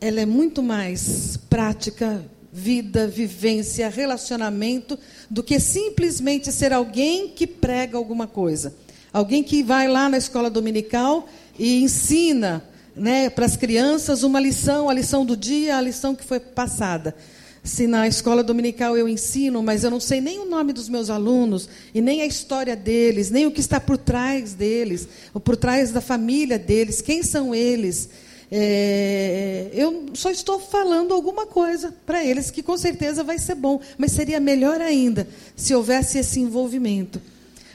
ela 0.00 0.20
é 0.20 0.26
muito 0.26 0.60
mais 0.60 1.38
prática, 1.48 2.20
vida, 2.52 3.06
vivência, 3.06 3.88
relacionamento, 3.88 4.98
do 5.30 5.40
que 5.40 5.60
simplesmente 5.60 6.50
ser 6.50 6.72
alguém 6.72 7.28
que 7.28 7.46
prega 7.46 7.96
alguma 7.96 8.26
coisa. 8.26 8.74
Alguém 9.12 9.44
que 9.44 9.62
vai 9.62 9.86
lá 9.86 10.08
na 10.08 10.18
escola 10.18 10.50
dominical 10.50 11.28
e 11.56 11.84
ensina 11.84 12.64
né, 12.96 13.30
para 13.30 13.46
as 13.46 13.56
crianças 13.56 14.24
uma 14.24 14.40
lição, 14.40 14.90
a 14.90 14.92
lição 14.92 15.24
do 15.24 15.36
dia, 15.36 15.76
a 15.76 15.80
lição 15.80 16.12
que 16.12 16.24
foi 16.24 16.40
passada. 16.40 17.14
Se 17.62 17.86
na 17.86 18.08
escola 18.08 18.42
dominical 18.42 18.96
eu 18.96 19.08
ensino, 19.08 19.62
mas 19.62 19.84
eu 19.84 19.90
não 19.90 20.00
sei 20.00 20.20
nem 20.20 20.38
o 20.38 20.46
nome 20.46 20.72
dos 20.72 20.88
meus 20.88 21.10
alunos, 21.10 21.68
e 21.94 22.00
nem 22.00 22.22
a 22.22 22.26
história 22.26 22.74
deles, 22.74 23.30
nem 23.30 23.46
o 23.46 23.50
que 23.50 23.60
está 23.60 23.78
por 23.78 23.98
trás 23.98 24.54
deles, 24.54 25.06
ou 25.34 25.40
por 25.40 25.56
trás 25.56 25.90
da 25.90 26.00
família 26.00 26.58
deles, 26.58 27.02
quem 27.02 27.22
são 27.22 27.54
eles, 27.54 28.08
é, 28.52 29.70
eu 29.72 30.06
só 30.12 30.28
estou 30.30 30.58
falando 30.58 31.14
alguma 31.14 31.46
coisa 31.46 31.94
para 32.04 32.24
eles 32.24 32.50
que 32.50 32.62
com 32.62 32.76
certeza 32.76 33.22
vai 33.22 33.38
ser 33.38 33.54
bom, 33.54 33.80
mas 33.96 34.10
seria 34.10 34.40
melhor 34.40 34.80
ainda 34.80 35.28
se 35.54 35.74
houvesse 35.74 36.18
esse 36.18 36.40
envolvimento. 36.40 37.22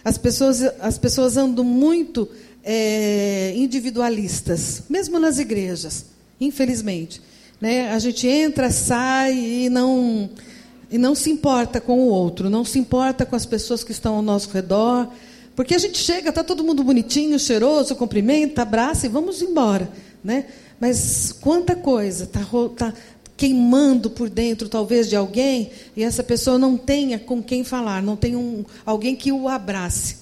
As 0.04 0.18
pessoas, 0.18 0.62
as 0.82 0.98
pessoas 0.98 1.38
andam 1.38 1.64
muito 1.64 2.28
é, 2.64 3.54
individualistas, 3.56 4.84
mesmo 4.90 5.18
nas 5.18 5.40
igrejas, 5.40 6.06
infelizmente. 6.42 7.22
Né? 7.60 7.92
A 7.92 8.00
gente 8.00 8.28
entra, 8.28 8.70
sai 8.70 9.34
e 9.34 9.70
não, 9.70 10.30
e 10.92 10.98
não 10.98 11.16
se 11.16 11.30
importa 11.30 11.80
com 11.80 12.00
o 12.00 12.08
outro, 12.08 12.50
não 12.50 12.66
se 12.66 12.78
importa 12.78 13.26
com 13.26 13.36
as 13.36 13.46
pessoas 13.46 13.84
que 13.84 13.92
estão 13.92 14.16
ao 14.16 14.22
nosso 14.22 14.50
redor. 14.50 15.10
Porque 15.56 15.74
a 15.74 15.80
gente 15.80 15.98
chega, 15.98 16.30
está 16.30 16.44
todo 16.44 16.64
mundo 16.64 16.84
bonitinho, 16.84 17.40
cheiroso, 17.40 17.96
cumprimenta, 17.96 18.62
abraça 18.62 19.06
e 19.06 19.10
vamos 19.10 19.42
embora. 19.42 19.90
Né? 20.24 20.46
Mas 20.80 21.32
quanta 21.32 21.76
coisa 21.76 22.26
está 22.26 22.42
tá 22.76 22.94
queimando 23.38 24.10
por 24.10 24.30
dentro, 24.30 24.70
talvez, 24.70 25.10
de 25.10 25.16
alguém, 25.16 25.72
e 25.96 26.04
essa 26.04 26.24
pessoa 26.24 26.58
não 26.58 26.78
tenha 26.78 27.20
com 27.20 27.42
quem 27.42 27.64
falar, 27.64 28.02
não 28.02 28.16
tem 28.16 28.36
um, 28.36 28.64
alguém 28.86 29.16
que 29.16 29.32
o 29.32 29.48
abrace. 29.48 30.18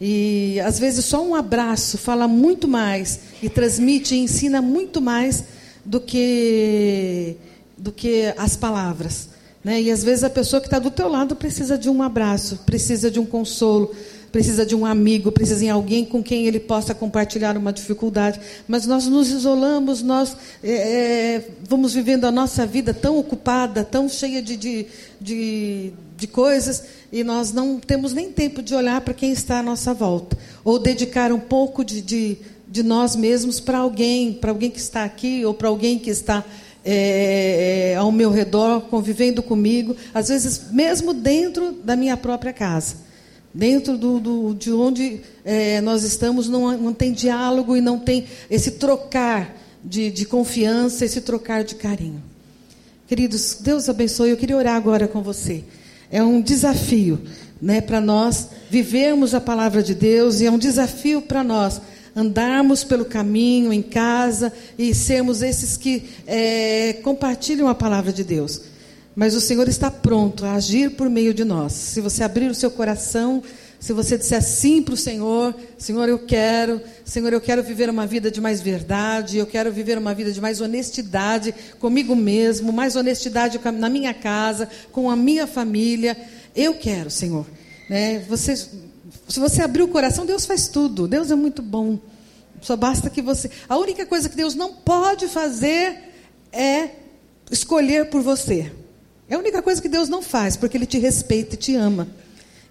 E 0.00 0.58
às 0.60 0.78
vezes 0.78 1.04
só 1.04 1.24
um 1.24 1.34
abraço 1.34 1.96
fala 1.96 2.26
muito 2.26 2.66
mais 2.66 3.20
e 3.40 3.48
transmite 3.48 4.16
e 4.16 4.18
ensina 4.18 4.60
muito 4.60 5.00
mais 5.00 5.44
do 5.84 6.00
que 6.00 7.36
do 7.76 7.90
que 7.90 8.32
as 8.36 8.56
palavras, 8.56 9.28
né? 9.64 9.80
E 9.80 9.90
às 9.90 10.04
vezes 10.04 10.22
a 10.22 10.30
pessoa 10.30 10.60
que 10.60 10.68
está 10.68 10.78
do 10.78 10.90
teu 10.90 11.08
lado 11.08 11.34
precisa 11.34 11.76
de 11.76 11.88
um 11.90 12.02
abraço, 12.02 12.60
precisa 12.64 13.10
de 13.10 13.18
um 13.18 13.26
consolo, 13.26 13.92
precisa 14.32 14.64
de 14.64 14.74
um 14.74 14.86
amigo, 14.86 15.30
precisa 15.30 15.60
de 15.60 15.68
alguém 15.68 16.04
com 16.04 16.22
quem 16.22 16.46
ele 16.46 16.58
possa 16.58 16.94
compartilhar 16.94 17.56
uma 17.56 17.72
dificuldade. 17.72 18.40
Mas 18.66 18.86
nós 18.86 19.06
nos 19.06 19.28
isolamos, 19.28 20.02
nós 20.02 20.34
é, 20.64 20.70
é, 20.70 21.48
vamos 21.68 21.92
vivendo 21.92 22.24
a 22.24 22.32
nossa 22.32 22.64
vida 22.64 22.94
tão 22.94 23.18
ocupada, 23.18 23.84
tão 23.84 24.08
cheia 24.08 24.40
de, 24.40 24.56
de, 24.56 24.86
de, 25.20 25.92
de 26.16 26.26
coisas, 26.26 26.84
e 27.12 27.22
nós 27.22 27.52
não 27.52 27.78
temos 27.78 28.14
nem 28.14 28.32
tempo 28.32 28.62
de 28.62 28.74
olhar 28.74 29.02
para 29.02 29.12
quem 29.12 29.32
está 29.32 29.58
à 29.58 29.62
nossa 29.62 29.92
volta, 29.92 30.36
ou 30.64 30.78
dedicar 30.78 31.30
um 31.30 31.40
pouco 31.40 31.84
de, 31.84 32.00
de, 32.00 32.38
de 32.72 32.82
nós 32.82 33.14
mesmos 33.14 33.60
para 33.60 33.76
alguém, 33.76 34.32
para 34.32 34.50
alguém 34.50 34.70
que 34.70 34.78
está 34.78 35.04
aqui, 35.04 35.44
ou 35.44 35.52
para 35.52 35.68
alguém 35.68 35.98
que 35.98 36.08
está 36.08 36.42
é, 36.82 37.94
ao 37.98 38.10
meu 38.10 38.30
redor, 38.30 38.80
convivendo 38.88 39.42
comigo, 39.42 39.94
às 40.14 40.28
vezes 40.28 40.70
mesmo 40.70 41.12
dentro 41.12 41.72
da 41.84 41.94
minha 41.94 42.16
própria 42.16 42.50
casa. 42.50 42.96
Dentro 43.52 43.98
do, 43.98 44.18
do 44.18 44.54
de 44.54 44.72
onde 44.72 45.20
é, 45.44 45.82
nós 45.82 46.02
estamos, 46.02 46.48
não, 46.48 46.74
não 46.78 46.94
tem 46.94 47.12
diálogo 47.12 47.76
e 47.76 47.82
não 47.82 47.98
tem 47.98 48.24
esse 48.50 48.70
trocar 48.72 49.54
de, 49.84 50.10
de 50.10 50.24
confiança, 50.24 51.04
esse 51.04 51.20
trocar 51.20 51.64
de 51.64 51.74
carinho. 51.74 52.22
Queridos, 53.06 53.58
Deus 53.60 53.90
abençoe. 53.90 54.30
Eu 54.30 54.38
queria 54.38 54.56
orar 54.56 54.76
agora 54.76 55.06
com 55.06 55.20
você. 55.20 55.62
É 56.10 56.22
um 56.22 56.40
desafio 56.40 57.20
né, 57.60 57.82
para 57.82 58.00
nós 58.00 58.48
vivermos 58.70 59.34
a 59.34 59.40
palavra 59.42 59.82
de 59.82 59.94
Deus 59.94 60.40
e 60.40 60.46
é 60.46 60.50
um 60.50 60.56
desafio 60.56 61.20
para 61.20 61.44
nós 61.44 61.78
andarmos 62.14 62.84
pelo 62.84 63.04
caminho 63.04 63.72
em 63.72 63.82
casa 63.82 64.52
e 64.78 64.94
sermos 64.94 65.42
esses 65.42 65.76
que 65.76 66.08
é, 66.26 66.94
compartilham 67.02 67.68
a 67.68 67.74
palavra 67.74 68.12
de 68.12 68.22
Deus. 68.22 68.62
Mas 69.14 69.34
o 69.34 69.40
Senhor 69.40 69.68
está 69.68 69.90
pronto 69.90 70.44
a 70.44 70.54
agir 70.54 70.92
por 70.92 71.08
meio 71.10 71.34
de 71.34 71.44
nós. 71.44 71.72
Se 71.72 72.00
você 72.00 72.24
abrir 72.24 72.50
o 72.50 72.54
seu 72.54 72.70
coração, 72.70 73.42
se 73.78 73.92
você 73.92 74.16
disser 74.16 74.42
sim 74.42 74.80
para 74.80 74.94
o 74.94 74.96
Senhor, 74.96 75.54
Senhor, 75.76 76.08
eu 76.08 76.20
quero, 76.20 76.80
Senhor, 77.04 77.32
eu 77.32 77.40
quero 77.40 77.62
viver 77.62 77.90
uma 77.90 78.06
vida 78.06 78.30
de 78.30 78.40
mais 78.40 78.60
verdade, 78.60 79.38
eu 79.38 79.46
quero 79.46 79.72
viver 79.72 79.98
uma 79.98 80.14
vida 80.14 80.30
de 80.30 80.40
mais 80.40 80.60
honestidade 80.60 81.52
comigo 81.78 82.14
mesmo, 82.14 82.72
mais 82.72 82.94
honestidade 82.96 83.60
na 83.74 83.88
minha 83.88 84.14
casa, 84.14 84.68
com 84.92 85.10
a 85.10 85.16
minha 85.16 85.46
família. 85.46 86.16
Eu 86.54 86.74
quero, 86.74 87.10
Senhor. 87.10 87.44
Né? 87.90 88.24
Você, 88.28 88.54
se 89.32 89.40
você 89.40 89.62
abrir 89.62 89.82
o 89.82 89.88
coração, 89.88 90.26
Deus 90.26 90.44
faz 90.44 90.68
tudo. 90.68 91.08
Deus 91.08 91.30
é 91.30 91.34
muito 91.34 91.62
bom. 91.62 91.98
Só 92.60 92.76
basta 92.76 93.08
que 93.08 93.22
você. 93.22 93.50
A 93.66 93.78
única 93.78 94.04
coisa 94.04 94.28
que 94.28 94.36
Deus 94.36 94.54
não 94.54 94.74
pode 94.74 95.26
fazer 95.26 95.98
é 96.52 96.90
escolher 97.50 98.10
por 98.10 98.20
você. 98.20 98.70
É 99.30 99.34
a 99.34 99.38
única 99.38 99.62
coisa 99.62 99.80
que 99.80 99.88
Deus 99.88 100.06
não 100.10 100.20
faz, 100.20 100.54
porque 100.54 100.76
Ele 100.76 100.84
te 100.84 100.98
respeita 100.98 101.54
e 101.54 101.56
te 101.56 101.74
ama. 101.74 102.08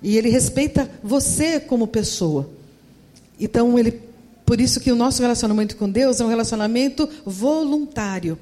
E 0.04 0.16
Ele 0.16 0.30
respeita 0.30 0.88
você 1.02 1.60
como 1.60 1.88
pessoa. 1.88 2.48
Então, 3.40 3.80
ele, 3.80 4.00
por 4.46 4.62
isso 4.62 4.80
que 4.80 4.92
o 4.92 4.96
nosso 4.96 5.20
relacionamento 5.20 5.76
com 5.76 5.90
Deus 5.90 6.20
é 6.20 6.24
um 6.24 6.30
relacionamento 6.30 7.10
voluntário. 7.26 8.38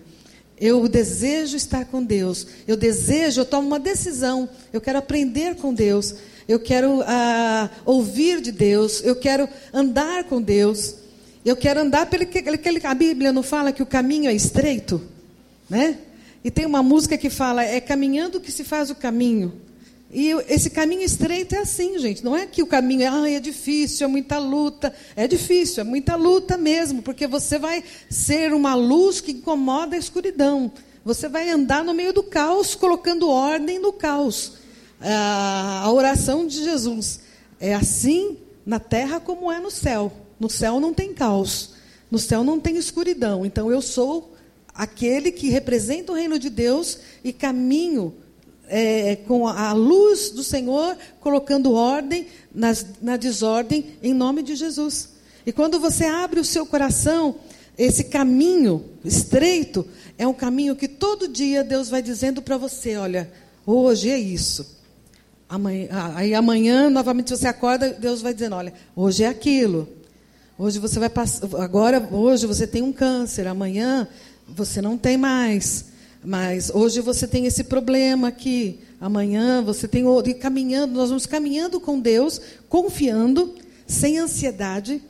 Eu 0.60 0.89
desejo 0.89 1.55
estar 1.55 1.86
com 1.86 2.03
Deus. 2.03 2.45
Eu 2.67 2.75
desejo, 2.75 3.39
eu 3.39 3.45
tomo 3.45 3.65
uma 3.65 3.79
decisão. 3.79 4.49
Eu 4.73 4.82
quero 4.82 4.97
aprender 4.99 5.55
com 5.55 5.73
Deus. 5.73 6.15
Eu 6.49 6.59
quero 6.59 7.03
ah, 7.05 7.69
ouvir 7.85 8.41
de 8.41 8.51
Deus. 8.51 9.03
Eu 9.03 9.15
quero 9.15 9.47
andar 9.71 10.23
com 10.23 10.41
Deus. 10.41 10.95
Eu 11.45 11.55
quero 11.55 11.79
andar 11.79 12.07
pelo 12.07 12.25
que 12.25 12.43
a 12.88 12.93
Bíblia 12.95 13.31
não 13.31 13.43
fala 13.43 13.71
que 13.71 13.83
o 13.83 13.85
caminho 13.85 14.27
é 14.27 14.33
estreito, 14.33 14.99
né? 15.69 15.99
E 16.43 16.49
tem 16.49 16.65
uma 16.65 16.82
música 16.82 17.19
que 17.19 17.30
fala: 17.30 17.63
é 17.63 17.80
caminhando 17.80 18.41
que 18.41 18.51
se 18.51 18.63
faz 18.63 18.89
o 18.89 18.95
caminho. 18.95 19.61
E 20.11 20.32
esse 20.49 20.71
caminho 20.71 21.03
estreito 21.03 21.53
é 21.53 21.59
assim, 21.59 21.99
gente. 21.99 22.26
Não 22.26 22.36
é 22.36 22.47
que 22.47 22.63
o 22.63 22.67
caminho 22.67 23.03
é, 23.03 23.07
ah, 23.07 23.30
é 23.30 23.39
difícil, 23.39 24.05
é 24.05 24.09
muita 24.09 24.39
luta. 24.39 24.91
É 25.15 25.28
difícil, 25.28 25.82
é 25.82 25.84
muita 25.84 26.15
luta 26.15 26.57
mesmo, 26.57 27.03
porque 27.03 27.28
você 27.28 27.59
vai 27.59 27.84
ser 28.09 28.53
uma 28.53 28.74
luz 28.74 29.21
que 29.21 29.34
incomoda 29.34 29.95
a 29.95 29.99
escuridão. 29.99 30.71
Você 31.05 31.30
vai 31.30 31.47
andar 31.51 31.84
no 31.84 31.93
meio 31.93 32.11
do 32.11 32.24
caos, 32.24 32.74
colocando 32.74 33.30
ordem 33.30 33.78
no 33.78 33.93
caos. 33.93 34.59
A 35.02 35.89
oração 35.91 36.45
de 36.45 36.64
Jesus 36.64 37.22
é 37.60 37.74
assim 37.74 38.38
na 38.66 38.80
terra 38.80 39.20
como 39.20 39.52
é 39.52 39.60
no 39.60 39.72
céu. 39.72 40.12
No 40.39 40.50
céu 40.50 40.80
não 40.80 40.93
tem 40.93 41.14
caos, 41.14 41.72
no 42.10 42.18
céu 42.18 42.43
não 42.43 42.60
tem 42.60 42.78
escuridão. 42.78 43.45
Então 43.45 43.72
eu 43.72 43.82
sou 43.82 44.36
aquele 44.74 45.32
que 45.32 45.50
representa 45.50 46.12
o 46.12 46.16
reino 46.16 46.39
de 46.39 46.50
Deus 46.50 47.00
e 47.24 47.34
caminho 47.34 48.14
é, 48.68 49.18
com 49.28 49.47
a 49.47 49.74
luz 49.74 50.30
do 50.30 50.43
Senhor, 50.43 50.95
colocando 51.20 51.74
ordem 51.74 52.28
nas, 52.54 52.86
na 53.02 53.18
desordem, 53.18 53.97
em 54.02 54.14
nome 54.14 54.41
de 54.43 54.56
Jesus. 54.56 55.10
E 55.45 55.52
quando 55.52 55.80
você 55.80 56.06
abre 56.06 56.39
o 56.39 56.45
seu 56.45 56.66
coração, 56.66 57.36
esse 57.78 58.06
caminho 58.06 58.86
estreito, 59.04 59.86
é 60.18 60.28
um 60.28 60.34
caminho 60.34 60.76
que 60.76 60.88
todo 60.88 61.28
dia 61.28 61.64
Deus 61.64 61.89
vai 61.89 62.02
dizendo 62.02 62.41
para 62.41 62.58
você: 62.58 62.95
olha, 62.95 63.32
hoje 63.66 64.10
é 64.10 64.18
isso. 64.20 64.78
Amanhã, 65.50 65.88
aí 66.16 66.36
amanhã, 66.36 66.91
novamente, 66.91 67.32
você 67.32 67.47
acorda, 67.47 67.89
Deus 67.89 68.22
vai 68.22 68.34
dizendo: 68.34 68.56
olha, 68.56 68.72
hoje 68.95 69.24
é 69.24 69.28
aquilo. 69.28 69.89
Hoje 70.58 70.78
você 70.78 71.00
vai 71.00 71.10
passar. 71.10 71.47
Agora, 71.60 72.08
hoje 72.12 72.45
você 72.45 72.68
tem 72.68 72.84
um 72.84 72.93
câncer, 72.93 73.47
amanhã 73.47 74.08
você 74.47 74.80
não 74.82 74.95
tem 74.95 75.18
mais. 75.18 75.86
Mas 76.24 76.70
hoje 76.70 77.02
você 77.02 77.26
tem 77.26 77.45
esse 77.45 77.64
problema 77.64 78.28
aqui. 78.28 78.80
Amanhã 79.02 79.64
você 79.64 79.88
tem 79.88 80.06
outro. 80.06 80.30
E 80.30 80.36
caminhando, 80.36 80.93
nós 80.93 81.10
vamos 81.10 81.26
caminhando 81.26 81.80
com 81.80 82.00
Deus, 82.00 82.39
confiando, 82.68 83.56
sem 83.88 84.20
ansiedade, 84.20 85.02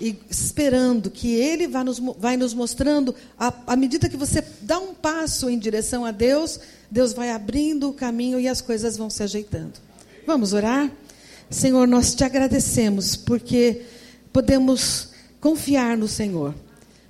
e 0.00 0.18
esperando 0.28 1.10
que 1.10 1.34
Ele 1.34 1.68
vai 1.68 1.84
nos, 1.84 1.98
vai 2.18 2.36
nos 2.36 2.52
mostrando, 2.52 3.14
à 3.38 3.76
medida 3.76 4.08
que 4.08 4.16
você 4.16 4.42
dá 4.62 4.78
um 4.78 4.94
passo 4.94 5.48
em 5.48 5.58
direção 5.58 6.04
a 6.04 6.10
Deus, 6.10 6.58
Deus 6.94 7.12
vai 7.12 7.32
abrindo 7.32 7.88
o 7.88 7.92
caminho 7.92 8.38
e 8.38 8.46
as 8.46 8.60
coisas 8.60 8.96
vão 8.96 9.10
se 9.10 9.20
ajeitando. 9.20 9.72
Vamos 10.24 10.52
orar? 10.52 10.88
Senhor, 11.50 11.88
nós 11.88 12.14
te 12.14 12.22
agradecemos 12.22 13.16
porque 13.16 13.82
podemos 14.32 15.08
confiar 15.40 15.98
no 15.98 16.06
Senhor, 16.06 16.54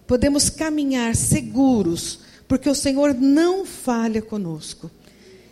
podemos 0.06 0.48
caminhar 0.48 1.14
seguros, 1.14 2.20
porque 2.48 2.70
o 2.70 2.74
Senhor 2.74 3.12
não 3.12 3.66
falha 3.66 4.22
conosco. 4.22 4.90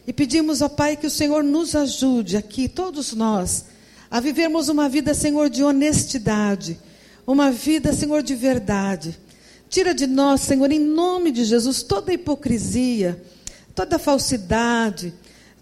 E 0.06 0.14
pedimos 0.14 0.62
ao 0.62 0.70
Pai 0.70 0.96
que 0.96 1.06
o 1.06 1.10
Senhor 1.10 1.44
nos 1.44 1.76
ajude 1.76 2.38
aqui, 2.38 2.70
todos 2.70 3.12
nós, 3.12 3.66
a 4.10 4.18
vivermos 4.18 4.70
uma 4.70 4.88
vida, 4.88 5.12
Senhor, 5.12 5.50
de 5.50 5.62
honestidade 5.62 6.80
uma 7.26 7.50
vida, 7.50 7.92
Senhor, 7.92 8.22
de 8.22 8.34
verdade. 8.34 9.18
Tira 9.68 9.94
de 9.94 10.06
nós, 10.06 10.40
Senhor, 10.40 10.72
em 10.72 10.80
nome 10.80 11.30
de 11.30 11.44
Jesus, 11.44 11.82
toda 11.82 12.14
hipocrisia, 12.14 13.22
toda 13.74 13.98
falsidade, 13.98 15.12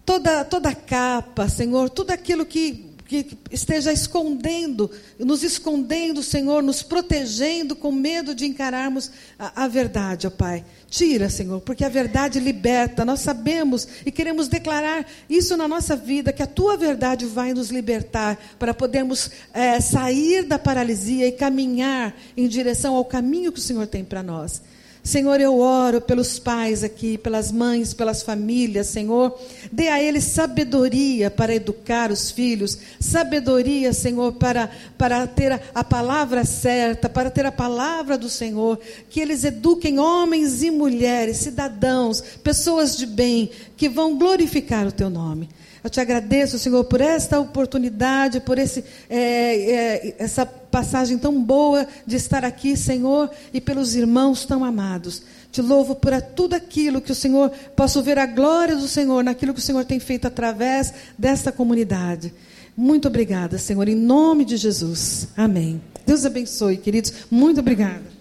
toda, 0.05 0.43
toda 0.45 0.73
capa, 0.73 1.47
Senhor, 1.47 1.89
tudo 1.89 2.11
aquilo 2.11 2.45
que 2.45 2.91
que 3.11 3.37
esteja 3.51 3.91
escondendo, 3.91 4.89
nos 5.19 5.43
escondendo, 5.43 6.23
Senhor, 6.23 6.63
nos 6.63 6.81
protegendo 6.81 7.75
com 7.75 7.91
medo 7.91 8.33
de 8.33 8.45
encararmos 8.45 9.11
a, 9.37 9.65
a, 9.65 9.67
verdade, 9.67 10.27
ó 10.27 10.29
Pai. 10.29 10.63
Tira, 10.89 11.29
Senhor, 11.29 11.59
porque 11.59 11.83
a 11.83 11.89
verdade 11.89 12.39
liberta. 12.39 13.03
Nós 13.03 13.19
sabemos 13.19 13.85
e 14.05 14.11
queremos 14.11 14.47
declarar 14.47 15.05
isso 15.29 15.57
na 15.57 15.67
nossa 15.67 15.93
vida, 15.93 16.31
que 16.31 16.41
a 16.41 16.47
tua 16.47 16.77
verdade 16.77 17.25
vai 17.25 17.53
nos 17.53 17.69
libertar 17.69 18.39
para 18.57 18.73
podermos 18.73 19.29
é, 19.53 19.81
sair 19.81 20.43
da 20.43 20.57
paralisia 20.57 21.27
e 21.27 21.33
caminhar 21.33 22.15
em 22.37 22.47
direção 22.47 22.95
ao 22.95 23.03
caminho 23.03 23.51
que 23.51 23.59
o 23.59 23.61
Senhor 23.61 23.87
tem 23.87 24.05
para 24.05 24.23
nós. 24.23 24.61
Senhor, 25.03 25.41
eu 25.41 25.57
oro 25.57 25.99
pelos 25.99 26.37
pais 26.37 26.83
aqui, 26.83 27.17
pelas 27.17 27.51
mães, 27.51 27.91
pelas 27.91 28.21
famílias, 28.21 28.85
Senhor. 28.87 29.35
Dê 29.71 29.87
a 29.87 30.01
eles 30.01 30.25
sabedoria 30.25 31.31
para 31.31 31.55
educar 31.55 32.11
os 32.11 32.29
filhos, 32.29 32.77
sabedoria, 32.99 33.93
Senhor, 33.93 34.33
para, 34.33 34.69
para 34.99 35.25
ter 35.25 35.59
a, 35.73 35.83
palavra 35.83 36.45
certa, 36.45 37.09
para 37.09 37.31
ter 37.31 37.47
a 37.47 37.51
palavra 37.51 38.15
do 38.15 38.29
Senhor. 38.29 38.79
Que 39.09 39.19
eles 39.19 39.43
eduquem 39.43 39.97
homens 39.97 40.61
e 40.61 40.69
mulheres, 40.69 41.37
cidadãos, 41.37 42.21
pessoas 42.43 42.95
de 42.95 43.07
bem, 43.07 43.49
que 43.75 43.89
vão 43.89 44.15
glorificar 44.15 44.85
o 44.85 44.91
teu 44.91 45.09
nome. 45.09 45.49
Eu 45.83 45.89
te 45.89 45.99
agradeço, 45.99 46.59
Senhor, 46.59 46.83
por 46.83 47.01
esta 47.01 47.39
oportunidade, 47.39 48.39
por 48.39 48.59
esse, 48.59 48.83
é, 49.09 49.17
é, 49.17 50.15
essa 50.19 50.45
passagem 50.45 51.17
tão 51.17 51.41
boa 51.41 51.87
de 52.05 52.15
estar 52.15 52.45
aqui, 52.45 52.77
Senhor, 52.77 53.29
e 53.51 53.59
pelos 53.59 53.95
irmãos 53.95 54.45
tão 54.45 54.63
amados. 54.63 55.23
Te 55.51 55.61
louvo 55.61 55.95
por 55.95 56.19
tudo 56.21 56.53
aquilo 56.53 57.01
que 57.01 57.11
o 57.11 57.15
Senhor 57.15 57.49
possa 57.75 58.01
ver 58.01 58.19
a 58.19 58.25
glória 58.27 58.75
do 58.75 58.87
Senhor 58.87 59.23
naquilo 59.23 59.53
que 59.53 59.59
o 59.59 59.63
Senhor 59.63 59.83
tem 59.83 59.99
feito 59.99 60.27
através 60.27 60.93
desta 61.17 61.51
comunidade. 61.51 62.33
Muito 62.77 63.07
obrigada, 63.07 63.57
Senhor, 63.57 63.87
em 63.89 63.95
nome 63.95 64.45
de 64.45 64.57
Jesus. 64.57 65.27
Amém. 65.35 65.81
Deus 66.05 66.25
abençoe, 66.25 66.77
queridos. 66.77 67.11
Muito 67.29 67.59
obrigada. 67.59 68.20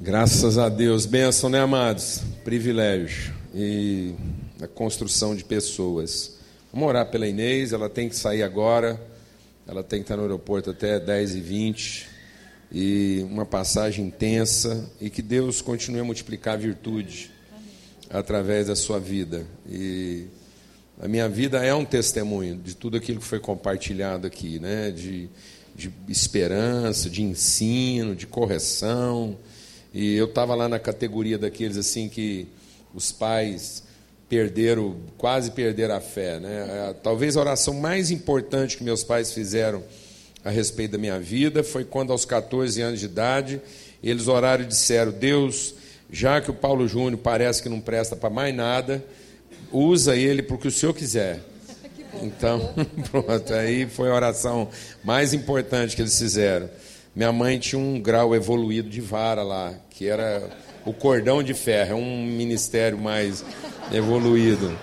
Graças 0.00 0.58
a 0.58 0.68
Deus. 0.68 1.06
Benção, 1.06 1.50
né, 1.50 1.58
amados? 1.58 2.22
Privilégio. 2.44 3.34
E 3.52 4.14
a 4.62 4.68
construção 4.68 5.34
de 5.34 5.42
pessoas. 5.42 6.38
Vamos 6.72 6.88
orar 6.88 7.10
pela 7.10 7.26
Inês, 7.26 7.72
ela 7.72 7.90
tem 7.90 8.08
que 8.08 8.14
sair 8.14 8.44
agora. 8.44 9.00
Ela 9.66 9.82
tem 9.82 9.98
que 9.98 10.04
estar 10.04 10.16
no 10.16 10.22
aeroporto 10.22 10.70
até 10.70 11.00
10h20. 11.00 12.06
E 12.70 13.26
uma 13.28 13.44
passagem 13.44 14.06
intensa. 14.06 14.88
E 15.00 15.10
que 15.10 15.20
Deus 15.20 15.60
continue 15.60 15.98
a 15.98 16.04
multiplicar 16.04 16.54
a 16.54 16.58
virtude 16.58 17.32
através 18.08 18.68
da 18.68 18.76
sua 18.76 19.00
vida. 19.00 19.44
E 19.68 20.26
a 21.02 21.08
minha 21.08 21.28
vida 21.28 21.64
é 21.64 21.74
um 21.74 21.84
testemunho 21.84 22.54
de 22.54 22.76
tudo 22.76 22.96
aquilo 22.96 23.18
que 23.18 23.26
foi 23.26 23.40
compartilhado 23.40 24.28
aqui, 24.28 24.60
né? 24.60 24.92
De, 24.92 25.28
de 25.74 25.92
esperança, 26.08 27.10
de 27.10 27.20
ensino, 27.20 28.14
de 28.14 28.28
correção 28.28 29.36
e 29.92 30.16
eu 30.16 30.26
estava 30.26 30.54
lá 30.54 30.68
na 30.68 30.78
categoria 30.78 31.38
daqueles 31.38 31.76
assim 31.76 32.08
que 32.08 32.46
os 32.94 33.10
pais 33.10 33.82
perderam, 34.28 34.96
quase 35.16 35.50
perderam 35.50 35.94
a 35.94 36.00
fé. 36.00 36.38
Né? 36.38 36.94
Talvez 37.02 37.36
a 37.36 37.40
oração 37.40 37.74
mais 37.74 38.10
importante 38.10 38.76
que 38.76 38.84
meus 38.84 39.02
pais 39.02 39.32
fizeram 39.32 39.82
a 40.44 40.50
respeito 40.50 40.92
da 40.92 40.98
minha 40.98 41.18
vida 41.18 41.64
foi 41.64 41.84
quando, 41.84 42.12
aos 42.12 42.24
14 42.24 42.80
anos 42.80 43.00
de 43.00 43.06
idade, 43.06 43.60
eles 44.02 44.28
oraram 44.28 44.64
e 44.64 44.66
disseram: 44.66 45.12
Deus, 45.12 45.74
já 46.10 46.40
que 46.40 46.50
o 46.50 46.54
Paulo 46.54 46.86
Júnior 46.86 47.18
parece 47.18 47.62
que 47.62 47.68
não 47.68 47.80
presta 47.80 48.14
para 48.14 48.30
mais 48.30 48.54
nada, 48.54 49.04
usa 49.72 50.16
ele 50.16 50.42
para 50.42 50.56
o 50.56 50.58
que 50.58 50.68
o 50.68 50.72
Senhor 50.72 50.94
quiser. 50.94 51.40
Então, 52.20 52.74
pronto, 53.12 53.52
aí 53.52 53.86
foi 53.86 54.08
a 54.10 54.14
oração 54.14 54.70
mais 55.04 55.34
importante 55.34 55.94
que 55.94 56.02
eles 56.02 56.18
fizeram. 56.18 56.68
Minha 57.18 57.32
mãe 57.32 57.58
tinha 57.58 57.80
um 57.80 58.00
grau 58.00 58.32
evoluído 58.32 58.88
de 58.88 59.00
vara 59.00 59.42
lá, 59.42 59.74
que 59.90 60.06
era 60.06 60.48
o 60.86 60.92
cordão 60.92 61.42
de 61.42 61.52
ferro, 61.52 61.90
é 61.90 61.94
um 61.96 62.24
ministério 62.24 62.96
mais 62.96 63.44
evoluído. 63.90 64.78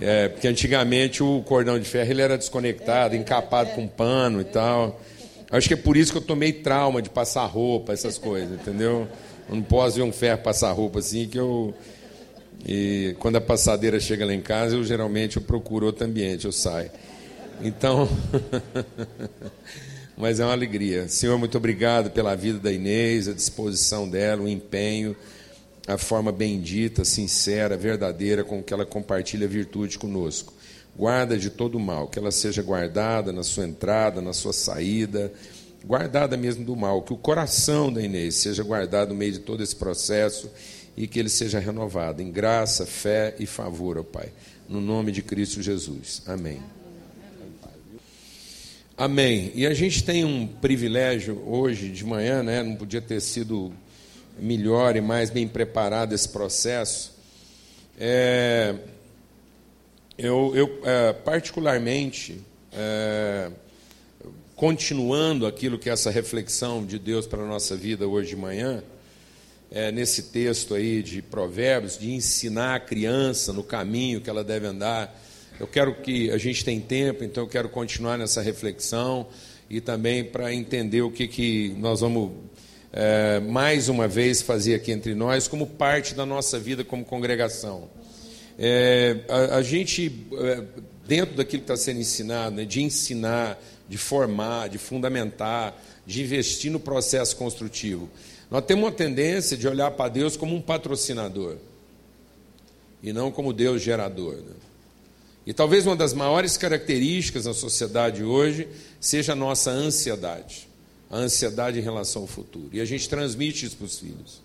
É, 0.00 0.26
porque 0.26 0.48
antigamente 0.48 1.22
o 1.22 1.40
cordão 1.42 1.78
de 1.78 1.84
ferro 1.84 2.10
ele 2.10 2.20
era 2.20 2.36
desconectado, 2.36 3.14
encapado 3.14 3.70
com 3.76 3.86
pano 3.86 4.40
e 4.40 4.44
tal. 4.44 5.00
Acho 5.52 5.68
que 5.68 5.74
é 5.74 5.76
por 5.76 5.96
isso 5.96 6.10
que 6.10 6.18
eu 6.18 6.22
tomei 6.22 6.52
trauma 6.52 7.00
de 7.00 7.08
passar 7.08 7.46
roupa, 7.46 7.92
essas 7.92 8.18
coisas, 8.18 8.60
entendeu? 8.60 9.06
Eu 9.48 9.54
não 9.54 9.62
posso 9.62 9.94
ver 9.94 10.02
um 10.02 10.10
ferro 10.12 10.42
passar 10.42 10.72
roupa 10.72 10.98
assim 10.98 11.28
que 11.28 11.38
eu. 11.38 11.72
E 12.66 13.14
quando 13.20 13.36
a 13.36 13.40
passadeira 13.40 14.00
chega 14.00 14.26
lá 14.26 14.34
em 14.34 14.42
casa, 14.42 14.74
eu 14.74 14.82
geralmente 14.82 15.36
eu 15.36 15.42
procuro 15.44 15.86
outro 15.86 16.04
ambiente, 16.04 16.44
eu 16.44 16.50
saio. 16.50 16.90
Então. 17.62 18.08
mas 20.16 20.40
é 20.40 20.44
uma 20.44 20.52
alegria. 20.52 21.08
Senhor, 21.08 21.38
muito 21.38 21.56
obrigado 21.56 22.10
pela 22.10 22.34
vida 22.34 22.58
da 22.58 22.72
Inês, 22.72 23.28
a 23.28 23.32
disposição 23.32 24.08
dela, 24.08 24.42
o 24.42 24.48
empenho, 24.48 25.16
a 25.86 25.98
forma 25.98 26.30
bendita, 26.30 27.04
sincera, 27.04 27.76
verdadeira 27.76 28.44
com 28.44 28.62
que 28.62 28.72
ela 28.72 28.86
compartilha 28.86 29.48
virtude 29.48 29.98
conosco. 29.98 30.52
Guarda 30.96 31.38
de 31.38 31.50
todo 31.50 31.80
mal, 31.80 32.08
que 32.08 32.18
ela 32.18 32.30
seja 32.30 32.62
guardada 32.62 33.32
na 33.32 33.42
sua 33.42 33.66
entrada, 33.66 34.20
na 34.20 34.32
sua 34.32 34.52
saída, 34.52 35.32
guardada 35.84 36.36
mesmo 36.36 36.64
do 36.64 36.76
mal, 36.76 37.02
que 37.02 37.12
o 37.12 37.16
coração 37.16 37.92
da 37.92 38.02
Inês 38.02 38.36
seja 38.36 38.62
guardado 38.62 39.08
no 39.08 39.14
meio 39.14 39.32
de 39.32 39.38
todo 39.40 39.62
esse 39.62 39.74
processo 39.74 40.50
e 40.96 41.06
que 41.06 41.18
ele 41.18 41.30
seja 41.30 41.58
renovado 41.58 42.22
em 42.22 42.30
graça, 42.30 42.84
fé 42.84 43.34
e 43.38 43.46
favor, 43.46 43.98
ó 43.98 44.02
Pai. 44.02 44.28
No 44.68 44.80
nome 44.80 45.10
de 45.12 45.22
Cristo 45.22 45.62
Jesus. 45.62 46.22
Amém. 46.26 46.62
Amém. 48.96 49.50
E 49.54 49.66
a 49.66 49.72
gente 49.72 50.04
tem 50.04 50.22
um 50.22 50.46
privilégio 50.46 51.42
hoje 51.46 51.88
de 51.88 52.04
manhã, 52.04 52.42
né? 52.42 52.62
Não 52.62 52.76
podia 52.76 53.00
ter 53.00 53.22
sido 53.22 53.72
melhor 54.38 54.96
e 54.96 55.00
mais 55.00 55.30
bem 55.30 55.48
preparado 55.48 56.14
esse 56.14 56.28
processo. 56.28 57.14
É, 57.98 58.74
eu, 60.18 60.52
eu 60.54 60.80
é, 60.84 61.14
particularmente, 61.14 62.38
é, 62.70 63.50
continuando 64.54 65.46
aquilo 65.46 65.78
que 65.78 65.88
é 65.88 65.92
essa 65.94 66.10
reflexão 66.10 66.84
de 66.84 66.98
Deus 66.98 67.26
para 67.26 67.42
a 67.42 67.46
nossa 67.46 67.74
vida 67.74 68.06
hoje 68.06 68.28
de 68.28 68.36
manhã, 68.36 68.84
é, 69.70 69.90
nesse 69.90 70.24
texto 70.24 70.74
aí 70.74 71.02
de 71.02 71.22
Provérbios, 71.22 71.98
de 71.98 72.12
ensinar 72.12 72.74
a 72.74 72.80
criança 72.80 73.54
no 73.54 73.62
caminho 73.62 74.20
que 74.20 74.28
ela 74.28 74.44
deve 74.44 74.66
andar 74.66 75.18
eu 75.62 75.68
quero 75.68 75.94
que 75.94 76.28
a 76.32 76.38
gente 76.38 76.64
tem 76.64 76.80
tempo, 76.80 77.22
então 77.22 77.44
eu 77.44 77.48
quero 77.48 77.68
continuar 77.68 78.18
nessa 78.18 78.42
reflexão 78.42 79.28
e 79.70 79.80
também 79.80 80.24
para 80.24 80.52
entender 80.52 81.02
o 81.02 81.10
que, 81.10 81.28
que 81.28 81.72
nós 81.78 82.00
vamos 82.00 82.32
é, 82.92 83.38
mais 83.38 83.88
uma 83.88 84.08
vez 84.08 84.42
fazer 84.42 84.74
aqui 84.74 84.90
entre 84.90 85.14
nós 85.14 85.46
como 85.46 85.64
parte 85.68 86.16
da 86.16 86.26
nossa 86.26 86.58
vida 86.58 86.82
como 86.82 87.04
congregação. 87.04 87.88
É, 88.58 89.18
a, 89.28 89.58
a, 89.58 89.62
gente, 89.62 90.26
é, 90.32 90.64
dentro 91.06 91.36
daquilo 91.36 91.62
que 91.62 91.72
está 91.72 91.76
sendo 91.76 92.00
ensinado, 92.00 92.56
né, 92.56 92.64
de 92.64 92.82
ensinar, 92.82 93.56
de 93.88 93.96
formar, 93.96 94.68
de 94.68 94.78
fundamentar, 94.78 95.80
de 96.04 96.22
investir 96.22 96.72
no 96.72 96.80
processo 96.80 97.36
construtivo, 97.36 98.10
nós 98.50 98.64
temos 98.64 98.82
uma 98.82 98.90
tendência 98.90 99.56
de 99.56 99.68
olhar 99.68 99.92
para 99.92 100.10
Deus 100.10 100.36
como 100.36 100.56
um 100.56 100.60
patrocinador 100.60 101.54
e 103.00 103.12
não 103.12 103.30
como 103.30 103.52
Deus 103.52 103.80
gerador. 103.80 104.38
Né? 104.38 104.71
E 105.46 105.52
talvez 105.52 105.86
uma 105.86 105.96
das 105.96 106.12
maiores 106.12 106.56
características 106.56 107.44
da 107.44 107.54
sociedade 107.54 108.22
hoje 108.22 108.68
seja 109.00 109.32
a 109.32 109.36
nossa 109.36 109.70
ansiedade 109.70 110.72
a 111.12 111.18
ansiedade 111.18 111.78
em 111.78 111.82
relação 111.82 112.22
ao 112.22 112.28
futuro. 112.28 112.70
E 112.72 112.80
a 112.80 112.86
gente 112.86 113.06
transmite 113.06 113.66
isso 113.66 113.76
para 113.76 113.84
os 113.84 113.98
filhos. 113.98 114.40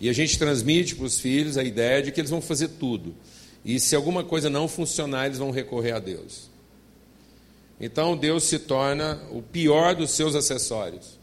E 0.00 0.08
a 0.08 0.12
gente 0.12 0.38
transmite 0.38 0.94
para 0.94 1.04
os 1.04 1.18
filhos 1.18 1.58
a 1.58 1.64
ideia 1.64 2.00
de 2.00 2.12
que 2.12 2.20
eles 2.20 2.30
vão 2.30 2.40
fazer 2.40 2.68
tudo. 2.68 3.12
E 3.64 3.80
se 3.80 3.96
alguma 3.96 4.22
coisa 4.22 4.48
não 4.48 4.68
funcionar, 4.68 5.26
eles 5.26 5.38
vão 5.38 5.50
recorrer 5.50 5.90
a 5.90 5.98
Deus. 5.98 6.48
Então 7.80 8.16
Deus 8.16 8.44
se 8.44 8.60
torna 8.60 9.20
o 9.32 9.42
pior 9.42 9.96
dos 9.96 10.12
seus 10.12 10.36
acessórios. 10.36 11.18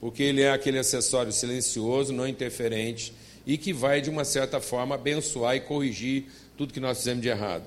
Porque 0.00 0.24
ele 0.24 0.42
é 0.42 0.50
aquele 0.50 0.80
acessório 0.80 1.32
silencioso, 1.32 2.12
não 2.12 2.26
interferente 2.26 3.14
e 3.46 3.56
que 3.56 3.72
vai, 3.72 4.00
de 4.00 4.10
uma 4.10 4.24
certa 4.24 4.60
forma, 4.60 4.96
abençoar 4.96 5.54
e 5.54 5.60
corrigir 5.60 6.24
tudo 6.56 6.72
que 6.72 6.80
nós 6.80 6.98
fizemos 6.98 7.22
de 7.22 7.28
errado. 7.28 7.64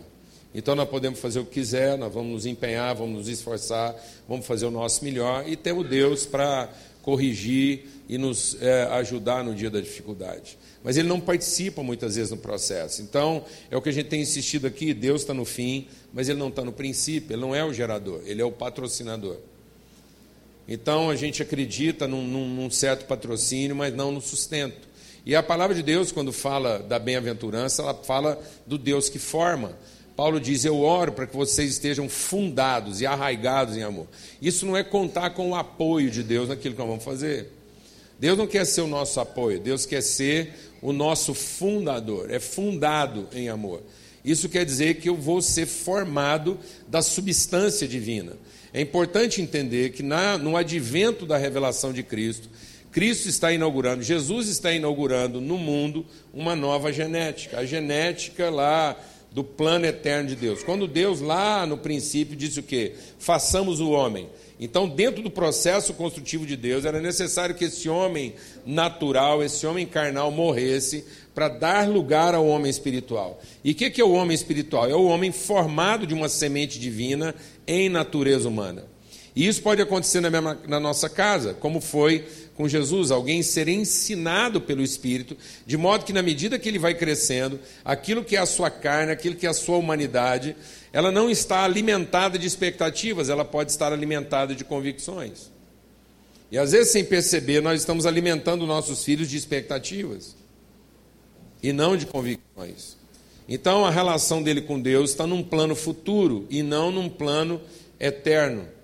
Então 0.58 0.74
nós 0.74 0.88
podemos 0.88 1.20
fazer 1.20 1.40
o 1.40 1.46
que 1.46 1.56
quiser, 1.56 1.98
nós 1.98 2.14
vamos 2.14 2.32
nos 2.32 2.46
empenhar, 2.46 2.96
vamos 2.96 3.18
nos 3.18 3.28
esforçar, 3.28 3.94
vamos 4.26 4.46
fazer 4.46 4.66
o 4.66 4.72
nosso 4.72 5.04
melhor 5.04 5.46
e 5.46 5.58
temos 5.58 5.86
Deus 5.90 6.26
para 6.26 6.70
corrigir 7.02 7.84
e 8.08 8.18
nos 8.18 8.56
é, 8.62 8.84
ajudar 8.94 9.44
no 9.44 9.54
dia 9.54 9.70
da 9.70 9.82
dificuldade. 9.82 10.58
Mas 10.82 10.96
ele 10.96 11.10
não 11.10 11.20
participa 11.20 11.84
muitas 11.84 12.16
vezes 12.16 12.32
no 12.32 12.38
processo. 12.38 13.02
Então, 13.02 13.44
é 13.70 13.76
o 13.76 13.82
que 13.82 13.90
a 13.90 13.92
gente 13.92 14.08
tem 14.08 14.22
insistido 14.22 14.66
aqui: 14.66 14.94
Deus 14.94 15.22
está 15.22 15.34
no 15.34 15.44
fim, 15.44 15.88
mas 16.14 16.30
ele 16.30 16.40
não 16.40 16.48
está 16.48 16.64
no 16.64 16.72
princípio, 16.72 17.34
ele 17.34 17.42
não 17.42 17.54
é 17.54 17.64
o 17.66 17.74
gerador, 17.74 18.22
ele 18.26 18.42
é 18.42 18.46
o 18.46 18.52
patrocinador. 18.52 19.38
Então, 20.68 21.10
a 21.10 21.18
gente 21.18 21.44
acredita 21.44 22.08
num, 22.08 22.26
num, 22.26 22.48
num 22.48 22.72
certo 22.72 23.06
patrocínio, 23.06 23.76
mas 23.76 23.94
não 23.94 24.10
no 24.10 24.22
sustento. 24.22 24.88
E 25.26 25.36
a 25.36 25.44
palavra 25.44 25.76
de 25.76 25.84
Deus, 25.84 26.12
quando 26.12 26.32
fala 26.32 26.80
da 26.80 26.98
bem-aventurança, 26.98 27.82
ela 27.82 27.94
fala 27.94 28.42
do 28.66 28.78
Deus 28.78 29.10
que 29.10 29.20
forma. 29.20 29.76
Paulo 30.16 30.40
diz: 30.40 30.64
Eu 30.64 30.80
oro 30.80 31.12
para 31.12 31.28
que 31.28 31.36
vocês 31.36 31.72
estejam 31.72 32.08
fundados 32.08 33.02
e 33.02 33.06
arraigados 33.06 33.76
em 33.76 33.84
amor. 33.84 34.08
Isso 34.42 34.66
não 34.66 34.76
é 34.76 34.84
contar 34.84 35.32
com 35.32 35.50
o 35.50 35.56
apoio 35.56 36.10
de 36.10 36.24
Deus 36.24 36.50
naquilo 36.50 36.74
que 36.74 36.80
nós 36.80 36.90
vamos 36.90 37.04
fazer. 37.04 37.52
Deus 38.18 38.38
não 38.38 38.48
quer 38.48 38.66
ser 38.66 38.82
o 38.82 38.88
nosso 38.88 39.20
apoio, 39.20 39.60
Deus 39.60 39.86
quer 39.86 40.02
ser 40.02 40.54
o 40.82 40.94
nosso 40.94 41.34
fundador, 41.34 42.32
é 42.32 42.40
fundado 42.40 43.28
em 43.34 43.50
amor. 43.50 43.82
Isso 44.24 44.50
quer 44.50 44.66
dizer 44.66 44.96
que 44.96 45.10
eu 45.10 45.16
vou 45.16 45.42
ser 45.42 45.66
formado 45.66 46.58
da 46.88 47.02
substância 47.02 47.88
divina. 47.88 48.34
É 48.74 48.82
importante 48.82 49.42
entender 49.42 49.92
que 49.92 50.02
na, 50.02 50.38
no 50.38 50.58
advento 50.58 51.26
da 51.26 51.38
revelação 51.38 51.94
de 51.94 52.02
Cristo, 52.04 52.50
Cristo 52.92 53.28
está 53.28 53.52
inaugurando, 53.52 54.02
Jesus 54.02 54.48
está 54.48 54.72
inaugurando 54.72 55.42
no 55.42 55.58
mundo 55.58 56.06
uma 56.34 56.56
nova 56.56 56.92
genética. 56.92 57.60
A 57.60 57.66
genética 57.66 58.50
lá 58.50 58.98
do 59.36 59.44
plano 59.44 59.86
eterno 59.86 60.30
de 60.30 60.36
Deus. 60.38 60.64
Quando 60.64 60.88
Deus, 60.88 61.20
lá 61.20 61.66
no 61.66 61.78
princípio, 61.78 62.38
disse 62.38 62.62
o 62.62 62.64
quê? 62.64 62.94
Façamos 63.20 63.82
o 63.82 63.92
homem. 63.92 64.30
Então, 64.58 64.88
dentro 64.88 65.22
do 65.22 65.30
processo 65.30 65.94
construtivo 65.94 66.46
de 66.46 66.56
Deus, 66.56 66.86
era 66.86 67.02
necessário 67.02 67.54
que 67.54 67.66
esse 67.66 67.90
homem 67.90 68.34
natural, 68.66 69.44
esse 69.44 69.68
homem 69.68 69.86
carnal, 69.86 70.32
morresse 70.32 71.04
para 71.34 71.50
dar 71.50 71.90
lugar 71.90 72.34
ao 72.34 72.48
homem 72.48 72.70
espiritual. 72.70 73.42
E 73.62 73.74
o 73.74 73.76
que, 73.76 73.90
que 73.90 74.00
é 74.00 74.06
o 74.06 74.14
homem 74.14 74.34
espiritual? 74.34 74.90
É 74.90 74.96
o 74.96 75.04
homem 75.04 75.34
formado 75.34 76.08
de 76.08 76.14
uma 76.14 76.30
semente 76.30 76.80
divina 76.80 77.36
em 77.68 77.90
natureza 77.90 78.48
humana. 78.48 78.86
E 79.36 79.46
isso 79.46 79.62
pode 79.62 79.82
acontecer 79.82 80.22
na, 80.22 80.30
mesma, 80.30 80.58
na 80.66 80.80
nossa 80.80 81.10
casa, 81.10 81.54
como 81.54 81.82
foi 81.82 82.24
com 82.56 82.68
Jesus, 82.68 83.12
alguém 83.12 83.44
ser 83.44 83.68
ensinado 83.68 84.62
pelo 84.62 84.82
Espírito, 84.82 85.36
de 85.66 85.76
modo 85.76 86.06
que 86.06 86.14
na 86.14 86.22
medida 86.22 86.58
que 86.58 86.70
ele 86.70 86.80
vai 86.80 86.96
crescendo, 86.96 87.60
aquilo 87.84 88.24
que 88.24 88.38
é 88.38 88.40
a 88.40 88.46
sua 88.46 88.70
carne, 88.70 89.12
aquilo 89.12 89.36
que 89.36 89.46
é 89.46 89.50
a 89.50 89.54
sua 89.54 89.78
humanidade, 89.78 90.56
ela 90.94 91.12
não 91.12 91.30
está 91.30 91.66
alimentada 91.66 92.40
de 92.40 92.48
expectativas, 92.48 93.30
ela 93.30 93.44
pode 93.44 93.72
estar 93.72 93.92
alimentada 93.92 94.56
de 94.56 94.64
convicções. 94.64 95.52
E 96.50 96.58
às 96.58 96.72
vezes, 96.72 96.94
sem 96.94 97.04
perceber, 97.04 97.62
nós 97.62 97.82
estamos 97.82 98.06
alimentando 98.06 98.66
nossos 98.66 99.04
filhos 99.04 99.30
de 99.30 99.36
expectativas 99.36 100.36
e 101.62 101.74
não 101.74 101.98
de 101.98 102.06
convicções. 102.06 102.96
Então, 103.50 103.86
a 103.86 103.92
relação 103.92 104.42
dele 104.42 104.62
com 104.62 104.80
Deus 104.80 105.10
está 105.10 105.28
num 105.28 105.44
plano 105.44 105.76
futuro 105.76 106.48
e 106.50 106.64
não 106.64 106.90
num 106.90 107.10
plano 107.10 107.60
eterno 108.00 108.75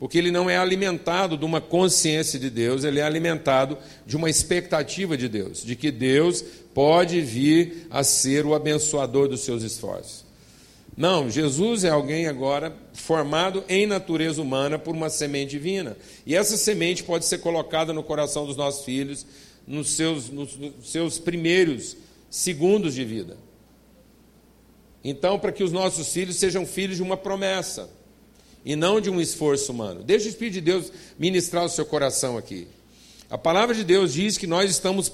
porque 0.00 0.16
ele 0.16 0.30
não 0.30 0.48
é 0.48 0.56
alimentado 0.56 1.36
de 1.36 1.44
uma 1.44 1.60
consciência 1.60 2.38
de 2.38 2.48
Deus, 2.48 2.84
ele 2.84 3.00
é 3.00 3.02
alimentado 3.02 3.76
de 4.06 4.16
uma 4.16 4.30
expectativa 4.30 5.14
de 5.14 5.28
Deus, 5.28 5.62
de 5.62 5.76
que 5.76 5.90
Deus 5.90 6.42
pode 6.72 7.20
vir 7.20 7.86
a 7.90 8.02
ser 8.02 8.46
o 8.46 8.54
abençoador 8.54 9.28
dos 9.28 9.42
seus 9.42 9.62
esforços. 9.62 10.24
Não, 10.96 11.28
Jesus 11.30 11.84
é 11.84 11.90
alguém 11.90 12.26
agora 12.26 12.74
formado 12.94 13.62
em 13.68 13.86
natureza 13.86 14.40
humana 14.40 14.78
por 14.78 14.94
uma 14.94 15.10
semente 15.10 15.50
divina. 15.50 15.96
E 16.26 16.34
essa 16.34 16.56
semente 16.56 17.04
pode 17.04 17.26
ser 17.26 17.38
colocada 17.38 17.92
no 17.92 18.02
coração 18.02 18.46
dos 18.46 18.56
nossos 18.56 18.84
filhos 18.84 19.26
nos 19.66 19.90
seus, 19.90 20.30
nos 20.30 20.58
seus 20.82 21.18
primeiros 21.18 21.96
segundos 22.30 22.94
de 22.94 23.04
vida. 23.04 23.36
Então, 25.04 25.38
para 25.38 25.52
que 25.52 25.62
os 25.62 25.72
nossos 25.72 26.10
filhos 26.10 26.36
sejam 26.36 26.64
filhos 26.66 26.96
de 26.96 27.02
uma 27.02 27.16
promessa 27.16 27.99
e 28.64 28.76
não 28.76 29.00
de 29.00 29.10
um 29.10 29.20
esforço 29.20 29.72
humano. 29.72 30.02
Deixa 30.02 30.26
o 30.26 30.28
Espírito 30.28 30.54
de 30.54 30.60
Deus 30.60 30.92
ministrar 31.18 31.64
o 31.64 31.68
seu 31.68 31.84
coração 31.84 32.36
aqui. 32.36 32.66
A 33.28 33.38
palavra 33.38 33.74
de 33.74 33.84
Deus 33.84 34.12
diz 34.12 34.36
que 34.36 34.46
nós 34.46 34.70
estamos 34.70 35.12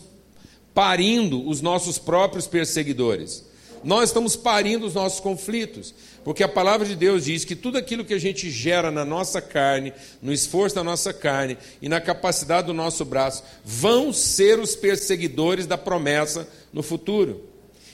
parindo 0.74 1.48
os 1.48 1.60
nossos 1.60 1.98
próprios 1.98 2.46
perseguidores. 2.46 3.44
Nós 3.84 4.08
estamos 4.08 4.34
parindo 4.34 4.86
os 4.86 4.94
nossos 4.94 5.20
conflitos, 5.20 5.94
porque 6.24 6.42
a 6.42 6.48
palavra 6.48 6.86
de 6.86 6.96
Deus 6.96 7.24
diz 7.24 7.44
que 7.44 7.54
tudo 7.54 7.78
aquilo 7.78 8.04
que 8.04 8.14
a 8.14 8.18
gente 8.18 8.50
gera 8.50 8.90
na 8.90 9.04
nossa 9.04 9.40
carne, 9.40 9.92
no 10.20 10.32
esforço 10.32 10.74
da 10.74 10.82
nossa 10.82 11.12
carne 11.12 11.56
e 11.80 11.88
na 11.88 12.00
capacidade 12.00 12.66
do 12.66 12.74
nosso 12.74 13.04
braço, 13.04 13.44
vão 13.64 14.12
ser 14.12 14.58
os 14.58 14.74
perseguidores 14.74 15.66
da 15.66 15.78
promessa 15.78 16.48
no 16.72 16.82
futuro. 16.82 17.44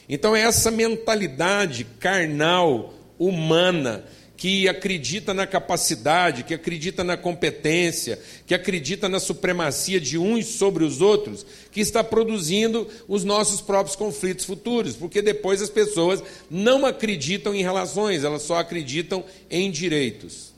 Então, 0.09 0.35
é 0.35 0.41
essa 0.41 0.71
mentalidade 0.71 1.85
carnal, 2.01 2.95
humana, 3.19 4.05
que 4.43 4.69
acredita 4.69 5.33
na 5.33 5.47
capacidade, 5.47 6.43
que 6.43 6.53
acredita 6.53 7.05
na 7.05 7.17
competência, 7.17 8.19
que 8.45 8.53
acredita 8.53 9.09
na 9.09 9.21
supremacia 9.21 10.01
de 10.01 10.19
uns 10.19 10.47
sobre 10.47 10.83
os 10.83 11.01
outros, 11.01 11.47
que 11.71 11.81
está 11.81 12.03
produzindo 12.03 12.89
os 13.07 13.23
nossos 13.23 13.61
próprios 13.61 13.95
conflitos 13.95 14.45
futuros, 14.45 14.97
porque 14.97 15.23
depois 15.23 15.63
as 15.63 15.71
pessoas 15.71 16.25
não 16.51 16.85
acreditam 16.85 17.55
em 17.55 17.63
relações, 17.63 18.25
elas 18.25 18.43
só 18.43 18.57
acreditam 18.57 19.25
em 19.49 19.71
direitos. 19.71 20.53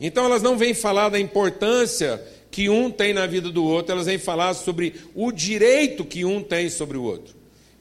Então 0.00 0.26
elas 0.26 0.42
não 0.42 0.56
vêm 0.56 0.74
falar 0.74 1.08
da 1.08 1.18
importância 1.18 2.22
que 2.52 2.68
um 2.68 2.88
tem 2.88 3.12
na 3.12 3.26
vida 3.26 3.50
do 3.50 3.64
outro, 3.64 3.90
elas 3.90 4.06
vêm 4.06 4.16
falar 4.16 4.54
sobre 4.54 4.94
o 5.12 5.32
direito 5.32 6.04
que 6.04 6.24
um 6.24 6.40
tem 6.40 6.70
sobre 6.70 6.96
o 6.96 7.02
outro. 7.02 7.35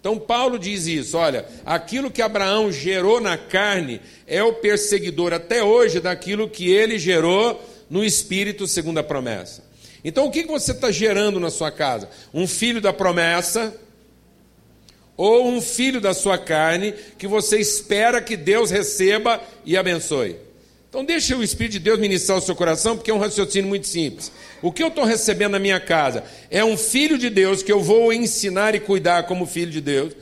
Então 0.05 0.19
Paulo 0.19 0.59
diz 0.59 0.85
isso: 0.85 1.17
olha, 1.17 1.47
aquilo 1.65 2.11
que 2.11 2.21
Abraão 2.21 2.71
gerou 2.71 3.19
na 3.19 3.39
carne 3.39 3.99
é 4.27 4.43
o 4.43 4.53
perseguidor 4.53 5.33
até 5.33 5.63
hoje 5.63 5.99
daquilo 5.99 6.47
que 6.47 6.69
ele 6.69 6.99
gerou 6.99 7.59
no 7.89 8.05
espírito, 8.05 8.67
segundo 8.67 8.99
a 8.99 9.03
promessa. 9.03 9.63
Então 10.03 10.27
o 10.27 10.31
que 10.31 10.43
você 10.43 10.73
está 10.73 10.91
gerando 10.91 11.39
na 11.39 11.49
sua 11.49 11.71
casa? 11.71 12.07
Um 12.31 12.45
filho 12.45 12.79
da 12.79 12.93
promessa 12.93 13.75
ou 15.17 15.47
um 15.47 15.59
filho 15.59 15.99
da 15.99 16.13
sua 16.13 16.37
carne 16.37 16.93
que 17.17 17.25
você 17.25 17.57
espera 17.57 18.21
que 18.21 18.37
Deus 18.37 18.69
receba 18.69 19.41
e 19.65 19.75
abençoe? 19.75 20.35
Então 20.95 21.03
deixa 21.03 21.35
o 21.35 21.43
Espírito 21.43 21.73
de 21.73 21.79
Deus 21.79 21.99
ministrar 21.99 22.37
o 22.37 22.41
seu 22.41 22.55
coração, 22.55 22.95
porque 22.95 23.11
é 23.11 23.13
um 23.13 23.19
raciocínio 23.19 23.67
muito 23.67 23.85
simples. 23.85 24.31
O 24.61 24.71
que 24.71 24.81
eu 24.81 24.87
estou 24.87 25.03
recebendo 25.03 25.51
na 25.51 25.59
minha 25.59 25.77
casa 25.77 26.23
é 26.49 26.63
um 26.63 26.77
filho 26.77 27.17
de 27.17 27.29
Deus 27.29 27.61
que 27.61 27.69
eu 27.69 27.81
vou 27.81 28.13
ensinar 28.13 28.73
e 28.75 28.79
cuidar 28.79 29.23
como 29.23 29.45
filho 29.45 29.69
de 29.69 29.81
Deus, 29.81 30.13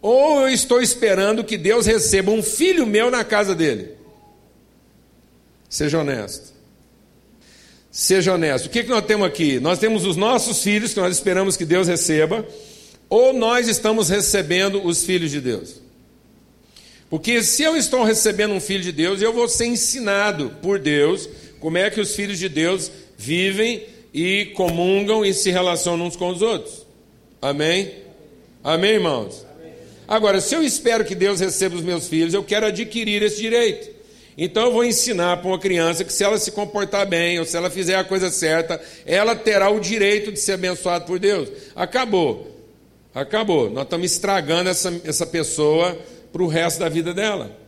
ou 0.00 0.40
eu 0.40 0.48
estou 0.48 0.80
esperando 0.80 1.44
que 1.44 1.58
Deus 1.58 1.84
receba 1.84 2.30
um 2.30 2.42
filho 2.42 2.86
meu 2.86 3.10
na 3.10 3.22
casa 3.22 3.54
dele? 3.54 3.90
Seja 5.68 5.98
honesto. 5.98 6.54
Seja 7.90 8.32
honesto. 8.32 8.68
O 8.68 8.70
que, 8.70 8.84
que 8.84 8.88
nós 8.88 9.04
temos 9.04 9.26
aqui? 9.26 9.60
Nós 9.60 9.78
temos 9.78 10.06
os 10.06 10.16
nossos 10.16 10.62
filhos 10.62 10.94
que 10.94 11.00
nós 11.00 11.14
esperamos 11.14 11.58
que 11.58 11.66
Deus 11.66 11.88
receba, 11.88 12.42
ou 13.06 13.34
nós 13.34 13.68
estamos 13.68 14.08
recebendo 14.08 14.82
os 14.82 15.04
filhos 15.04 15.30
de 15.30 15.42
Deus? 15.42 15.82
Porque 17.12 17.42
se 17.42 17.62
eu 17.62 17.76
estou 17.76 18.04
recebendo 18.04 18.54
um 18.54 18.60
filho 18.60 18.82
de 18.82 18.90
Deus, 18.90 19.20
eu 19.20 19.34
vou 19.34 19.46
ser 19.46 19.66
ensinado 19.66 20.50
por 20.62 20.78
Deus 20.78 21.28
como 21.60 21.76
é 21.76 21.90
que 21.90 22.00
os 22.00 22.16
filhos 22.16 22.38
de 22.38 22.48
Deus 22.48 22.90
vivem 23.18 23.84
e 24.14 24.46
comungam 24.54 25.22
e 25.22 25.34
se 25.34 25.50
relacionam 25.50 26.06
uns 26.06 26.16
com 26.16 26.30
os 26.30 26.40
outros. 26.40 26.86
Amém? 27.42 27.92
Amém, 28.64 28.92
irmãos? 28.92 29.44
Agora, 30.08 30.40
se 30.40 30.54
eu 30.54 30.62
espero 30.62 31.04
que 31.04 31.14
Deus 31.14 31.38
receba 31.38 31.76
os 31.76 31.82
meus 31.82 32.08
filhos, 32.08 32.32
eu 32.32 32.42
quero 32.42 32.64
adquirir 32.64 33.22
esse 33.22 33.36
direito. 33.36 33.90
Então 34.34 34.64
eu 34.64 34.72
vou 34.72 34.82
ensinar 34.82 35.36
para 35.36 35.48
uma 35.48 35.58
criança 35.58 36.04
que 36.04 36.12
se 36.14 36.24
ela 36.24 36.38
se 36.38 36.50
comportar 36.50 37.06
bem, 37.06 37.38
ou 37.38 37.44
se 37.44 37.54
ela 37.54 37.68
fizer 37.68 37.96
a 37.96 38.04
coisa 38.04 38.30
certa, 38.30 38.80
ela 39.04 39.36
terá 39.36 39.68
o 39.68 39.80
direito 39.80 40.32
de 40.32 40.40
ser 40.40 40.52
abençoada 40.52 41.04
por 41.04 41.18
Deus. 41.18 41.50
Acabou. 41.76 42.50
Acabou. 43.14 43.68
Nós 43.68 43.84
estamos 43.84 44.10
estragando 44.10 44.70
essa, 44.70 44.98
essa 45.04 45.26
pessoa 45.26 45.94
para 46.32 46.42
o 46.42 46.46
resto 46.46 46.80
da 46.80 46.88
vida 46.88 47.12
dela. 47.12 47.62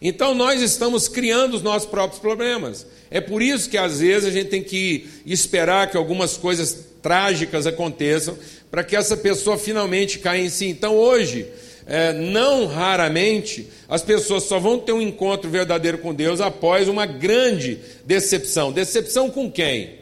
Então 0.00 0.34
nós 0.34 0.60
estamos 0.60 1.08
criando 1.08 1.54
os 1.54 1.62
nossos 1.62 1.88
próprios 1.88 2.20
problemas. 2.20 2.86
É 3.10 3.20
por 3.20 3.40
isso 3.40 3.70
que 3.70 3.78
às 3.78 4.00
vezes 4.00 4.28
a 4.28 4.30
gente 4.30 4.50
tem 4.50 4.62
que 4.62 5.06
esperar 5.24 5.90
que 5.90 5.96
algumas 5.96 6.36
coisas 6.36 6.86
trágicas 7.00 7.66
aconteçam 7.66 8.36
para 8.70 8.84
que 8.84 8.94
essa 8.94 9.16
pessoa 9.16 9.56
finalmente 9.56 10.18
caia 10.18 10.42
em 10.42 10.50
si. 10.50 10.66
Então 10.66 10.94
hoje, 10.94 11.46
é, 11.86 12.12
não 12.12 12.66
raramente, 12.66 13.68
as 13.88 14.02
pessoas 14.02 14.42
só 14.42 14.58
vão 14.58 14.78
ter 14.78 14.92
um 14.92 15.00
encontro 15.00 15.48
verdadeiro 15.48 15.98
com 15.98 16.12
Deus 16.12 16.40
após 16.40 16.88
uma 16.88 17.06
grande 17.06 17.78
decepção. 18.04 18.72
Decepção 18.72 19.30
com 19.30 19.50
quem? 19.50 19.94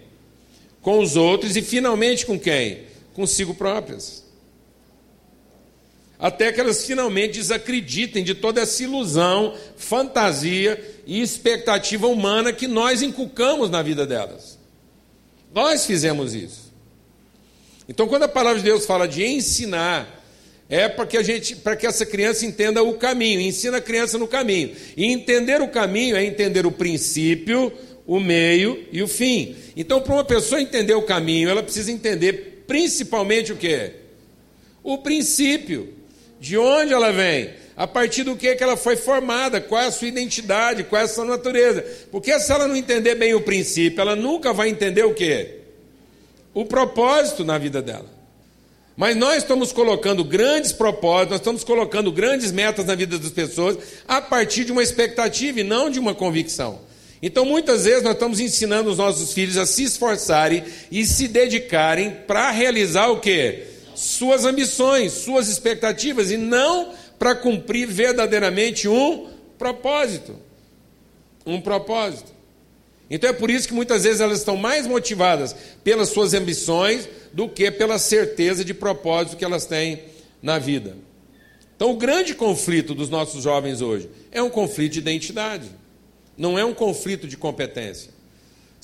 Com 0.82 0.98
os 0.98 1.16
outros 1.16 1.56
e 1.56 1.62
finalmente 1.62 2.26
com 2.26 2.38
quem? 2.38 2.80
Consigo 3.14 3.54
próprias 3.54 4.23
até 6.24 6.50
que 6.50 6.58
elas 6.58 6.86
finalmente 6.86 7.34
desacreditem 7.34 8.24
de 8.24 8.34
toda 8.34 8.62
essa 8.62 8.82
ilusão, 8.82 9.54
fantasia 9.76 10.82
e 11.06 11.20
expectativa 11.20 12.06
humana 12.06 12.50
que 12.50 12.66
nós 12.66 13.02
inculcamos 13.02 13.68
na 13.68 13.82
vida 13.82 14.06
delas. 14.06 14.58
Nós 15.54 15.84
fizemos 15.84 16.34
isso. 16.34 16.72
Então, 17.86 18.08
quando 18.08 18.22
a 18.22 18.28
palavra 18.28 18.58
de 18.58 18.64
Deus 18.64 18.86
fala 18.86 19.06
de 19.06 19.22
ensinar, 19.22 20.24
é 20.66 20.88
para 20.88 21.04
que 21.04 21.18
a 21.18 21.22
gente, 21.22 21.56
para 21.56 21.76
que 21.76 21.86
essa 21.86 22.06
criança 22.06 22.46
entenda 22.46 22.82
o 22.82 22.94
caminho, 22.94 23.38
ensina 23.42 23.76
a 23.76 23.82
criança 23.82 24.16
no 24.16 24.26
caminho. 24.26 24.74
E 24.96 25.04
entender 25.04 25.60
o 25.60 25.68
caminho 25.68 26.16
é 26.16 26.24
entender 26.24 26.64
o 26.64 26.72
princípio, 26.72 27.70
o 28.06 28.18
meio 28.18 28.82
e 28.90 29.02
o 29.02 29.06
fim. 29.06 29.56
Então, 29.76 30.00
para 30.00 30.14
uma 30.14 30.24
pessoa 30.24 30.58
entender 30.58 30.94
o 30.94 31.02
caminho, 31.02 31.50
ela 31.50 31.62
precisa 31.62 31.92
entender 31.92 32.64
principalmente 32.66 33.52
o 33.52 33.56
que? 33.56 33.90
O 34.82 34.96
princípio. 34.96 36.02
De 36.44 36.58
onde 36.58 36.92
ela 36.92 37.10
vem? 37.10 37.54
A 37.74 37.86
partir 37.86 38.22
do 38.22 38.36
que, 38.36 38.54
que 38.54 38.62
ela 38.62 38.76
foi 38.76 38.96
formada, 38.96 39.62
qual 39.62 39.80
é 39.80 39.86
a 39.86 39.90
sua 39.90 40.08
identidade, 40.08 40.84
qual 40.84 41.00
é 41.00 41.06
a 41.06 41.08
sua 41.08 41.24
natureza. 41.24 41.82
Porque 42.12 42.38
se 42.38 42.52
ela 42.52 42.68
não 42.68 42.76
entender 42.76 43.14
bem 43.14 43.32
o 43.32 43.40
princípio, 43.40 44.02
ela 44.02 44.14
nunca 44.14 44.52
vai 44.52 44.68
entender 44.68 45.04
o 45.04 45.14
que? 45.14 45.60
O 46.52 46.66
propósito 46.66 47.46
na 47.46 47.56
vida 47.56 47.80
dela. 47.80 48.04
Mas 48.94 49.16
nós 49.16 49.38
estamos 49.38 49.72
colocando 49.72 50.22
grandes 50.22 50.70
propósitos, 50.70 51.30
nós 51.30 51.40
estamos 51.40 51.64
colocando 51.64 52.12
grandes 52.12 52.52
metas 52.52 52.84
na 52.84 52.94
vida 52.94 53.18
das 53.18 53.30
pessoas 53.30 53.78
a 54.06 54.20
partir 54.20 54.66
de 54.66 54.72
uma 54.72 54.82
expectativa 54.82 55.60
e 55.60 55.64
não 55.64 55.88
de 55.88 55.98
uma 55.98 56.14
convicção. 56.14 56.78
Então, 57.22 57.46
muitas 57.46 57.86
vezes, 57.86 58.02
nós 58.02 58.12
estamos 58.12 58.38
ensinando 58.38 58.90
os 58.90 58.98
nossos 58.98 59.32
filhos 59.32 59.56
a 59.56 59.64
se 59.64 59.84
esforçarem 59.84 60.62
e 60.92 61.06
se 61.06 61.26
dedicarem 61.26 62.10
para 62.26 62.50
realizar 62.50 63.08
o 63.08 63.18
quê? 63.18 63.73
Suas 63.94 64.44
ambições, 64.44 65.12
suas 65.12 65.48
expectativas 65.48 66.30
e 66.30 66.36
não 66.36 66.92
para 67.18 67.34
cumprir 67.34 67.86
verdadeiramente 67.86 68.88
um 68.88 69.28
propósito. 69.58 70.36
Um 71.46 71.60
propósito. 71.60 72.32
Então 73.10 73.28
é 73.28 73.32
por 73.32 73.50
isso 73.50 73.68
que 73.68 73.74
muitas 73.74 74.04
vezes 74.04 74.20
elas 74.20 74.38
estão 74.38 74.56
mais 74.56 74.86
motivadas 74.86 75.54
pelas 75.82 76.08
suas 76.08 76.32
ambições 76.32 77.08
do 77.32 77.48
que 77.48 77.70
pela 77.70 77.98
certeza 77.98 78.64
de 78.64 78.72
propósito 78.72 79.36
que 79.36 79.44
elas 79.44 79.66
têm 79.66 80.00
na 80.42 80.58
vida. 80.58 80.96
Então 81.76 81.90
o 81.90 81.96
grande 81.96 82.34
conflito 82.34 82.94
dos 82.94 83.10
nossos 83.10 83.42
jovens 83.42 83.82
hoje 83.82 84.08
é 84.32 84.42
um 84.42 84.48
conflito 84.48 84.92
de 84.92 85.00
identidade, 85.00 85.70
não 86.36 86.58
é 86.58 86.64
um 86.64 86.72
conflito 86.72 87.26
de 87.26 87.36
competência. 87.36 88.13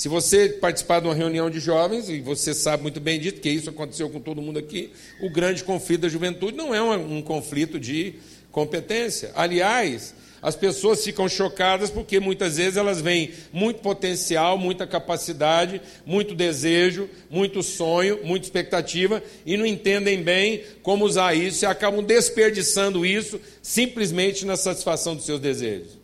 Se 0.01 0.09
você 0.09 0.49
participar 0.49 1.01
de 1.01 1.09
uma 1.09 1.15
reunião 1.15 1.51
de 1.51 1.61
jovens, 1.61 2.09
e 2.09 2.23
você 2.23 2.55
sabe 2.55 2.83
muito 2.83 2.99
bem 2.99 3.21
disso, 3.21 3.37
que 3.37 3.51
isso 3.51 3.69
aconteceu 3.69 4.09
com 4.09 4.19
todo 4.19 4.41
mundo 4.41 4.59
aqui, 4.59 4.93
o 5.21 5.29
grande 5.29 5.63
conflito 5.63 6.01
da 6.01 6.09
juventude 6.09 6.57
não 6.57 6.75
é 6.75 6.83
um, 6.83 7.19
um 7.19 7.21
conflito 7.21 7.79
de 7.79 8.15
competência. 8.51 9.31
Aliás, 9.35 10.15
as 10.41 10.57
pessoas 10.57 11.05
ficam 11.05 11.29
chocadas 11.29 11.91
porque 11.91 12.19
muitas 12.19 12.57
vezes 12.57 12.79
elas 12.79 13.03
veem 13.03 13.33
muito 13.53 13.83
potencial, 13.83 14.57
muita 14.57 14.87
capacidade, 14.87 15.83
muito 16.07 16.35
desejo, 16.35 17.07
muito 17.29 17.63
sonho, 17.63 18.21
muita 18.25 18.47
expectativa 18.47 19.23
e 19.45 19.55
não 19.59 19.67
entendem 19.67 20.23
bem 20.23 20.63
como 20.83 21.05
usar 21.05 21.35
isso 21.35 21.63
e 21.63 21.67
acabam 21.67 22.03
desperdiçando 22.03 23.05
isso 23.05 23.39
simplesmente 23.61 24.47
na 24.47 24.57
satisfação 24.57 25.15
dos 25.15 25.27
seus 25.27 25.41
desejos. 25.41 25.99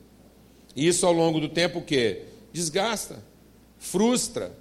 E 0.76 0.86
isso 0.86 1.06
ao 1.06 1.14
longo 1.14 1.40
do 1.40 1.48
tempo 1.48 1.78
o 1.78 1.82
quê? 1.82 2.24
Desgasta 2.52 3.24
frustra. 3.78 4.52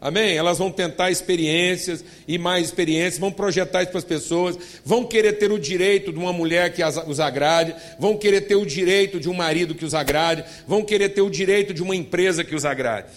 Amém? 0.00 0.34
Elas 0.34 0.56
vão 0.56 0.70
tentar 0.70 1.10
experiências 1.10 2.02
e 2.26 2.38
mais 2.38 2.66
experiências, 2.66 3.18
vão 3.18 3.30
projetar 3.30 3.82
isso 3.82 3.90
para 3.90 3.98
as 3.98 4.04
pessoas, 4.04 4.56
vão 4.82 5.04
querer 5.04 5.34
ter 5.34 5.52
o 5.52 5.58
direito 5.58 6.10
de 6.10 6.18
uma 6.18 6.32
mulher 6.32 6.72
que 6.72 6.82
os 6.82 7.20
agrade, 7.20 7.74
vão 7.98 8.16
querer 8.16 8.42
ter 8.42 8.54
o 8.54 8.64
direito 8.64 9.20
de 9.20 9.28
um 9.28 9.34
marido 9.34 9.74
que 9.74 9.84
os 9.84 9.92
agrade, 9.92 10.42
vão 10.66 10.82
querer 10.82 11.10
ter 11.10 11.20
o 11.20 11.28
direito 11.28 11.74
de 11.74 11.82
uma 11.82 11.94
empresa 11.94 12.42
que 12.42 12.54
os 12.54 12.64
agrade. 12.64 13.12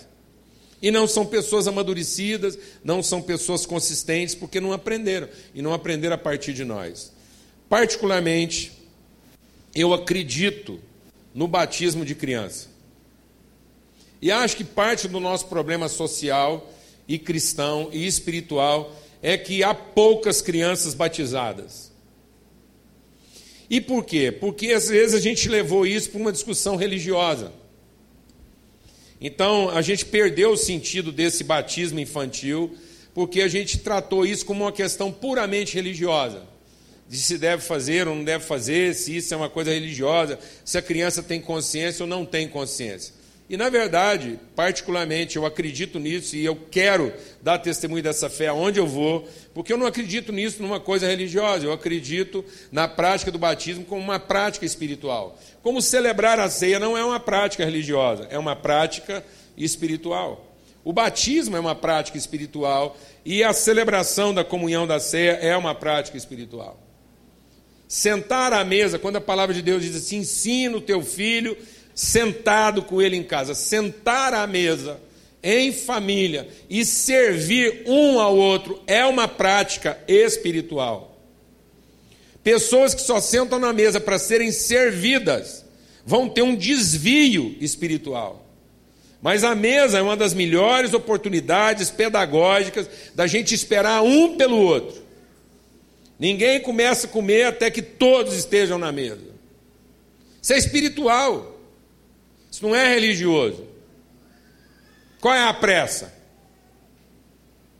E 0.82 0.92
não 0.92 1.08
são 1.08 1.26
pessoas 1.26 1.70
amadurecidas, 1.70 2.60
não 2.84 3.02
são 3.02 3.22
pessoas 3.22 3.66
consistentes, 3.66 4.36
porque 4.36 4.60
não 4.60 4.74
aprenderam, 4.74 5.30
e 5.56 5.62
não 5.62 5.74
aprenderam 5.74 6.16
a 6.16 6.18
partir 6.18 6.52
de 6.52 6.66
nós. 6.66 7.14
Particularmente, 7.70 8.74
eu 9.74 9.94
acredito 9.94 10.82
no 11.34 11.48
batismo 11.48 12.04
de 12.04 12.14
criança. 12.14 12.73
E 14.24 14.32
acho 14.32 14.56
que 14.56 14.64
parte 14.64 15.06
do 15.10 15.20
nosso 15.20 15.48
problema 15.48 15.90
social 15.90 16.74
e 17.06 17.20
cristão 17.20 17.90
e 17.92 18.08
espiritual 18.08 18.96
é 19.22 19.38
que 19.38 19.62
há 19.66 19.74
poucas 19.74 20.42
crianças 20.42 20.94
batizadas. 20.94 21.92
E 23.70 23.82
por 23.82 24.06
quê? 24.06 24.32
Porque 24.32 24.72
às 24.72 24.88
vezes 24.88 25.14
a 25.14 25.20
gente 25.20 25.50
levou 25.50 25.86
isso 25.86 26.10
para 26.10 26.22
uma 26.22 26.32
discussão 26.32 26.78
religiosa. 26.78 27.52
Então 29.20 29.70
a 29.70 29.82
gente 29.82 30.06
perdeu 30.06 30.52
o 30.52 30.58
sentido 30.58 31.12
desse 31.12 31.44
batismo 31.44 32.00
infantil, 32.00 32.78
porque 33.14 33.42
a 33.42 33.50
gente 33.50 33.80
tratou 33.80 34.26
isso 34.26 34.46
como 34.46 34.64
uma 34.64 34.72
questão 34.72 35.12
puramente 35.12 35.76
religiosa. 35.76 36.44
De 37.10 37.18
se 37.18 37.38
deve 37.38 37.62
fazer 37.62 38.08
ou 38.08 38.16
não 38.16 38.24
deve 38.24 38.46
fazer, 38.46 38.96
se 38.96 39.18
isso 39.18 39.34
é 39.34 39.38
uma 39.38 39.50
coisa 39.50 39.74
religiosa, 39.74 40.40
se 40.64 40.78
a 40.78 40.82
criança 40.82 41.22
tem 41.22 41.42
consciência 41.42 42.04
ou 42.04 42.08
não 42.08 42.26
tem 42.26 42.48
consciência. 42.48 43.22
E, 43.54 43.58
na 43.58 43.70
verdade, 43.70 44.40
particularmente, 44.56 45.36
eu 45.36 45.46
acredito 45.46 46.00
nisso 46.00 46.36
e 46.36 46.44
eu 46.44 46.58
quero 46.72 47.14
dar 47.40 47.60
testemunho 47.60 48.02
dessa 48.02 48.28
fé 48.28 48.48
aonde 48.48 48.80
eu 48.80 48.88
vou, 48.88 49.30
porque 49.54 49.72
eu 49.72 49.78
não 49.78 49.86
acredito 49.86 50.32
nisso 50.32 50.60
numa 50.60 50.80
coisa 50.80 51.06
religiosa, 51.06 51.64
eu 51.64 51.72
acredito 51.72 52.44
na 52.72 52.88
prática 52.88 53.30
do 53.30 53.38
batismo 53.38 53.86
como 53.86 54.02
uma 54.02 54.20
prática 54.20 54.66
espiritual. 54.66 55.38
Como 55.62 55.84
celebrar 55.84 56.40
a 56.40 56.50
ceia 56.50 56.80
não 56.80 56.98
é 56.98 57.06
uma 57.06 57.20
prática 57.20 57.64
religiosa, 57.64 58.26
é 58.32 58.40
uma 58.40 58.56
prática 58.56 59.24
espiritual. 59.56 60.58
O 60.84 60.92
batismo 60.92 61.56
é 61.56 61.60
uma 61.60 61.76
prática 61.76 62.18
espiritual 62.18 62.98
e 63.24 63.44
a 63.44 63.54
celebração 63.54 64.34
da 64.34 64.44
comunhão 64.44 64.88
da 64.88 65.00
ceia 65.00 65.34
é 65.34 65.56
uma 65.56 65.76
prática 65.76 66.18
espiritual. 66.18 66.80
Sentar 67.88 68.52
à 68.52 68.66
mesa, 68.66 68.98
quando 68.98 69.18
a 69.18 69.22
palavra 69.22 69.54
de 69.54 69.62
Deus 69.62 69.84
diz 69.84 69.96
assim: 69.96 70.18
ensina 70.18 70.76
o 70.76 70.82
teu 70.82 71.04
filho 71.04 71.56
sentado 71.94 72.82
com 72.82 73.02
ele 73.02 73.16
em 73.16 73.24
casa, 73.24 73.54
sentar 73.54 74.34
à 74.34 74.46
mesa 74.48 75.00
em 75.44 75.74
família 75.74 76.48
e 76.70 76.86
servir 76.86 77.84
um 77.86 78.20
ao 78.20 78.36
outro 78.36 78.82
é 78.88 79.06
uma 79.06 79.28
prática 79.28 80.00
espiritual. 80.08 81.14
Pessoas 82.42 82.94
que 82.94 83.02
só 83.02 83.20
sentam 83.20 83.60
na 83.60 83.74
mesa 83.74 84.00
para 84.00 84.18
serem 84.18 84.52
servidas 84.52 85.66
vão 86.06 86.28
ter 86.28 86.42
um 86.42 86.56
desvio 86.56 87.56
espiritual. 87.60 88.46
Mas 89.22 89.46
a 89.46 89.56
mesa 89.56 90.00
é 90.00 90.02
uma 90.02 90.18
das 90.18 90.34
melhores 90.34 90.94
oportunidades 90.94 91.90
pedagógicas 91.90 92.90
da 93.16 93.26
gente 93.26 93.56
esperar 93.56 94.02
um 94.04 94.36
pelo 94.36 94.58
outro. 94.58 95.02
Ninguém 96.20 96.60
começa 96.60 97.08
a 97.08 97.10
comer 97.10 97.44
até 97.44 97.72
que 97.72 97.82
todos 97.82 98.34
estejam 98.34 98.78
na 98.78 98.92
mesa. 98.92 99.34
Isso 100.42 100.54
é 100.54 100.58
espiritual. 100.58 101.53
Isso 102.54 102.64
não 102.68 102.76
é 102.76 102.88
religioso. 102.88 103.66
Qual 105.20 105.34
é 105.34 105.44
a 105.44 105.54
pressa? 105.56 106.14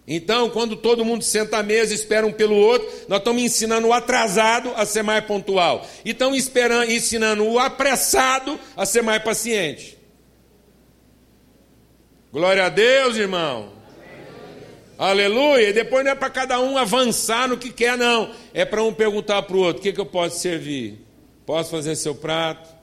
Então, 0.08 0.50
quando 0.50 0.76
todo 0.76 1.06
mundo 1.06 1.24
senta 1.24 1.60
à 1.60 1.64
mesa 1.64 1.94
espera 1.94 2.26
um 2.26 2.34
pelo 2.34 2.56
outro, 2.56 2.90
nós 3.08 3.20
estamos 3.20 3.44
ensinando 3.44 3.90
o 3.90 3.94
atrasado 3.94 4.74
a 4.76 4.84
ser 4.84 5.04
mais 5.04 5.24
pontual. 5.26 5.88
E 6.04 6.10
estamos 6.10 6.40
esperando, 6.40 6.90
ensinando 6.90 7.46
o 7.46 7.60
apressado 7.60 8.60
a 8.76 8.84
ser 8.84 9.04
mais 9.04 9.22
paciente. 9.22 9.96
Glória 12.32 12.66
a 12.66 12.70
Deus, 12.70 13.16
irmão. 13.16 13.74
Amém. 13.96 14.64
Aleluia! 14.98 15.70
E 15.70 15.74
depois 15.74 16.04
não 16.04 16.14
é 16.14 16.16
para 16.16 16.32
cada 16.32 16.60
um 16.60 16.80
avançar 16.80 17.48
no 17.48 17.60
que 17.60 17.72
quer, 17.72 17.96
não. 17.96 18.34
É 18.56 18.66
para 18.66 18.82
um 18.82 18.92
perguntar 18.92 19.44
para 19.44 19.56
o 19.56 19.60
outro: 19.60 19.82
o 19.82 19.84
que, 19.84 19.94
que 19.94 20.02
eu 20.02 20.06
posso 20.08 20.40
servir? 20.40 21.00
Posso 21.46 21.70
fazer 21.70 21.96
seu 21.96 22.16
prato? 22.16 22.83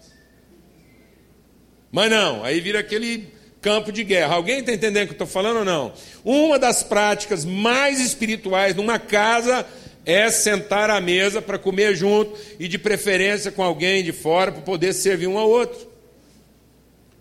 Mas 1.91 2.11
não, 2.11 2.45
aí 2.45 2.61
vira 2.61 2.81
aquele 2.81 3.29
campo 3.61 3.91
de 3.93 4.05
guerra. 4.05 4.35
Alguém 4.35 4.61
está 4.61 4.73
entendendo 4.73 5.05
o 5.05 5.07
que 5.07 5.13
eu 5.13 5.25
estou 5.25 5.27
falando 5.27 5.59
ou 5.59 5.65
não? 5.65 5.93
Uma 6.25 6.59
das 6.59 6.83
práticas 6.83 7.45
mais 7.45 8.01
espirituais 8.01 8.75
numa 8.75 8.99
casa 8.99 9.67
é 10.05 10.31
sentar 10.31 10.89
à 10.91 11.01
mesa 11.01 11.43
para 11.43 11.59
comer 11.59 11.95
junto 11.95 12.39
e 12.59 12.67
de 12.67 12.79
preferência 12.79 13.53
com 13.53 13.63
alguém 13.63 14.03
de 14.03 14.13
fora 14.13 14.51
para 14.51 14.63
poder 14.63 14.93
servir 14.93 15.27
um 15.27 15.39
ao 15.39 15.49
outro. 15.49 15.89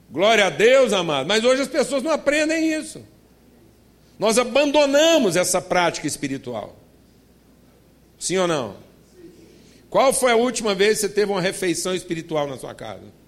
Glória 0.09 0.45
a 0.45 0.49
Deus, 0.49 0.93
amado. 0.93 1.27
Mas 1.27 1.43
hoje 1.43 1.61
as 1.61 1.67
pessoas 1.67 2.01
não 2.01 2.11
aprendem 2.11 2.73
isso. 2.73 3.03
Nós 4.17 4.37
abandonamos 4.37 5.35
essa 5.35 5.61
prática 5.61 6.07
espiritual. 6.07 6.75
Sim 8.17 8.37
ou 8.37 8.47
não? 8.47 8.75
Qual 9.89 10.11
foi 10.11 10.31
a 10.31 10.35
última 10.35 10.75
vez 10.75 10.95
que 10.95 11.07
você 11.07 11.09
teve 11.09 11.31
uma 11.31 11.41
refeição 11.41 11.95
espiritual 11.95 12.47
na 12.47 12.57
sua 12.57 12.75
casa? 12.75 13.18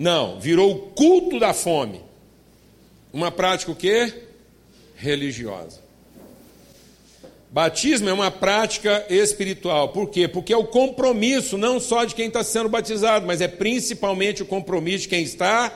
Não, 0.00 0.40
virou 0.40 0.72
o 0.72 0.78
culto 0.92 1.38
da 1.38 1.52
fome. 1.52 2.00
Uma 3.12 3.30
prática 3.30 3.70
o 3.70 3.76
quê? 3.76 4.10
Religiosa. 4.96 5.78
Batismo 7.50 8.08
é 8.08 8.12
uma 8.14 8.30
prática 8.30 9.04
espiritual. 9.10 9.90
Por 9.90 10.08
quê? 10.08 10.26
Porque 10.26 10.54
é 10.54 10.56
o 10.56 10.64
compromisso 10.64 11.58
não 11.58 11.78
só 11.78 12.06
de 12.06 12.14
quem 12.14 12.28
está 12.28 12.42
sendo 12.42 12.70
batizado, 12.70 13.26
mas 13.26 13.42
é 13.42 13.48
principalmente 13.48 14.42
o 14.42 14.46
compromisso 14.46 15.02
de 15.02 15.08
quem 15.08 15.22
está 15.22 15.70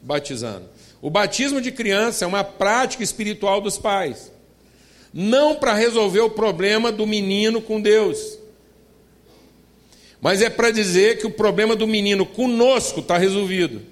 batizando. 0.00 0.64
O 1.02 1.10
batismo 1.10 1.60
de 1.60 1.70
criança 1.70 2.24
é 2.24 2.28
uma 2.28 2.42
prática 2.42 3.04
espiritual 3.04 3.60
dos 3.60 3.76
pais. 3.76 4.32
Não 5.12 5.56
para 5.56 5.74
resolver 5.74 6.20
o 6.20 6.30
problema 6.30 6.90
do 6.90 7.06
menino 7.06 7.60
com 7.60 7.82
Deus, 7.82 8.37
mas 10.20 10.42
é 10.42 10.50
para 10.50 10.70
dizer 10.70 11.18
que 11.18 11.26
o 11.26 11.30
problema 11.30 11.76
do 11.76 11.86
menino 11.86 12.26
conosco 12.26 13.00
está 13.00 13.16
resolvido. 13.16 13.82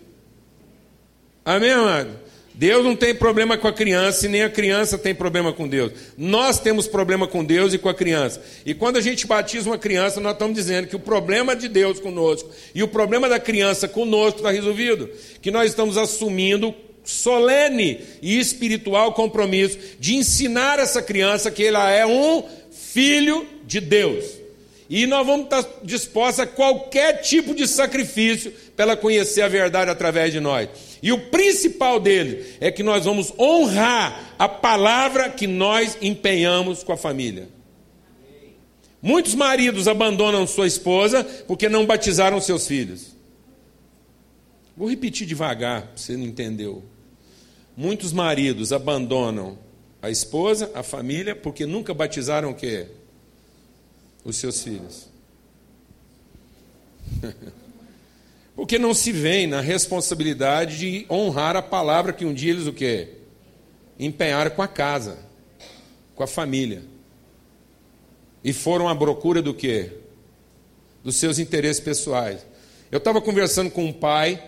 Amém, 1.44 1.70
amado? 1.70 2.26
Deus 2.52 2.82
não 2.82 2.96
tem 2.96 3.14
problema 3.14 3.58
com 3.58 3.68
a 3.68 3.72
criança 3.72 4.24
e 4.24 4.30
nem 4.30 4.42
a 4.42 4.48
criança 4.48 4.96
tem 4.96 5.14
problema 5.14 5.52
com 5.52 5.68
Deus. 5.68 5.92
Nós 6.16 6.58
temos 6.58 6.88
problema 6.88 7.28
com 7.28 7.44
Deus 7.44 7.74
e 7.74 7.78
com 7.78 7.88
a 7.90 7.94
criança. 7.94 8.42
E 8.64 8.72
quando 8.72 8.96
a 8.96 9.00
gente 9.02 9.26
batiza 9.26 9.68
uma 9.68 9.76
criança, 9.76 10.20
nós 10.20 10.32
estamos 10.32 10.56
dizendo 10.56 10.88
que 10.88 10.96
o 10.96 11.00
problema 11.00 11.54
de 11.54 11.68
Deus 11.68 12.00
conosco 12.00 12.50
e 12.74 12.82
o 12.82 12.88
problema 12.88 13.28
da 13.28 13.38
criança 13.38 13.86
conosco 13.86 14.38
está 14.38 14.50
resolvido. 14.50 15.10
Que 15.42 15.50
nós 15.50 15.68
estamos 15.68 15.98
assumindo 15.98 16.74
solene 17.04 18.00
e 18.22 18.40
espiritual 18.40 19.12
compromisso 19.12 19.78
de 20.00 20.16
ensinar 20.16 20.78
essa 20.78 21.02
criança 21.02 21.50
que 21.50 21.62
ela 21.62 21.90
é 21.90 22.06
um 22.06 22.42
filho 22.70 23.46
de 23.66 23.80
Deus. 23.80 24.45
E 24.88 25.06
nós 25.06 25.26
vamos 25.26 25.46
estar 25.46 25.64
dispostos 25.82 26.40
a 26.40 26.46
qualquer 26.46 27.20
tipo 27.20 27.54
de 27.54 27.66
sacrifício 27.66 28.52
para 28.76 28.84
ela 28.84 28.96
conhecer 28.96 29.42
a 29.42 29.48
verdade 29.48 29.90
através 29.90 30.32
de 30.32 30.38
nós. 30.38 30.68
E 31.02 31.12
o 31.12 31.18
principal 31.28 31.98
dele 31.98 32.44
é 32.60 32.70
que 32.70 32.82
nós 32.82 33.04
vamos 33.04 33.32
honrar 33.38 34.34
a 34.38 34.48
palavra 34.48 35.28
que 35.28 35.46
nós 35.46 35.98
empenhamos 36.00 36.82
com 36.82 36.92
a 36.92 36.96
família. 36.96 37.48
Muitos 39.02 39.34
maridos 39.34 39.88
abandonam 39.88 40.46
sua 40.46 40.66
esposa 40.66 41.24
porque 41.46 41.68
não 41.68 41.84
batizaram 41.84 42.40
seus 42.40 42.66
filhos. 42.66 43.16
Vou 44.76 44.88
repetir 44.88 45.26
devagar, 45.26 45.92
você 45.96 46.16
não 46.16 46.24
entendeu. 46.24 46.82
Muitos 47.76 48.12
maridos 48.12 48.72
abandonam 48.72 49.58
a 50.02 50.10
esposa, 50.10 50.70
a 50.74 50.82
família, 50.82 51.34
porque 51.34 51.66
nunca 51.66 51.92
batizaram 51.92 52.50
o 52.50 52.54
quê? 52.54 52.86
Os 54.26 54.36
seus 54.38 54.60
filhos. 54.60 55.08
Porque 58.56 58.76
não 58.76 58.92
se 58.92 59.12
vem 59.12 59.46
na 59.46 59.60
responsabilidade 59.60 60.78
de 60.78 61.06
honrar 61.08 61.54
a 61.54 61.62
palavra 61.62 62.12
que 62.12 62.24
um 62.24 62.34
dia 62.34 62.50
eles 62.50 62.66
o 62.66 62.72
quê? 62.72 63.10
Empenharam 63.96 64.50
com 64.50 64.62
a 64.62 64.66
casa, 64.66 65.16
com 66.16 66.24
a 66.24 66.26
família. 66.26 66.82
E 68.42 68.52
foram 68.52 68.88
à 68.88 68.96
procura 68.96 69.40
do 69.40 69.54
quê? 69.54 69.92
Dos 71.04 71.14
seus 71.14 71.38
interesses 71.38 71.78
pessoais. 71.78 72.44
Eu 72.90 72.98
estava 72.98 73.20
conversando 73.20 73.70
com 73.70 73.84
um 73.84 73.92
pai, 73.92 74.42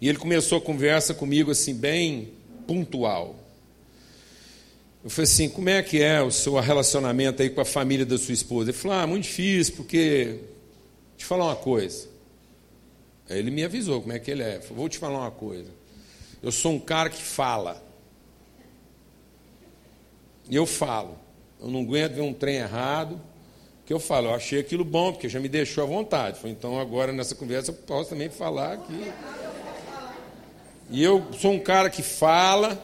e 0.00 0.08
ele 0.08 0.18
começou 0.18 0.58
a 0.58 0.60
conversa 0.60 1.14
comigo 1.14 1.52
assim, 1.52 1.74
bem 1.74 2.32
pontual. 2.66 3.45
Eu 5.06 5.10
falei 5.10 5.30
assim, 5.30 5.48
como 5.48 5.68
é 5.68 5.80
que 5.84 6.02
é 6.02 6.20
o 6.20 6.32
seu 6.32 6.58
relacionamento 6.58 7.40
aí 7.40 7.48
com 7.48 7.60
a 7.60 7.64
família 7.64 8.04
da 8.04 8.18
sua 8.18 8.34
esposa? 8.34 8.70
Ele 8.70 8.76
falou, 8.76 8.96
ah, 8.96 9.06
muito 9.06 9.22
difícil, 9.22 9.76
porque. 9.76 10.40
Eu 11.16 11.24
falar 11.24 11.44
uma 11.44 11.54
coisa. 11.54 12.08
Aí 13.30 13.38
ele 13.38 13.52
me 13.52 13.62
avisou 13.62 14.00
como 14.00 14.12
é 14.12 14.18
que 14.18 14.32
ele 14.32 14.42
é. 14.42 14.58
Falei, 14.58 14.74
vou 14.74 14.88
te 14.88 14.98
falar 14.98 15.20
uma 15.20 15.30
coisa. 15.30 15.70
Eu 16.42 16.50
sou 16.50 16.72
um 16.72 16.80
cara 16.80 17.08
que 17.08 17.22
fala. 17.22 17.80
E 20.50 20.56
eu 20.56 20.66
falo. 20.66 21.16
Eu 21.60 21.68
não 21.68 21.82
aguento 21.82 22.14
ver 22.14 22.22
um 22.22 22.34
trem 22.34 22.56
errado. 22.56 23.20
Que 23.84 23.92
eu 23.92 24.00
falo, 24.00 24.26
eu 24.26 24.34
achei 24.34 24.58
aquilo 24.58 24.84
bom, 24.84 25.12
porque 25.12 25.28
já 25.28 25.38
me 25.38 25.48
deixou 25.48 25.84
à 25.84 25.86
vontade. 25.86 26.40
Falei, 26.40 26.50
então 26.50 26.80
agora 26.80 27.12
nessa 27.12 27.36
conversa 27.36 27.70
eu 27.70 27.76
posso 27.76 28.10
também 28.10 28.28
falar 28.28 28.72
aqui. 28.72 29.12
E 30.90 31.00
eu 31.00 31.24
sou 31.40 31.52
um 31.52 31.60
cara 31.60 31.88
que 31.88 32.02
fala, 32.02 32.76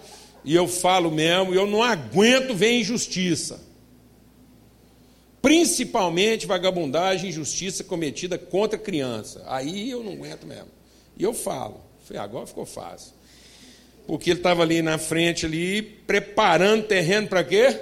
e 0.44 0.54
eu 0.54 0.66
falo 0.66 1.10
mesmo, 1.10 1.54
eu 1.54 1.66
não 1.66 1.82
aguento 1.82 2.54
ver 2.54 2.80
injustiça. 2.80 3.60
Principalmente 5.40 6.46
vagabundagem 6.46 7.26
e 7.26 7.28
injustiça 7.30 7.84
cometida 7.84 8.38
contra 8.38 8.78
criança. 8.78 9.42
Aí 9.46 9.90
eu 9.90 10.02
não 10.02 10.12
aguento 10.12 10.46
mesmo. 10.46 10.68
E 11.16 11.22
eu 11.22 11.34
falo. 11.34 11.80
Falei, 12.04 12.22
agora 12.22 12.46
ficou 12.46 12.66
fácil. 12.66 13.12
Porque 14.06 14.30
ele 14.30 14.40
estava 14.40 14.62
ali 14.62 14.82
na 14.82 14.98
frente, 14.98 15.46
ali, 15.46 15.82
preparando 15.82 16.86
terreno 16.86 17.28
para 17.28 17.44
quê? 17.44 17.80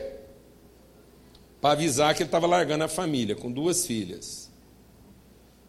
Para 1.61 1.73
avisar 1.73 2.15
que 2.15 2.23
ele 2.23 2.29
estava 2.29 2.47
largando 2.47 2.85
a 2.85 2.89
família, 2.89 3.35
com 3.35 3.51
duas 3.51 3.87
filhas. 3.87 4.51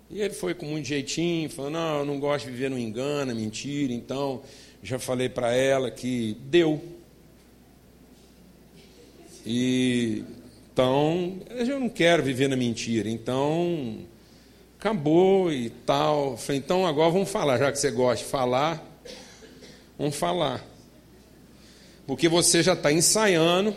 E 0.10 0.22
ele 0.22 0.34
foi 0.34 0.54
com 0.54 0.66
muito 0.66 0.88
jeitinho, 0.88 1.50
falando, 1.50 1.74
não, 1.74 2.00
eu 2.00 2.06
não 2.06 2.20
gosto 2.20 2.46
de 2.46 2.52
viver 2.52 2.70
no 2.70 2.78
engano, 2.78 3.34
mentira, 3.34 3.94
então 3.94 4.42
já 4.84 5.00
falei 5.00 5.30
para 5.30 5.54
ela 5.54 5.92
que 5.92 6.38
deu. 6.42 6.82
E 9.46 10.24
então, 10.74 11.40
eu 11.50 11.80
não 11.80 11.90
quero 11.90 12.24
viver 12.24 12.48
na 12.48 12.56
mentira. 12.56 13.10
Então, 13.10 14.00
acabou 14.80 15.52
e 15.52 15.70
tal. 15.70 16.38
Falei, 16.38 16.60
então 16.60 16.88
agora 16.88 17.12
vamos 17.12 17.30
falar, 17.30 17.58
já 17.58 17.72
que 17.72 17.78
você 17.78 17.92
gosta 17.92 18.24
de 18.24 18.32
falar, 18.32 19.02
vamos 19.98 20.16
falar. 20.16 20.66
Porque 22.08 22.28
você 22.30 22.64
já 22.64 22.74
está 22.74 22.92
ensaiando 22.92 23.76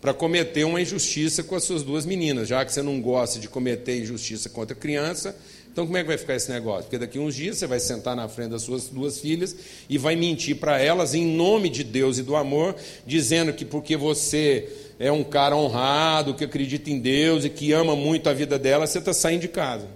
para 0.00 0.14
cometer 0.14 0.64
uma 0.64 0.80
injustiça 0.80 1.42
com 1.42 1.54
as 1.54 1.64
suas 1.64 1.82
duas 1.82 2.06
meninas, 2.06 2.48
já 2.48 2.64
que 2.64 2.72
você 2.72 2.82
não 2.82 3.00
gosta 3.00 3.38
de 3.38 3.48
cometer 3.48 4.00
injustiça 4.00 4.48
contra 4.48 4.74
criança, 4.74 5.36
então 5.72 5.86
como 5.86 5.96
é 5.96 6.02
que 6.02 6.08
vai 6.08 6.18
ficar 6.18 6.34
esse 6.34 6.50
negócio? 6.50 6.82
Porque 6.82 6.98
daqui 6.98 7.18
uns 7.18 7.34
dias 7.34 7.56
você 7.56 7.66
vai 7.66 7.80
sentar 7.80 8.14
na 8.14 8.28
frente 8.28 8.50
das 8.50 8.60
suas 8.60 8.88
duas 8.88 9.18
filhas 9.18 9.56
e 9.88 9.96
vai 9.96 10.14
mentir 10.14 10.56
para 10.56 10.78
elas 10.78 11.14
em 11.14 11.24
nome 11.24 11.70
de 11.70 11.82
Deus 11.82 12.18
e 12.18 12.22
do 12.22 12.36
amor, 12.36 12.76
dizendo 13.06 13.54
que 13.54 13.64
porque 13.64 13.96
você 13.96 14.68
é 14.98 15.10
um 15.10 15.24
cara 15.24 15.56
honrado, 15.56 16.34
que 16.34 16.44
acredita 16.44 16.90
em 16.90 16.98
Deus 16.98 17.46
e 17.46 17.48
que 17.48 17.72
ama 17.72 17.96
muito 17.96 18.28
a 18.28 18.34
vida 18.34 18.58
dela, 18.58 18.86
você 18.86 18.98
está 18.98 19.14
saindo 19.14 19.40
de 19.40 19.48
casa. 19.48 19.88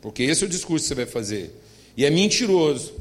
Porque 0.00 0.22
esse 0.22 0.42
é 0.44 0.46
o 0.46 0.50
discurso 0.50 0.84
que 0.84 0.88
você 0.88 0.94
vai 0.94 1.06
fazer. 1.06 1.54
E 1.94 2.06
é 2.06 2.10
mentiroso. 2.10 2.94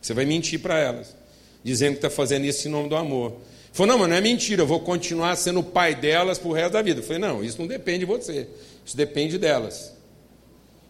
Você 0.00 0.14
vai 0.14 0.24
mentir 0.24 0.60
para 0.60 0.78
elas, 0.78 1.16
dizendo 1.64 1.92
que 1.92 1.98
está 1.98 2.10
fazendo 2.10 2.44
isso 2.44 2.68
em 2.68 2.70
nome 2.70 2.88
do 2.88 2.94
amor. 2.94 3.38
Falou, 3.72 3.94
não, 3.94 3.98
mas 3.98 4.08
não 4.08 4.16
é 4.16 4.20
mentira, 4.20 4.62
eu 4.62 4.66
vou 4.66 4.78
continuar 4.78 5.34
sendo 5.34 5.60
o 5.60 5.64
pai 5.64 5.96
delas 5.96 6.38
para 6.38 6.48
o 6.48 6.52
resto 6.52 6.74
da 6.74 6.82
vida. 6.82 7.00
Eu 7.00 7.04
falei, 7.04 7.18
não, 7.18 7.42
isso 7.42 7.58
não 7.58 7.66
depende 7.66 8.00
de 8.00 8.04
você, 8.04 8.46
isso 8.86 8.96
depende 8.96 9.36
delas. 9.36 9.93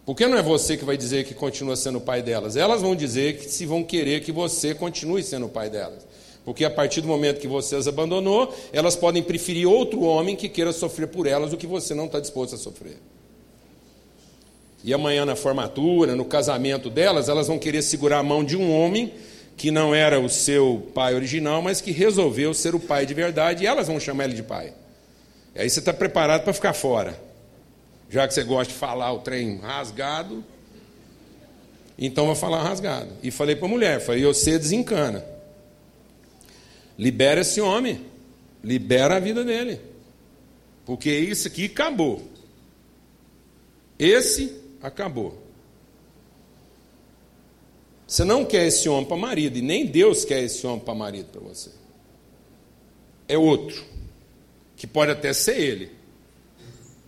Porque 0.05 0.27
não 0.27 0.37
é 0.37 0.41
você 0.41 0.77
que 0.77 0.85
vai 0.85 0.95
dizer 0.95 1.25
que 1.25 1.33
continua 1.33 1.75
sendo 1.75 1.97
o 1.97 2.01
pai 2.01 2.21
delas. 2.21 2.55
Elas 2.55 2.81
vão 2.81 2.95
dizer 2.95 3.37
que 3.37 3.49
se 3.49 3.65
vão 3.65 3.83
querer 3.83 4.21
que 4.21 4.31
você 4.31 4.75
continue 4.75 5.23
sendo 5.23 5.47
o 5.47 5.49
pai 5.49 5.69
delas. 5.69 6.05
Porque 6.45 6.63
a 6.63 6.69
partir 6.69 7.01
do 7.01 7.07
momento 7.07 7.39
que 7.39 7.47
você 7.47 7.75
as 7.75 7.87
abandonou, 7.87 8.53
elas 8.71 8.95
podem 8.95 9.23
preferir 9.23 9.67
outro 9.67 10.03
homem 10.03 10.35
que 10.35 10.47
queira 10.47 10.71
sofrer 10.71 11.07
por 11.07 11.25
elas 11.25 11.49
do 11.49 11.57
que 11.57 11.65
você 11.65 11.95
não 11.95 12.05
está 12.05 12.19
disposto 12.19 12.53
a 12.53 12.57
sofrer. 12.57 12.97
E 14.83 14.93
amanhã 14.93 15.25
na 15.25 15.35
formatura, 15.35 16.15
no 16.15 16.23
casamento 16.23 16.91
delas, 16.91 17.27
elas 17.27 17.47
vão 17.47 17.57
querer 17.57 17.81
segurar 17.81 18.19
a 18.19 18.23
mão 18.23 18.43
de 18.43 18.55
um 18.55 18.71
homem 18.71 19.11
que 19.57 19.71
não 19.71 19.95
era 19.95 20.19
o 20.19 20.29
seu 20.29 20.87
pai 20.93 21.15
original, 21.15 21.63
mas 21.63 21.81
que 21.81 21.91
resolveu 21.91 22.53
ser 22.53 22.75
o 22.75 22.79
pai 22.79 23.07
de 23.07 23.13
verdade, 23.15 23.63
e 23.63 23.67
elas 23.67 23.87
vão 23.87 23.99
chamar 23.99 24.25
ele 24.25 24.33
de 24.33 24.43
pai. 24.43 24.73
E 25.55 25.61
aí 25.61 25.69
você 25.69 25.79
está 25.79 25.91
preparado 25.91 26.43
para 26.43 26.53
ficar 26.53 26.73
fora. 26.73 27.19
Já 28.09 28.27
que 28.27 28.33
você 28.33 28.43
gosta 28.43 28.71
de 28.71 28.79
falar 28.79 29.11
o 29.11 29.19
trem 29.19 29.57
rasgado, 29.57 30.43
então 31.97 32.25
vou 32.25 32.35
falar 32.35 32.63
rasgado. 32.63 33.09
E 33.23 33.31
falei 33.31 33.55
para 33.55 33.65
a 33.65 33.69
mulher, 33.69 33.99
falei, 33.99 34.23
você 34.23 34.57
desencana. 34.57 35.25
Libera 36.97 37.41
esse 37.41 37.61
homem. 37.61 38.05
Libera 38.63 39.15
a 39.15 39.19
vida 39.19 39.43
dele. 39.43 39.79
Porque 40.85 41.11
isso 41.11 41.47
aqui 41.47 41.65
acabou. 41.65 42.21
Esse 43.97 44.55
acabou. 44.81 45.41
Você 48.07 48.23
não 48.23 48.45
quer 48.45 48.67
esse 48.67 48.87
homem 48.87 49.05
para 49.05 49.17
marido, 49.17 49.57
e 49.57 49.61
nem 49.61 49.85
Deus 49.85 50.23
quer 50.23 50.43
esse 50.43 50.65
homem 50.67 50.79
para 50.79 50.93
marido 50.93 51.27
para 51.31 51.41
você. 51.41 51.71
É 53.27 53.37
outro, 53.37 53.83
que 54.75 54.85
pode 54.85 55.11
até 55.11 55.33
ser 55.33 55.59
ele. 55.59 55.91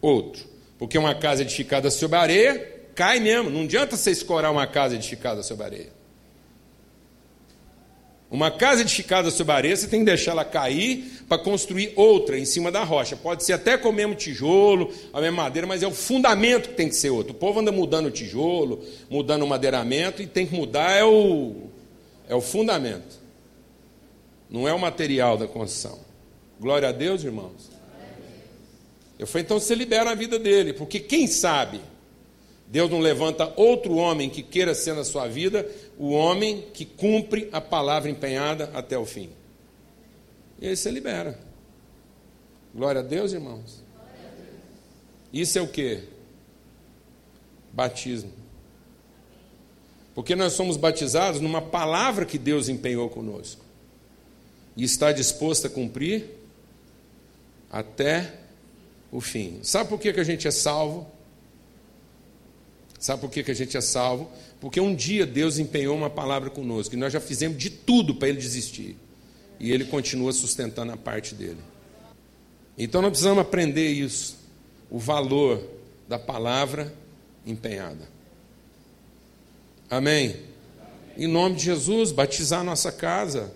Outro. 0.01 0.43
Porque 0.78 0.97
uma 0.97 1.15
casa 1.15 1.41
edificada 1.41 1.89
sobre 1.89 2.17
areia 2.17 2.78
cai 2.93 3.19
mesmo. 3.19 3.49
Não 3.49 3.63
adianta 3.63 3.95
você 3.95 4.11
escorar 4.11 4.51
uma 4.51 4.67
casa 4.67 4.95
edificada 4.95 5.41
sobre 5.43 5.65
areia. 5.65 5.97
Uma 8.30 8.51
casa 8.51 8.82
edificada 8.82 9.32
sobre 9.32 9.53
areia, 9.53 9.75
você 9.75 9.88
tem 9.88 10.01
que 10.01 10.05
deixar 10.05 10.32
ela 10.32 10.43
cair 10.43 11.23
para 11.30 11.38
construir 11.38 11.93
outra 11.95 12.38
em 12.38 12.43
cima 12.43 12.69
da 12.69 12.84
rocha. 12.84 13.15
Pode 13.15 13.43
ser 13.43 13.53
até 13.53 13.78
com 13.78 13.89
o 13.89 13.93
mesmo 13.93 14.15
tijolo, 14.15 14.93
a 15.13 15.21
mesma 15.21 15.43
madeira, 15.43 15.65
mas 15.65 15.82
é 15.82 15.88
o 15.88 15.91
fundamento 15.91 16.69
que 16.69 16.75
tem 16.75 16.89
que 16.89 16.95
ser 16.95 17.09
outro. 17.09 17.32
O 17.32 17.36
povo 17.36 17.61
anda 17.61 17.71
mudando 17.71 18.07
o 18.07 18.11
tijolo, 18.11 18.84
mudando 19.09 19.43
o 19.43 19.47
madeiramento, 19.47 20.21
e 20.21 20.28
tem 20.28 20.45
que 20.45 20.53
mudar 20.53 20.91
é 20.91 21.05
o, 21.05 21.69
é 22.28 22.36
o 22.36 22.41
fundamento. 22.41 23.17
Não 24.49 24.67
é 24.67 24.73
o 24.73 24.80
material 24.80 25.38
da 25.38 25.47
construção. 25.47 25.99
Glória 26.59 26.89
a 26.89 26.91
Deus, 26.91 27.23
irmãos. 27.23 27.76
Eu 29.18 29.26
falei, 29.26 29.43
então 29.43 29.59
você 29.59 29.74
libera 29.74 30.11
a 30.11 30.15
vida 30.15 30.38
dele, 30.38 30.74
porque 30.74 30.99
quem 30.99 31.28
sabe 31.28 31.82
Deus 32.68 32.91
não 32.91 32.99
levanta 32.99 33.53
outro 33.55 33.95
homem 33.95 34.30
que 34.30 34.43
queira 34.43 34.76
ser 34.76 34.93
na 34.93 35.05
sua 35.05 35.28
vida 35.28 35.70
o 35.97 36.09
homem 36.09 36.68
que 36.74 36.84
cumpre 36.84 37.47
a 37.51 37.61
palavra 37.61 38.09
empenhada 38.09 38.70
até 38.74 38.97
o 38.97 39.05
fim. 39.05 39.30
E 40.59 40.68
aí 40.68 40.76
você 40.76 40.91
libera. 40.91 41.39
Glória 42.76 42.99
a 42.99 43.03
Deus, 43.03 43.32
irmãos. 43.32 43.82
Isso 45.32 45.57
é 45.57 45.61
o 45.61 45.68
que? 45.68 46.03
Batismo. 47.72 48.32
Porque 50.13 50.36
nós 50.36 50.53
somos 50.53 50.76
batizados 50.76 51.39
numa 51.39 51.61
palavra 51.61 52.26
que 52.26 52.38
Deus 52.38 52.68
empenhou 52.68 53.09
conosco. 53.09 53.63
E 54.76 54.84
está 54.84 55.11
disposto 55.11 55.68
a 55.68 55.70
cumprir 55.70 56.26
até 57.72 58.36
o 59.11 59.21
fim. 59.21 59.59
Sabe 59.63 59.89
por 59.89 59.99
que, 59.99 60.13
que 60.13 60.19
a 60.19 60.23
gente 60.23 60.47
é 60.47 60.51
salvo? 60.51 61.07
Sabe 62.99 63.21
por 63.21 63.29
que, 63.29 63.43
que 63.43 63.51
a 63.51 63.53
gente 63.53 63.77
é 63.77 63.81
salvo? 63.81 64.29
Porque 64.59 64.79
um 64.79 64.93
dia 64.93 65.25
Deus 65.25 65.59
empenhou 65.59 65.95
uma 65.95 66.09
palavra 66.09 66.49
conosco 66.49 66.95
e 66.95 66.97
nós 66.97 67.13
já 67.13 67.19
fizemos 67.19 67.57
de 67.57 67.69
tudo 67.69 68.15
para 68.15 68.27
ele 68.27 68.39
desistir. 68.39 68.97
E 69.59 69.71
ele 69.71 69.85
continua 69.85 70.33
sustentando 70.33 70.91
a 70.91 70.97
parte 70.97 71.35
dele. 71.35 71.59
Então 72.77 73.01
nós 73.01 73.09
precisamos 73.09 73.41
aprender 73.41 73.87
isso, 73.87 74.37
o 74.89 74.99
valor 74.99 75.63
da 76.07 76.19
palavra 76.19 76.93
empenhada. 77.45 78.07
Amém? 79.89 80.35
Em 81.17 81.27
nome 81.27 81.55
de 81.55 81.63
Jesus, 81.63 82.11
batizar 82.11 82.61
a 82.61 82.63
nossa 82.63 82.91
casa. 82.91 83.51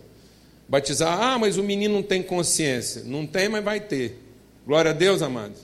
Batizar, 0.67 1.21
ah, 1.21 1.37
mas 1.37 1.57
o 1.57 1.63
menino 1.63 1.95
não 1.95 2.03
tem 2.03 2.23
consciência. 2.23 3.03
Não 3.03 3.27
tem, 3.27 3.49
mas 3.49 3.63
vai 3.63 3.79
ter. 3.79 4.17
Glória 4.65 4.91
a 4.91 4.93
Deus, 4.93 5.21
amados. 5.21 5.59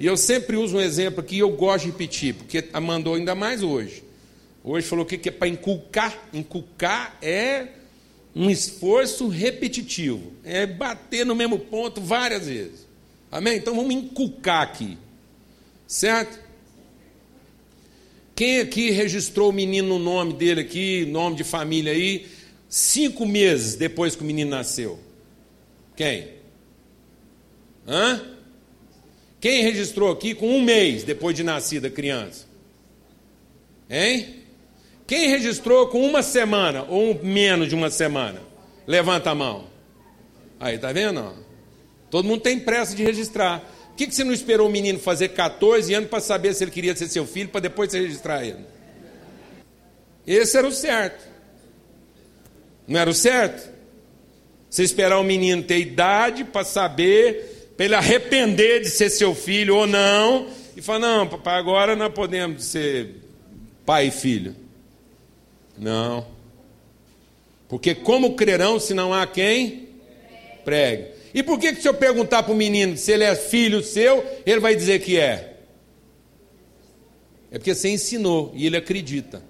E 0.00 0.06
eu 0.06 0.16
sempre 0.16 0.56
uso 0.56 0.76
um 0.76 0.80
exemplo 0.80 1.22
que 1.22 1.38
eu 1.38 1.50
gosto 1.50 1.84
de 1.84 1.90
repetir, 1.90 2.34
porque 2.34 2.64
mandou 2.80 3.14
ainda 3.14 3.34
mais 3.34 3.62
hoje. 3.62 4.02
Hoje 4.64 4.86
falou 4.86 5.04
o 5.04 5.08
que 5.08 5.28
é 5.28 5.32
para 5.32 5.48
inculcar. 5.48 6.28
Inculcar 6.32 7.16
é 7.20 7.68
um 8.34 8.50
esforço 8.50 9.28
repetitivo, 9.28 10.32
é 10.42 10.66
bater 10.66 11.26
no 11.26 11.34
mesmo 11.34 11.58
ponto 11.58 12.00
várias 12.00 12.46
vezes. 12.46 12.86
Amém? 13.30 13.56
Então 13.56 13.74
vamos 13.74 13.94
inculcar 13.94 14.62
aqui, 14.62 14.96
certo? 15.86 16.38
Quem 18.34 18.60
aqui 18.60 18.90
registrou 18.90 19.50
o 19.50 19.52
menino 19.52 19.98
no 19.98 19.98
nome 19.98 20.32
dele 20.32 20.62
aqui, 20.62 21.04
nome 21.06 21.36
de 21.36 21.44
família 21.44 21.92
aí, 21.92 22.26
cinco 22.68 23.26
meses 23.26 23.74
depois 23.74 24.16
que 24.16 24.22
o 24.22 24.26
menino 24.26 24.50
nasceu? 24.50 24.98
Quem? 25.94 26.41
Hã? 27.86 28.22
Quem 29.40 29.62
registrou 29.62 30.12
aqui 30.12 30.34
com 30.34 30.48
um 30.48 30.62
mês 30.62 31.02
depois 31.02 31.34
de 31.34 31.42
nascida 31.42 31.90
criança? 31.90 32.46
Hein? 33.90 34.36
Quem 35.06 35.28
registrou 35.28 35.88
com 35.88 36.06
uma 36.06 36.22
semana 36.22 36.84
ou 36.84 37.22
menos 37.22 37.68
de 37.68 37.74
uma 37.74 37.90
semana? 37.90 38.40
Levanta 38.86 39.30
a 39.30 39.34
mão. 39.34 39.66
Aí, 40.58 40.78
tá 40.78 40.92
vendo? 40.92 41.34
Todo 42.10 42.26
mundo 42.26 42.40
tem 42.40 42.58
pressa 42.58 42.94
de 42.94 43.02
registrar. 43.02 43.60
Por 43.60 43.96
que, 43.96 44.06
que 44.06 44.14
você 44.14 44.24
não 44.24 44.32
esperou 44.32 44.68
o 44.68 44.70
menino 44.70 44.98
fazer 44.98 45.30
14 45.30 45.92
anos 45.92 46.08
para 46.08 46.20
saber 46.20 46.54
se 46.54 46.64
ele 46.64 46.70
queria 46.70 46.96
ser 46.96 47.08
seu 47.08 47.26
filho, 47.26 47.48
para 47.48 47.60
depois 47.60 47.90
você 47.90 48.00
registrar 48.00 48.44
ele? 48.44 48.64
Esse 50.26 50.56
era 50.56 50.66
o 50.66 50.72
certo. 50.72 51.28
Não 52.86 52.98
era 52.98 53.10
o 53.10 53.14
certo? 53.14 53.70
Você 54.70 54.82
esperar 54.82 55.18
o 55.18 55.24
menino 55.24 55.62
ter 55.62 55.78
idade 55.78 56.44
para 56.44 56.64
saber, 56.64 57.51
para 57.76 57.86
ele 57.86 57.94
arrepender 57.94 58.80
de 58.80 58.90
ser 58.90 59.10
seu 59.10 59.34
filho 59.34 59.76
ou 59.76 59.86
não, 59.86 60.48
e 60.76 60.82
falar: 60.82 60.98
não, 60.98 61.26
papai, 61.26 61.58
agora 61.58 61.96
nós 61.96 62.12
podemos 62.12 62.64
ser 62.64 63.16
pai 63.84 64.08
e 64.08 64.10
filho. 64.10 64.54
Não. 65.76 66.26
Porque 67.68 67.94
como 67.94 68.34
crerão 68.34 68.78
se 68.78 68.92
não 68.92 69.14
há 69.14 69.26
quem 69.26 69.88
pregue? 70.64 71.12
E 71.34 71.42
por 71.42 71.58
que, 71.58 71.72
que 71.72 71.80
se 71.80 71.88
eu 71.88 71.94
perguntar 71.94 72.42
para 72.42 72.52
o 72.52 72.56
menino 72.56 72.96
se 72.96 73.10
ele 73.10 73.24
é 73.24 73.34
filho 73.34 73.82
seu, 73.82 74.24
ele 74.44 74.60
vai 74.60 74.76
dizer 74.76 75.00
que 75.00 75.18
é? 75.18 75.56
É 77.50 77.58
porque 77.58 77.74
você 77.74 77.88
ensinou 77.88 78.52
e 78.54 78.66
ele 78.66 78.76
acredita. 78.76 79.42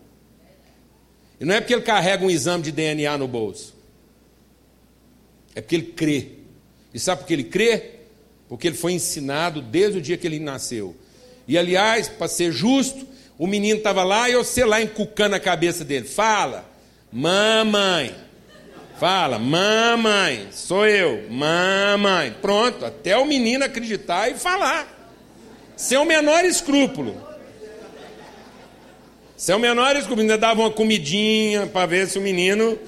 E 1.40 1.44
não 1.44 1.54
é 1.54 1.60
porque 1.60 1.74
ele 1.74 1.82
carrega 1.82 2.24
um 2.24 2.30
exame 2.30 2.62
de 2.62 2.70
DNA 2.70 3.18
no 3.18 3.26
bolso. 3.26 3.74
É 5.54 5.60
porque 5.60 5.74
ele 5.74 5.86
crê. 5.86 6.28
E 6.94 7.00
sabe 7.00 7.22
por 7.22 7.26
que 7.26 7.32
ele 7.32 7.44
crê? 7.44 8.01
Porque 8.53 8.68
ele 8.68 8.76
foi 8.76 8.92
ensinado 8.92 9.62
desde 9.62 9.96
o 9.96 10.03
dia 10.03 10.18
que 10.18 10.26
ele 10.26 10.38
nasceu. 10.38 10.94
E 11.48 11.57
aliás, 11.57 12.11
para 12.11 12.28
ser 12.28 12.53
justo, 12.53 13.09
o 13.38 13.46
menino 13.46 13.78
estava 13.78 14.05
lá 14.05 14.28
e 14.28 14.34
você 14.34 14.62
lá 14.62 14.82
encucando 14.82 15.32
a 15.32 15.40
cabeça 15.40 15.82
dele. 15.86 16.07
Fala, 16.07 16.62
mamãe. 17.11 18.14
Fala, 19.00 19.38
mamãe, 19.38 20.48
sou 20.50 20.86
eu, 20.86 21.30
mamãe. 21.30 22.34
Pronto, 22.42 22.84
até 22.84 23.16
o 23.16 23.24
menino 23.24 23.64
acreditar 23.64 24.30
e 24.30 24.34
falar. 24.34 24.86
Sem 25.74 25.96
o 25.96 26.05
menor 26.05 26.44
escrúpulo. 26.44 27.16
Sem 29.34 29.55
o 29.55 29.59
menor 29.59 29.96
escrúpulo. 29.96 30.20
Ainda 30.20 30.36
dava 30.36 30.61
uma 30.61 30.70
comidinha 30.70 31.66
para 31.68 31.86
ver 31.86 32.07
se 32.07 32.18
o 32.18 32.22
menino 32.22 32.78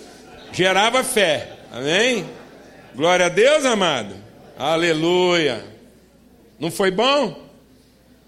gerava 0.53 1.03
fé. 1.03 1.53
Amém? 1.73 2.27
Glória 2.95 3.25
a 3.25 3.31
Deus, 3.31 3.65
amado. 3.65 4.24
Aleluia. 4.57 5.65
Não 6.61 6.71
foi 6.71 6.93
bom? 6.93 7.43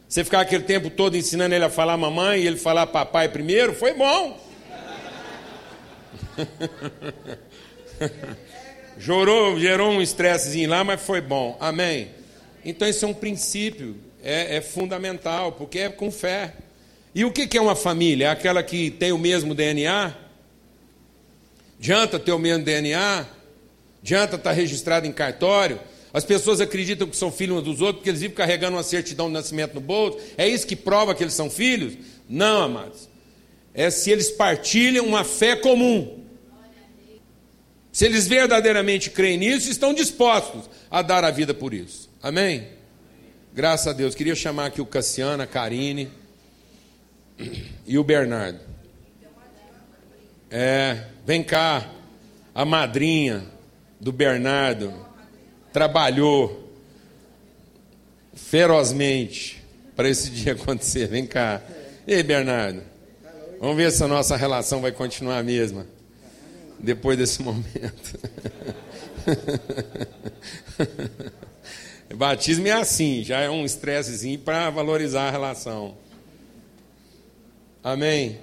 Você 0.08 0.24
ficar 0.24 0.40
aquele 0.40 0.64
tempo 0.64 0.90
todo 0.90 1.16
ensinando 1.16 1.54
ele 1.54 1.64
a 1.64 1.70
falar 1.70 1.96
mamãe 1.96 2.40
e 2.40 2.46
ele 2.46 2.56
falar 2.56 2.88
papai 2.88 3.28
primeiro, 3.28 3.72
foi 3.74 3.94
bom. 3.94 4.44
Jorou, 8.98 9.60
gerou 9.60 9.90
um 9.90 10.02
estressezinho 10.02 10.70
lá, 10.70 10.82
mas 10.82 11.00
foi 11.00 11.20
bom. 11.20 11.56
Amém. 11.60 12.10
Então, 12.64 12.88
isso 12.88 13.04
é 13.04 13.08
um 13.08 13.14
princípio, 13.14 13.96
é, 14.22 14.56
é 14.56 14.60
fundamental, 14.60 15.52
porque 15.52 15.78
é 15.78 15.88
com 15.88 16.10
fé. 16.10 16.54
E 17.14 17.24
o 17.24 17.30
que 17.30 17.56
é 17.56 17.60
uma 17.60 17.76
família? 17.76 18.26
É 18.26 18.30
aquela 18.30 18.64
que 18.64 18.90
tem 18.90 19.12
o 19.12 19.18
mesmo 19.18 19.54
DNA? 19.54 20.12
Adianta 21.78 22.18
ter 22.18 22.32
o 22.32 22.38
mesmo 22.38 22.64
DNA? 22.64 23.26
Adianta 24.02 24.36
estar 24.36 24.52
registrado 24.52 25.06
em 25.06 25.12
cartório? 25.12 25.78
As 26.16 26.24
pessoas 26.24 26.62
acreditam 26.62 27.06
que 27.06 27.14
são 27.14 27.30
filhos 27.30 27.58
uns 27.58 27.62
dos 27.62 27.82
outros 27.82 27.96
porque 27.96 28.08
eles 28.08 28.22
vivem 28.22 28.34
carregando 28.34 28.78
uma 28.78 28.82
certidão 28.82 29.26
de 29.26 29.34
nascimento 29.34 29.74
no 29.74 29.82
bolso. 29.82 30.18
É 30.38 30.48
isso 30.48 30.66
que 30.66 30.74
prova 30.74 31.14
que 31.14 31.22
eles 31.22 31.34
são 31.34 31.50
filhos? 31.50 31.92
Não, 32.26 32.62
amados. 32.62 33.06
É 33.74 33.90
se 33.90 34.10
eles 34.10 34.30
partilham 34.30 35.04
uma 35.04 35.24
fé 35.24 35.54
comum. 35.54 36.24
Se 37.92 38.06
eles 38.06 38.26
verdadeiramente 38.26 39.10
creem 39.10 39.36
nisso, 39.36 39.70
estão 39.70 39.92
dispostos 39.92 40.70
a 40.90 41.02
dar 41.02 41.22
a 41.22 41.30
vida 41.30 41.52
por 41.52 41.74
isso. 41.74 42.08
Amém? 42.22 42.66
Graças 43.52 43.86
a 43.88 43.92
Deus. 43.92 44.14
Queria 44.14 44.34
chamar 44.34 44.68
aqui 44.68 44.80
o 44.80 44.86
Cassiano, 44.86 45.42
a 45.42 45.46
Karine 45.46 46.10
e 47.86 47.98
o 47.98 48.02
Bernardo. 48.02 48.60
É, 50.50 51.08
vem 51.26 51.42
cá, 51.42 51.90
a 52.54 52.64
madrinha 52.64 53.44
do 54.00 54.12
Bernardo 54.12 55.05
trabalhou 55.76 56.72
ferozmente 58.34 59.62
para 59.94 60.08
esse 60.08 60.30
dia 60.32 60.54
acontecer. 60.54 61.06
Vem 61.06 61.26
cá. 61.26 61.60
Ei, 62.08 62.22
Bernardo. 62.22 62.80
Vamos 63.60 63.76
ver 63.76 63.92
se 63.92 64.02
a 64.02 64.08
nossa 64.08 64.36
relação 64.36 64.80
vai 64.80 64.90
continuar 64.90 65.36
a 65.36 65.42
mesma 65.42 65.86
depois 66.78 67.18
desse 67.18 67.42
momento. 67.44 68.18
Batismo 72.16 72.66
é 72.68 72.72
assim, 72.72 73.22
já 73.22 73.40
é 73.40 73.50
um 73.50 73.62
estressezinho 73.62 74.38
para 74.38 74.70
valorizar 74.70 75.28
a 75.28 75.30
relação. 75.30 75.94
Amém? 77.84 78.40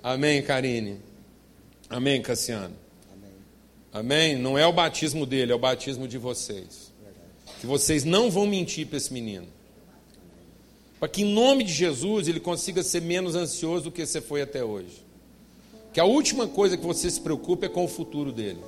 Amém, 0.00 0.40
Karine? 0.40 1.00
Amém, 1.90 2.22
Cassiano? 2.22 2.83
Amém? 3.94 4.36
Não 4.36 4.58
é 4.58 4.66
o 4.66 4.72
batismo 4.72 5.24
dele, 5.24 5.52
é 5.52 5.54
o 5.54 5.58
batismo 5.58 6.08
de 6.08 6.18
vocês. 6.18 6.92
Que 7.60 7.66
vocês 7.66 8.02
não 8.02 8.28
vão 8.28 8.44
mentir 8.44 8.88
para 8.88 8.96
esse 8.96 9.12
menino. 9.12 9.46
Para 10.98 11.08
que, 11.08 11.22
em 11.22 11.32
nome 11.32 11.62
de 11.62 11.72
Jesus, 11.72 12.26
ele 12.26 12.40
consiga 12.40 12.82
ser 12.82 13.00
menos 13.00 13.36
ansioso 13.36 13.84
do 13.84 13.92
que 13.92 14.04
você 14.04 14.20
foi 14.20 14.42
até 14.42 14.64
hoje. 14.64 15.06
Que 15.92 16.00
a 16.00 16.04
última 16.04 16.48
coisa 16.48 16.76
que 16.76 16.84
você 16.84 17.08
se 17.08 17.20
preocupe 17.20 17.66
é 17.66 17.68
com 17.68 17.84
o 17.84 17.88
futuro 17.88 18.32
dele. 18.32 18.58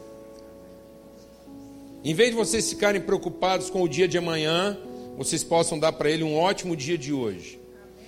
Em 2.04 2.14
vez 2.14 2.30
de 2.30 2.36
vocês 2.36 2.68
ficarem 2.70 3.00
preocupados 3.00 3.68
com 3.68 3.82
o 3.82 3.88
dia 3.88 4.06
de 4.06 4.16
amanhã, 4.16 4.78
vocês 5.18 5.42
possam 5.42 5.76
dar 5.76 5.90
para 5.90 6.08
ele 6.08 6.22
um 6.22 6.36
ótimo 6.36 6.76
dia 6.76 6.96
de 6.96 7.12
hoje. 7.12 7.58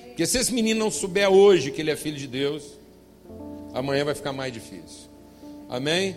Porque 0.07 0.25
se 0.25 0.39
esse 0.39 0.55
menino 0.55 0.79
não 0.79 0.91
souber 0.91 1.29
hoje 1.29 1.73
que 1.73 1.81
ele 1.81 1.91
é 1.91 1.97
filho 1.97 2.16
de 2.16 2.29
Deus, 2.29 2.62
amanhã 3.75 4.05
vai 4.05 4.14
ficar 4.14 4.33
mais 4.33 4.53
difícil. 4.53 5.09
Amém? 5.69 6.14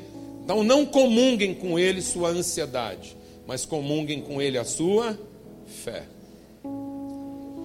Então 0.51 0.65
não 0.65 0.85
comunguem 0.85 1.53
com 1.53 1.79
ele 1.79 2.01
sua 2.01 2.27
ansiedade, 2.27 3.15
mas 3.47 3.65
comunguem 3.65 4.19
com 4.19 4.41
ele 4.41 4.57
a 4.57 4.65
sua 4.65 5.17
fé. 5.65 6.03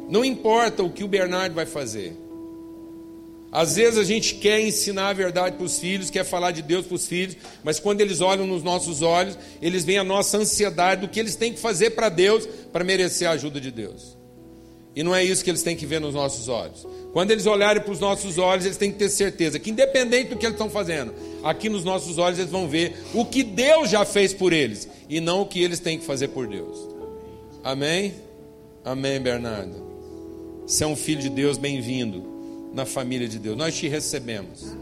Não 0.08 0.24
importa 0.24 0.84
o 0.84 0.90
que 0.90 1.02
o 1.02 1.08
Bernardo 1.08 1.52
vai 1.52 1.66
fazer. 1.66 2.16
Às 3.50 3.74
vezes 3.74 3.98
a 3.98 4.04
gente 4.04 4.36
quer 4.36 4.60
ensinar 4.60 5.08
a 5.08 5.12
verdade 5.12 5.56
para 5.56 5.66
os 5.66 5.80
filhos, 5.80 6.10
quer 6.10 6.24
falar 6.24 6.52
de 6.52 6.62
Deus 6.62 6.86
para 6.86 6.94
os 6.94 7.08
filhos, 7.08 7.36
mas 7.64 7.80
quando 7.80 8.02
eles 8.02 8.20
olham 8.20 8.46
nos 8.46 8.62
nossos 8.62 9.02
olhos, 9.02 9.36
eles 9.60 9.84
veem 9.84 9.98
a 9.98 10.04
nossa 10.04 10.38
ansiedade 10.38 11.00
do 11.00 11.08
que 11.08 11.18
eles 11.18 11.34
têm 11.34 11.52
que 11.52 11.58
fazer 11.58 11.90
para 11.90 12.08
Deus 12.08 12.46
para 12.72 12.84
merecer 12.84 13.28
a 13.28 13.32
ajuda 13.32 13.60
de 13.60 13.72
Deus. 13.72 14.15
E 14.96 15.02
não 15.02 15.14
é 15.14 15.22
isso 15.22 15.44
que 15.44 15.50
eles 15.50 15.62
têm 15.62 15.76
que 15.76 15.84
ver 15.84 16.00
nos 16.00 16.14
nossos 16.14 16.48
olhos. 16.48 16.86
Quando 17.12 17.30
eles 17.30 17.44
olharem 17.44 17.82
para 17.82 17.92
os 17.92 18.00
nossos 18.00 18.38
olhos, 18.38 18.64
eles 18.64 18.78
têm 18.78 18.90
que 18.90 18.96
ter 18.96 19.10
certeza 19.10 19.58
que, 19.58 19.70
independente 19.70 20.30
do 20.30 20.36
que 20.38 20.46
eles 20.46 20.54
estão 20.54 20.70
fazendo, 20.70 21.12
aqui 21.44 21.68
nos 21.68 21.84
nossos 21.84 22.16
olhos 22.16 22.38
eles 22.38 22.50
vão 22.50 22.66
ver 22.66 22.96
o 23.12 23.22
que 23.22 23.42
Deus 23.42 23.90
já 23.90 24.06
fez 24.06 24.32
por 24.32 24.54
eles 24.54 24.88
e 25.06 25.20
não 25.20 25.42
o 25.42 25.46
que 25.46 25.62
eles 25.62 25.80
têm 25.80 25.98
que 25.98 26.04
fazer 26.06 26.28
por 26.28 26.46
Deus. 26.46 26.78
Amém? 27.62 28.14
Amém, 28.82 29.20
Bernardo. 29.20 29.84
Você 30.66 30.82
é 30.82 30.86
um 30.86 30.96
filho 30.96 31.20
de 31.20 31.28
Deus, 31.28 31.58
bem-vindo 31.58 32.24
na 32.72 32.86
família 32.86 33.28
de 33.28 33.38
Deus. 33.38 33.56
Nós 33.56 33.76
te 33.76 33.88
recebemos. 33.88 34.74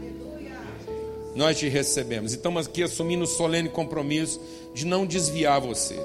Nós 1.35 1.59
te 1.59 1.67
recebemos. 1.67 2.31
Estamos 2.31 2.67
aqui 2.67 2.83
assumindo 2.83 3.25
o 3.25 3.27
solene 3.27 3.67
compromisso 3.67 4.39
de 4.73 4.85
não 4.85 5.05
desviar 5.05 5.59
você, 5.59 5.99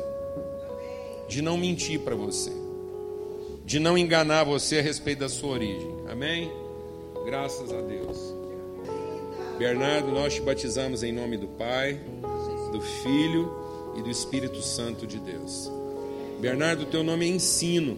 de 1.28 1.40
não 1.40 1.56
mentir 1.56 2.00
para 2.00 2.16
você, 2.16 2.50
de 3.70 3.78
não 3.78 3.96
enganar 3.96 4.42
você 4.42 4.80
a 4.80 4.82
respeito 4.82 5.20
da 5.20 5.28
sua 5.28 5.50
origem. 5.50 5.94
Amém? 6.10 6.50
Graças 7.24 7.72
a 7.72 7.80
Deus. 7.80 8.18
Bernardo, 9.56 10.10
nós 10.10 10.34
te 10.34 10.40
batizamos 10.40 11.04
em 11.04 11.12
nome 11.12 11.36
do 11.36 11.46
Pai, 11.46 12.00
do 12.72 12.80
Filho 12.80 13.48
e 13.96 14.02
do 14.02 14.10
Espírito 14.10 14.60
Santo 14.60 15.06
de 15.06 15.20
Deus. 15.20 15.70
Bernardo, 16.40 16.84
teu 16.86 17.04
nome 17.04 17.26
é 17.26 17.28
ensino, 17.28 17.96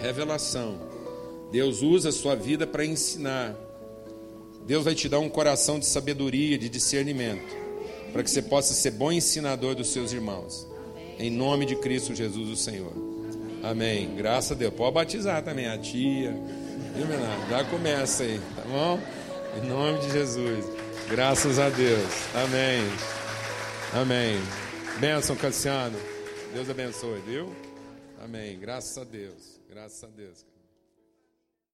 revelação 0.00 0.78
Deus 1.50 1.82
usa 1.82 2.10
a 2.10 2.12
sua 2.12 2.36
vida 2.36 2.68
para 2.68 2.86
ensinar. 2.86 3.56
Deus 4.64 4.84
vai 4.84 4.94
te 4.94 5.08
dar 5.08 5.18
um 5.18 5.28
coração 5.28 5.80
de 5.80 5.86
sabedoria, 5.86 6.56
de 6.56 6.68
discernimento, 6.68 7.52
para 8.12 8.22
que 8.22 8.30
você 8.30 8.42
possa 8.42 8.74
ser 8.74 8.92
bom 8.92 9.10
ensinador 9.10 9.74
dos 9.74 9.88
seus 9.88 10.12
irmãos. 10.12 10.68
Em 11.18 11.30
nome 11.30 11.66
de 11.66 11.74
Cristo 11.74 12.14
Jesus, 12.14 12.48
o 12.48 12.56
Senhor. 12.56 13.09
Amém. 13.62 14.14
Graças 14.16 14.52
a 14.52 14.54
Deus. 14.54 14.74
Pode 14.74 14.94
batizar 14.94 15.42
também 15.42 15.66
a 15.68 15.78
tia. 15.78 16.32
Viu? 16.94 17.06
Já 17.48 17.64
começa 17.64 18.22
aí, 18.22 18.40
tá 18.56 18.62
bom? 18.62 19.00
Em 19.56 19.66
nome 19.66 19.98
de 20.00 20.10
Jesus. 20.10 20.64
Graças 21.08 21.58
a 21.58 21.68
Deus. 21.68 22.10
Amém. 22.34 22.82
Amém. 23.92 24.40
Bênção, 24.98 25.34
Cassiano. 25.36 25.98
Deus 26.52 26.68
abençoe, 26.70 27.20
viu? 27.20 27.54
Amém. 28.22 28.58
Graças 28.58 28.96
a 28.98 29.04
Deus. 29.04 29.60
Graças 29.68 30.04
a 30.04 30.08
Deus. 30.08 30.49